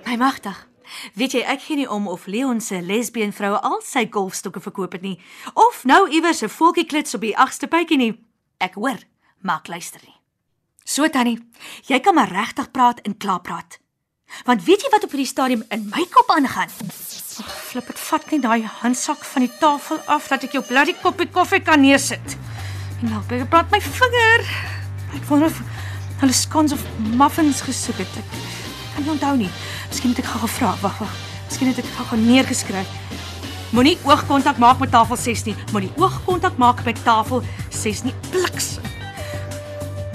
My 0.05 0.16
magtig. 0.16 0.68
Weet 1.14 1.32
jy, 1.32 1.40
ek 1.40 1.62
gee 1.62 1.76
nie 1.76 1.88
om 1.90 2.09
of 2.09 2.26
Leon 2.26 2.61
se 2.61 2.80
lesbien 2.82 3.32
vroue 3.32 3.61
al 3.61 3.80
sy 3.84 4.07
golfstokke 4.11 4.61
verkoop 4.61 4.92
het 4.92 5.03
nie 5.03 5.20
of 5.55 5.84
nou 5.84 6.11
iewers 6.11 6.42
'n 6.42 6.48
voeltjie 6.48 6.86
klits 6.86 7.14
op 7.14 7.20
die 7.20 7.36
agste 7.36 7.66
pypie 7.66 7.96
nie. 7.96 8.20
Ek 8.59 8.74
hoor, 8.74 8.98
maak 9.40 9.68
luister 9.68 10.00
nie. 10.05 10.16
So 10.84 11.09
tannie, 11.09 11.38
jy 11.86 12.00
kan 12.00 12.14
maar 12.14 12.28
regtig 12.28 12.70
praat 12.70 13.00
en 13.00 13.16
klaar 13.16 13.40
praat. 13.40 13.78
Want 14.44 14.64
weet 14.64 14.82
jy 14.82 14.90
wat 14.90 15.05
op 15.05 15.11
hierdie 15.11 15.28
stadium 15.28 15.64
in 15.68 15.88
my 15.88 16.07
kop 16.11 16.30
aangaan? 16.30 16.70
Ag, 17.38 17.53
flip 17.68 17.86
dit 17.86 17.98
vat 17.98 18.30
net 18.30 18.42
daai 18.42 18.62
handsak 18.64 19.24
van 19.24 19.44
die 19.46 19.59
tafel 19.59 19.98
af 20.07 20.28
dat 20.28 20.42
ek 20.42 20.53
jou 20.53 20.64
bloody 20.64 20.94
koppie 21.03 21.28
koffie 21.28 21.61
kan 21.61 21.80
neersit. 21.80 22.36
En 23.03 23.11
nou, 23.11 23.22
baie 23.28 23.46
praat 23.46 23.70
my 23.70 23.80
vinger. 23.80 24.44
Ek 25.14 25.24
wonder 25.28 25.46
of 25.46 25.61
hulle 26.23 26.35
scones 26.37 26.73
of 26.73 26.83
muffins 27.18 27.61
gesoek 27.66 27.99
het. 28.03 28.18
Ek 28.20 28.95
kan 28.95 29.03
nie 29.07 29.12
onthou 29.14 29.35
nie. 29.41 29.51
Miskien 29.91 30.12
moet 30.12 30.23
ek 30.23 30.31
gou 30.31 30.51
vra. 30.59 30.75
Wag, 30.83 31.01
wag. 31.03 31.16
Miskien 31.49 31.73
het 31.73 31.83
ek 31.83 31.91
gou 31.99 32.18
neergeskryf. 32.20 32.91
Moenie 33.73 33.97
oogkontak 34.05 34.61
maak 34.61 34.83
met 34.83 34.93
tafel 34.93 35.16
6 35.16 35.47
nie. 35.49 35.57
Moenie 35.73 35.91
oogkontak 35.99 36.59
maak 36.61 36.85
met 36.87 36.99
tafel 37.05 37.43
6 37.73 38.05
nie. 38.07 38.14
Bliks. 38.31 38.77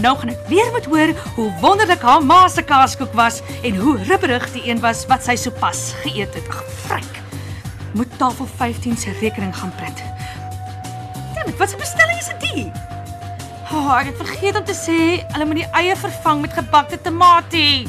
Nou 0.04 0.14
gaan 0.20 0.30
ek 0.30 0.44
weer 0.48 0.70
moet 0.76 0.86
hoor 0.86 1.14
hoe 1.36 1.48
wonderlik 1.64 2.04
haar 2.06 2.22
ma 2.22 2.44
se 2.54 2.62
kaaskoek 2.62 3.16
was 3.18 3.42
en 3.66 3.80
hoe 3.82 3.98
ribberig 4.06 4.46
die 4.54 4.68
een 4.70 4.80
was 4.84 5.08
wat 5.10 5.26
sy 5.26 5.36
sopas 5.36 5.90
geëet 6.04 6.38
het. 6.38 6.52
Ag, 6.54 6.62
frik. 6.86 7.24
Moet 7.98 8.14
tafel 8.22 8.48
15 8.60 8.98
se 8.98 9.16
rekening 9.20 9.56
gaan 9.58 9.74
print. 9.76 10.04
Dammit, 11.34 11.58
wat 11.58 11.74
'n 11.74 11.82
bestelling 11.82 12.20
is 12.20 12.30
dit 12.30 12.42
die? 12.54 12.97
Oh, 13.68 13.92
ek 13.92 14.14
het 14.14 14.20
vergeet 14.22 14.56
om 14.56 14.64
te 14.64 14.74
sê 14.76 14.98
hulle 15.34 15.46
moet 15.48 15.58
die 15.60 15.72
eie 15.76 15.96
vervang 16.00 16.40
met 16.40 16.54
gebakte 16.56 16.96
tamatie. 17.04 17.88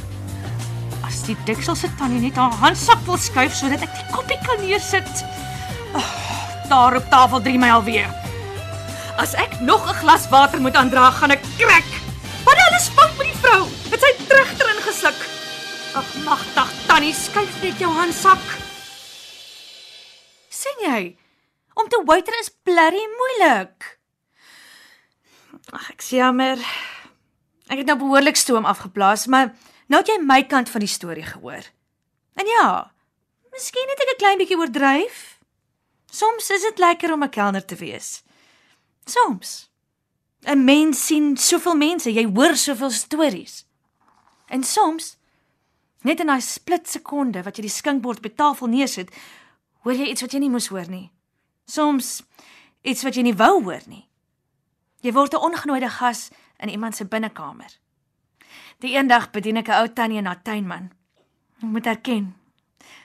As 1.06 1.20
die 1.28 1.36
deksel 1.46 1.76
se 1.78 1.90
tannie 2.00 2.18
net 2.24 2.38
haar 2.40 2.56
handsak 2.58 3.04
wil 3.06 3.20
skuif 3.22 3.54
sodat 3.54 3.84
ek 3.86 3.92
die 3.94 4.06
koppie 4.10 4.38
kan 4.42 4.58
neersit. 4.58 5.22
Oh, 5.94 6.08
daar 6.66 6.98
op 6.98 7.06
tafel 7.12 7.44
3 7.44 7.60
my 7.62 7.70
alweer. 7.76 8.10
As 9.22 9.36
ek 9.38 9.54
nog 9.60 9.86
'n 9.86 10.00
glas 10.02 10.26
water 10.34 10.60
moet 10.60 10.74
aandra, 10.74 11.10
gaan 11.10 11.30
ek 11.30 11.46
krak. 11.58 11.86
Wat 12.44 12.58
alles 12.66 12.90
fout 12.96 13.14
met 13.18 13.30
die 13.30 13.38
vrou? 13.38 13.62
Het 13.90 14.00
sy 14.00 14.12
terugter 14.26 14.66
ingesluk. 14.74 15.20
Ag, 15.94 16.08
magtig, 16.24 16.70
tannie, 16.86 17.14
skuif 17.14 17.62
net 17.62 17.78
jou 17.78 17.92
handsak. 17.92 18.42
sien 20.50 20.78
jy? 20.82 21.16
Om 21.74 21.88
te 21.88 22.02
waiter 22.04 22.34
is 22.40 22.50
blerry 22.64 23.06
moeilik. 23.18 23.97
Ag, 25.68 25.90
ek 25.92 26.00
jammer. 26.00 26.60
Ek 27.68 27.82
het 27.82 27.88
nou 27.88 27.98
behoorlik 28.00 28.38
stoom 28.40 28.64
afgeblaas, 28.64 29.26
maar 29.28 29.52
nou 29.92 30.00
het 30.00 30.08
jy 30.08 30.16
my 30.24 30.40
kant 30.48 30.70
van 30.72 30.80
die 30.80 30.88
storie 30.88 31.26
gehoor. 31.26 31.66
En 32.40 32.48
ja, 32.48 32.92
miskien 33.52 33.90
het 33.92 34.00
ek 34.00 34.14
'n 34.14 34.18
klein 34.18 34.38
bietjie 34.38 34.56
oordryf. 34.56 35.38
Soms 36.10 36.50
is 36.50 36.62
dit 36.62 36.78
lekker 36.78 37.12
om 37.12 37.22
'n 37.22 37.28
kelner 37.28 37.64
te 37.64 37.76
wees. 37.76 38.22
Soms. 39.04 39.68
'n 40.46 40.64
Mens 40.64 41.06
sien 41.06 41.36
soveel 41.36 41.76
mense, 41.76 42.12
jy 42.12 42.24
hoor 42.24 42.56
soveel 42.56 42.90
stories. 42.90 43.66
En 44.46 44.64
soms, 44.64 45.16
net 46.02 46.20
in 46.20 46.26
daai 46.26 46.40
split 46.40 46.88
sekonde 46.88 47.42
wat 47.42 47.56
jy 47.56 47.62
die 47.62 47.70
skinkbord 47.70 48.22
die 48.22 48.34
tafel 48.34 48.66
neersit, 48.66 49.10
hoor 49.82 49.92
jy 49.92 50.08
iets 50.08 50.20
wat 50.20 50.32
jy 50.32 50.38
nie 50.38 50.50
moes 50.50 50.68
hoor 50.68 50.88
nie. 50.88 51.10
Soms 51.66 52.22
iets 52.82 53.02
wat 53.02 53.14
jy 53.14 53.22
nie 53.22 53.34
wou 53.34 53.62
hoor 53.62 53.82
nie. 53.86 54.07
Jy 55.00 55.12
word 55.12 55.34
'n 55.34 55.44
ongenooide 55.46 55.90
gas 55.90 56.30
in 56.58 56.68
iemand 56.68 56.96
se 56.96 57.04
binnekamer. 57.04 57.78
Die 58.78 58.94
eendag 58.94 59.30
bedien 59.30 59.56
ek 59.56 59.68
'n 59.68 59.80
ou 59.80 59.88
tannie 59.92 60.22
haar 60.22 60.42
tuinman. 60.42 60.90
Ek 61.62 61.68
moet 61.68 61.86
erken, 61.86 62.34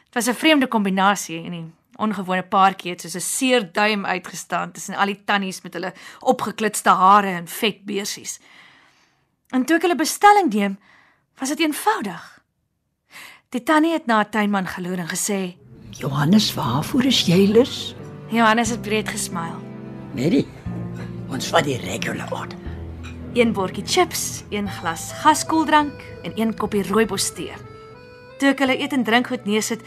dit 0.05 0.13
was 0.13 0.27
'n 0.27 0.33
vreemde 0.33 0.67
kombinasie 0.67 1.43
en 1.43 1.51
die 1.51 1.71
ongewone 1.95 2.43
paartjie 2.43 2.91
het 2.91 3.01
soos 3.01 3.15
'n 3.15 3.19
seer 3.19 3.71
duim 3.73 4.05
uitgestaan 4.05 4.71
tussen 4.71 4.95
al 4.95 5.05
die 5.05 5.23
tannies 5.25 5.61
met 5.61 5.73
hulle 5.73 5.93
opgeklitste 6.19 6.89
hare 6.89 7.27
en 7.27 7.47
vet 7.47 7.85
beersies. 7.85 8.39
En 9.49 9.65
toe 9.65 9.75
ek 9.75 9.81
hulle 9.81 9.95
bestelling 9.95 10.53
neem, 10.53 10.77
was 11.37 11.49
dit 11.49 11.59
eenvoudig. 11.59 12.41
Die 13.49 13.63
tannie 13.63 13.93
het 13.93 14.05
na 14.05 14.19
'n 14.19 14.29
tuinman 14.29 14.67
geloer 14.67 14.97
en 14.97 15.07
gesê: 15.07 15.55
"Johannes, 15.89 16.53
waarvoor 16.53 17.05
is 17.05 17.25
jy 17.25 17.47
lus?" 17.47 17.95
Johannes 18.29 18.69
het 18.69 18.81
breed 18.81 19.09
gesmyl. 19.09 19.61
Mary, 20.13 20.45
ons 21.33 21.49
vat 21.53 21.65
die 21.65 21.77
regular 21.81 22.31
order. 22.31 22.57
Een 23.33 23.53
bordjie 23.53 23.85
chips, 23.85 24.43
een 24.53 24.69
glas 24.69 25.09
gaskoeldrank 25.23 26.03
en 26.23 26.33
een 26.37 26.53
koppie 26.57 26.83
rooibos 26.87 27.31
tee. 27.33 27.53
Toe 28.37 28.51
ek 28.53 28.61
hulle 28.61 28.77
eet 28.77 28.93
en 28.93 29.05
drink 29.05 29.31
goed 29.31 29.45
neersit, 29.49 29.81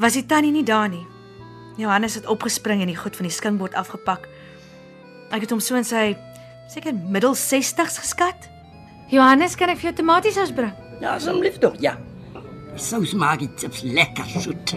was 0.00 0.16
die 0.16 0.24
tannie 0.26 0.52
nie 0.54 0.64
daar 0.64 0.88
nie. 0.88 1.04
Johannes 1.76 2.16
het 2.16 2.28
opgespring 2.28 2.80
en 2.80 2.88
die 2.88 2.96
goed 2.96 3.16
van 3.16 3.28
die 3.28 3.34
skinkbord 3.34 3.76
afgepak. 3.76 4.28
Ek 5.32 5.44
het 5.44 5.52
hom 5.52 5.60
so 5.60 5.76
in 5.76 5.88
sy 5.88 6.12
seker 6.72 6.96
middel 6.96 7.36
60s 7.36 8.00
geskat. 8.00 8.48
Johannes, 9.12 9.56
kan 9.60 9.72
ek 9.72 9.80
vir 9.80 9.90
jou 9.90 9.96
tomatiesous 10.00 10.52
bring? 10.56 10.72
Ja, 11.02 11.16
asseblief 11.18 11.58
tog, 11.60 11.76
ja. 11.84 11.96
Die 12.72 12.80
sous 12.80 13.12
maak 13.12 13.42
die 13.42 13.50
chips 13.60 13.82
lekker 13.84 14.28
soet. 14.40 14.76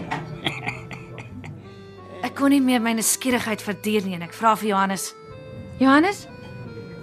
Ek 2.26 2.34
kon 2.36 2.50
nie 2.52 2.60
meer 2.60 2.82
my 2.82 2.92
nuuskierigheid 2.98 3.62
verduur 3.64 4.04
nie 4.04 4.16
en 4.16 4.24
ek 4.26 4.34
vra 4.34 4.56
vir 4.58 4.72
Johannes: 4.72 5.12
"Johannes, 5.78 6.26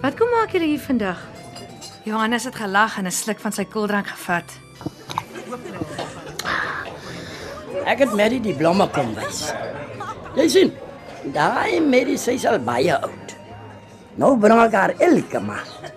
wat 0.02 0.16
kom 0.18 0.28
maak 0.30 0.52
jy 0.52 0.66
hier 0.66 0.80
vandag?" 0.82 1.20
Johannes 2.04 2.44
het 2.44 2.54
gelag 2.54 2.98
en 2.98 3.06
'n 3.06 3.10
sluk 3.10 3.40
van 3.40 3.52
sy 3.52 3.64
koeldrank 3.64 4.06
gevat. 4.06 4.44
Ek 7.86 7.98
het 7.98 8.12
Mary 8.16 8.40
die 8.40 8.54
blomme 8.54 8.88
kom 8.88 9.14
wys. 9.14 9.52
Jy 10.36 10.48
sien, 10.48 10.72
daai 11.32 11.80
Mary 11.80 12.16
sy 12.16 12.34
is 12.34 12.46
al 12.46 12.58
baie 12.58 12.96
oud. 12.96 13.36
Nou 14.16 14.36
bring 14.36 14.60
ek 14.60 14.72
haar 14.72 14.94
elke 14.98 15.40
maand. 15.40 15.92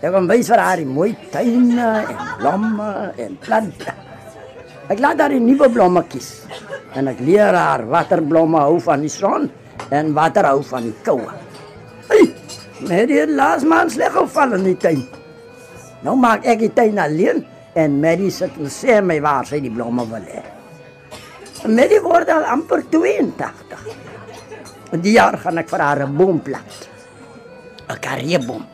Ek 0.00 0.12
kom 0.12 0.28
wys 0.28 0.48
vir 0.48 0.58
haar 0.58 0.76
die 0.76 0.86
mooi 0.86 1.16
tuine 1.32 2.04
en 2.08 2.16
blomme 2.38 3.12
en 3.16 3.36
plante. 3.36 3.92
Ek 4.88 4.98
laat 4.98 5.20
haar 5.20 5.34
die 5.34 5.40
nuwe 5.40 5.68
blomme 5.68 6.02
kies. 6.08 6.46
En 6.94 7.08
ek 7.08 7.20
leer 7.20 7.54
haar 7.54 7.86
watter 7.86 8.22
blomme 8.22 8.58
hou 8.58 8.80
van 8.80 9.00
die 9.00 9.12
son 9.12 9.50
en 9.90 10.12
watter 10.12 10.44
hou 10.44 10.62
van 10.62 10.82
die 10.82 10.96
koue. 11.02 11.30
Mary 12.88 13.18
het 13.20 13.32
laas 13.36 13.64
maand 13.68 13.92
sleg 13.92 14.12
geval 14.14 14.56
in 14.56 14.64
die 14.70 14.76
tuin. 14.80 15.02
Nou 16.04 16.16
maak 16.16 16.46
ek 16.48 16.62
die 16.64 16.72
tuin 16.72 16.98
alleen 16.98 17.42
en 17.76 17.98
Mary 18.00 18.30
sit 18.32 18.56
en 18.56 18.70
sê 18.72 19.00
my 19.04 19.18
waar 19.20 19.48
sy 19.48 19.60
die 19.60 19.72
blomme 19.72 20.06
wil 20.08 20.24
hê. 20.24 20.42
Mary 21.68 22.00
word 22.00 22.30
al 22.32 22.46
amper 22.48 22.86
82. 22.88 23.84
En 24.90 25.02
die 25.04 25.12
jaar 25.18 25.36
gaan 25.38 25.60
ek 25.60 25.68
vir 25.68 25.84
haar 25.84 26.06
'n 26.06 26.16
boom 26.16 26.40
plant. 26.40 26.88
'n 27.88 28.00
Karrieboom. 28.00 28.64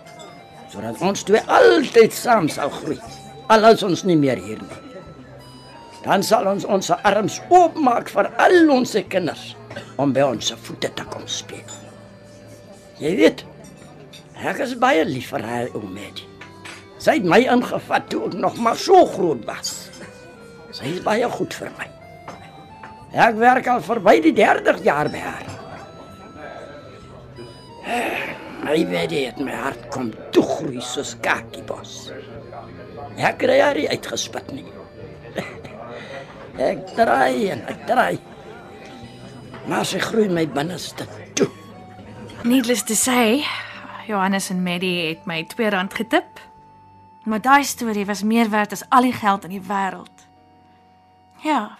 Sodat 0.70 1.02
ons 1.02 1.22
twee 1.22 1.42
altyd 1.46 2.12
saam 2.12 2.48
sal 2.48 2.70
groei. 2.70 3.00
Al 3.48 3.64
is 3.72 3.82
ons 3.82 4.04
nie 4.04 4.16
meer 4.16 4.36
hier 4.36 4.59
nie. 4.59 4.82
Dan 6.04 6.22
sal 6.22 6.46
ons 6.46 6.64
ons 6.64 6.90
arms 6.90 7.40
oopmaak 7.48 8.09
vir 8.09 8.30
al 8.38 8.70
ons 8.70 8.96
kinders 9.09 9.57
om 9.96 10.12
by 10.12 10.20
ons 10.20 10.46
se 10.46 10.57
voete 10.57 10.90
te 10.94 11.04
kom 11.04 11.26
speel. 11.26 11.72
Jy 12.98 13.16
weet, 13.16 13.44
ek 14.37 14.62
is 14.66 14.76
baie 14.78 15.05
lief 15.09 15.30
vir 15.32 15.45
haar 15.47 15.70
Mary. 15.89 16.26
Sy 17.01 17.18
het 17.18 17.28
my 17.28 17.43
ingevat 17.45 18.09
toe 18.11 18.26
ek 18.28 18.34
nog 18.41 18.57
maar 18.61 18.76
so 18.76 19.05
groot 19.07 19.45
was. 19.49 19.91
Sy 20.76 20.97
is 20.97 21.05
baie 21.05 21.28
goed 21.32 21.55
vir 21.55 21.70
my. 21.78 21.89
Ek 23.16 23.37
werk 23.41 23.68
al 23.72 23.80
verby 23.84 24.18
die 24.24 24.34
30 24.37 24.82
jaar 24.84 25.09
by 25.12 25.22
haar. 25.24 25.53
My 28.66 28.80
weet 28.91 29.12
dit 29.12 29.37
my 29.47 29.55
hart 29.55 29.84
kom 29.95 30.11
toe 30.34 30.43
groei 30.43 30.80
soos 30.82 31.14
kakiebos. 31.22 32.11
Ek 33.16 33.39
kry 33.41 33.61
haar 33.62 33.78
nie 33.78 33.87
uitgespit 33.93 34.51
nie. 34.53 34.66
Ek 36.70 36.82
draai 36.97 37.53
en 37.53 37.62
ek 37.68 37.84
draai. 37.89 38.16
Maar 39.68 39.87
sy 39.87 40.01
groei 40.03 40.26
my 40.32 40.47
binneste 40.49 41.07
toe. 41.39 41.49
Needless 42.45 42.84
to 42.89 42.97
say, 42.97 43.45
Johannes 44.07 44.50
en 44.50 44.62
Maddie 44.62 45.09
het 45.09 45.26
my 45.26 45.42
R2 45.42 45.94
getip. 45.94 46.40
Maar 47.24 47.40
daai 47.40 47.64
storie 47.64 48.07
was 48.07 48.22
meer 48.22 48.50
werd 48.50 48.72
as 48.72 48.84
al 48.88 49.02
die 49.02 49.12
geld 49.12 49.44
in 49.44 49.50
die 49.50 49.62
wêreld. 49.66 50.26
Ja. 51.42 51.78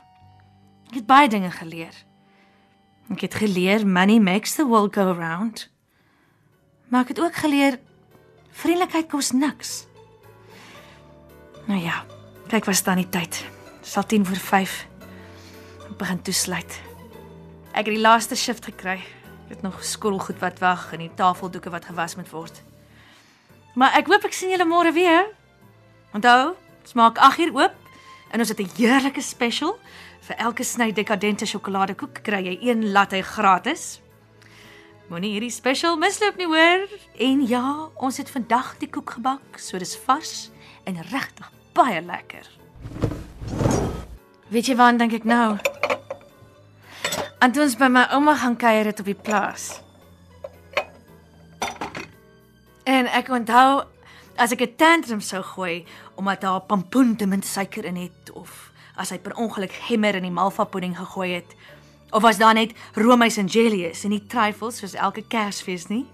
Ek 0.91 0.95
het 0.95 1.07
baie 1.07 1.29
dinge 1.29 1.51
geleer. 1.51 1.95
Ek 3.11 3.21
het 3.21 3.35
geleer 3.35 3.87
money 3.87 4.19
makes 4.19 4.55
the 4.55 4.67
world 4.67 4.95
go 4.95 5.13
round. 5.13 5.71
Maar 6.89 7.07
ek 7.07 7.15
het 7.15 7.21
ook 7.21 7.35
geleer 7.35 7.79
vriendelikheid 8.51 9.09
kos 9.11 9.31
niks. 9.31 9.87
Nou 11.67 11.81
ja, 11.83 12.05
kyk 12.51 12.65
was 12.65 12.83
dan 12.83 12.99
die 13.03 13.09
tyd. 13.09 13.45
Sal 13.83 14.07
10 14.07 14.27
voor 14.27 14.37
5. 14.37 14.87
Ek 15.91 15.97
begin 15.99 16.23
toesluit. 16.23 16.81
Ek 17.71 17.87
het 17.87 17.95
die 17.95 18.03
laaste 18.03 18.35
shift 18.35 18.65
gekry. 18.65 18.99
Ek 19.47 19.53
het 19.55 19.63
nog 19.63 19.85
skottelgoed 19.85 20.41
wat 20.43 20.59
wag 20.59 20.89
en 20.93 21.05
die 21.05 21.13
tafeldoeke 21.15 21.71
wat 21.71 21.85
gewas 21.87 22.17
moet 22.19 22.31
word. 22.35 22.57
Maar 23.79 23.95
ek 23.95 24.09
hoop 24.11 24.25
ek 24.27 24.35
sien 24.35 24.51
julle 24.51 24.67
môre 24.67 24.91
weer. 24.91 25.29
Onthou, 26.11 26.57
ons 26.83 26.97
maak 26.99 27.21
8 27.23 27.45
uur 27.45 27.53
oop 27.55 27.77
en 28.35 28.43
ons 28.43 28.49
het 28.49 28.59
'n 28.59 28.75
heerlike 28.75 29.23
special. 29.23 29.79
Vir 30.27 30.37
elke 30.37 30.65
sny 30.65 30.91
dekadente 30.93 31.47
sjokoladekoek 31.47 32.23
kry 32.23 32.43
jy 32.43 32.59
een 32.61 32.91
latte 32.91 33.23
gratis. 33.23 34.01
Moenie 35.07 35.31
hierdie 35.31 35.51
special 35.55 35.97
misloop 35.97 36.37
nie 36.37 36.47
hoor. 36.47 36.89
En 37.19 37.47
ja, 37.47 37.89
ons 37.95 38.17
het 38.17 38.31
vandag 38.31 38.79
die 38.79 38.91
koek 38.91 39.11
gebak, 39.11 39.59
so 39.59 39.79
dis 39.79 39.97
vars 39.97 40.51
en 40.85 40.99
regtig 41.13 41.53
baie 41.73 42.03
lekker. 42.03 42.51
Weet 44.49 44.67
jy 44.67 44.77
waar 44.77 44.99
dink 44.99 45.13
ek 45.13 45.25
nou? 45.25 45.59
En 47.39 47.53
toe 47.53 47.63
ons 47.67 47.77
by 47.77 47.89
my 47.93 48.07
ouma 48.17 48.35
gaan 48.41 48.57
kuier 48.57 48.89
het 48.89 49.01
op 49.03 49.09
die 49.11 49.19
plaas. 49.19 49.81
En 52.89 53.09
ek 53.13 53.29
onthou 53.29 53.85
as 54.37 54.53
ek 54.53 54.63
'n 54.63 54.77
tantrum 54.77 55.21
sou 55.21 55.43
gooi 55.43 55.85
omdat 56.17 56.43
haar 56.43 56.61
pampoen 56.61 57.17
te 57.17 57.27
min 57.27 57.43
suiker 57.43 57.85
in 57.85 57.97
het 57.97 58.33
of 58.33 58.73
as 58.97 59.11
hy 59.11 59.19
per 59.19 59.37
ongeluk 59.37 59.73
gemmer 59.73 60.15
in 60.15 60.23
die 60.23 60.31
malva 60.31 60.65
pudding 60.65 60.97
gegooi 60.97 61.35
het? 61.35 61.55
Of 62.11 62.23
was 62.23 62.39
daar 62.39 62.55
net 62.55 62.73
roomys 62.95 63.37
en 63.37 63.47
jelly 63.47 63.85
is 63.85 64.05
en 64.05 64.11
nie 64.11 64.27
trifles 64.27 64.77
soos 64.77 64.95
elke 64.95 65.23
Kersfees 65.23 65.87
nie? 65.87 66.07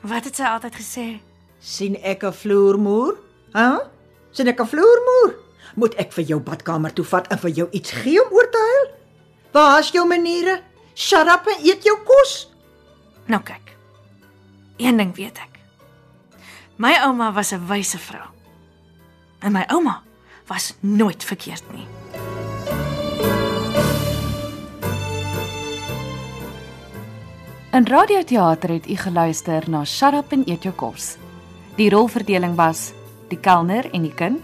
Wat 0.00 0.24
het 0.24 0.36
sy 0.36 0.42
altyd 0.42 0.74
gesê? 0.74 1.20
sien 1.60 1.96
ek 2.02 2.24
'n 2.24 2.32
vloermoer? 2.32 3.14
Hæ? 3.52 3.60
Huh? 3.60 3.78
sien 4.30 4.48
ek 4.48 4.60
'n 4.60 4.66
vloermoer? 4.66 5.34
Moet 5.74 5.94
ek 5.94 6.12
vir 6.12 6.24
jou 6.24 6.40
badkamer 6.40 6.92
toe 6.92 7.04
vat 7.04 7.28
en 7.28 7.38
vir 7.38 7.50
jou 7.50 7.68
iets 7.70 7.90
gee 7.90 8.24
om 8.24 8.32
oor 8.32 8.50
te 8.50 8.58
huil? 8.58 8.94
Waar 9.52 9.78
is 9.78 9.90
jou 9.90 10.06
maniere? 10.06 10.69
Shut 10.94 11.26
up 11.26 11.46
en 11.46 11.64
eet 11.64 11.84
jou 11.84 11.96
kos. 12.04 12.50
Nou 13.26 13.42
kyk. 13.42 13.76
Een 14.76 14.96
ding 14.96 15.14
weet 15.16 15.38
ek. 15.38 15.60
My 16.76 16.94
ouma 17.04 17.32
was 17.32 17.52
'n 17.52 17.66
wyse 17.66 17.98
vrou. 17.98 18.28
En 19.40 19.52
my 19.52 19.64
ouma 19.68 20.02
was 20.46 20.74
nooit 20.80 21.24
verkeerd 21.24 21.64
nie. 21.72 21.86
In 27.72 27.86
radioteater 27.86 28.70
het 28.70 28.88
u 28.90 28.96
geluister 28.96 29.70
na 29.70 29.84
Shut 29.84 30.14
Up 30.14 30.32
en 30.32 30.42
Eet 30.46 30.62
Jou 30.62 30.74
Kos. 30.74 31.16
Die 31.76 31.90
rolverdeling 31.90 32.56
was 32.56 32.92
die 33.28 33.38
kelner 33.38 33.86
en 33.94 34.02
die 34.02 34.14
kind, 34.14 34.42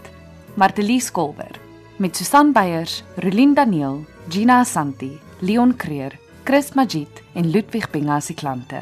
Martelies 0.55 1.11
Kolber, 1.11 1.59
met 1.97 2.15
Susan 2.15 2.53
Beyers, 2.53 3.03
Rolien 3.15 3.53
Daniel, 3.53 4.05
Gina 4.29 4.63
Santi, 4.63 5.19
Leon 5.39 5.75
Creer, 5.75 6.15
Chris 6.47 6.73
Magid 6.73 7.21
en 7.33 7.51
Ludwig 7.51 7.89
Binga 7.89 8.19
se 8.19 8.33
klante. 8.33 8.79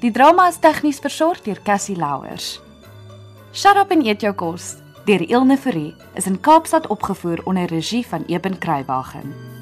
Die 0.00 0.10
drama 0.10 0.46
is 0.48 0.56
tegnies 0.56 0.96
versorg 1.04 1.42
deur 1.44 1.58
Cassie 1.62 1.96
Louwers. 1.96 2.54
Shut 3.52 3.76
Up 3.76 3.92
en 3.92 4.00
Eet 4.06 4.24
Jou 4.24 4.32
Kos 4.32 4.70
deur 5.04 5.20
Ilne 5.28 5.58
Fourie 5.60 5.92
is 6.16 6.24
in 6.24 6.40
Kaapstad 6.40 6.86
opgevoer 6.88 7.44
onder 7.44 7.68
regie 7.68 8.06
van 8.06 8.24
Eben 8.32 8.56
Kruiwagen. 8.58 9.53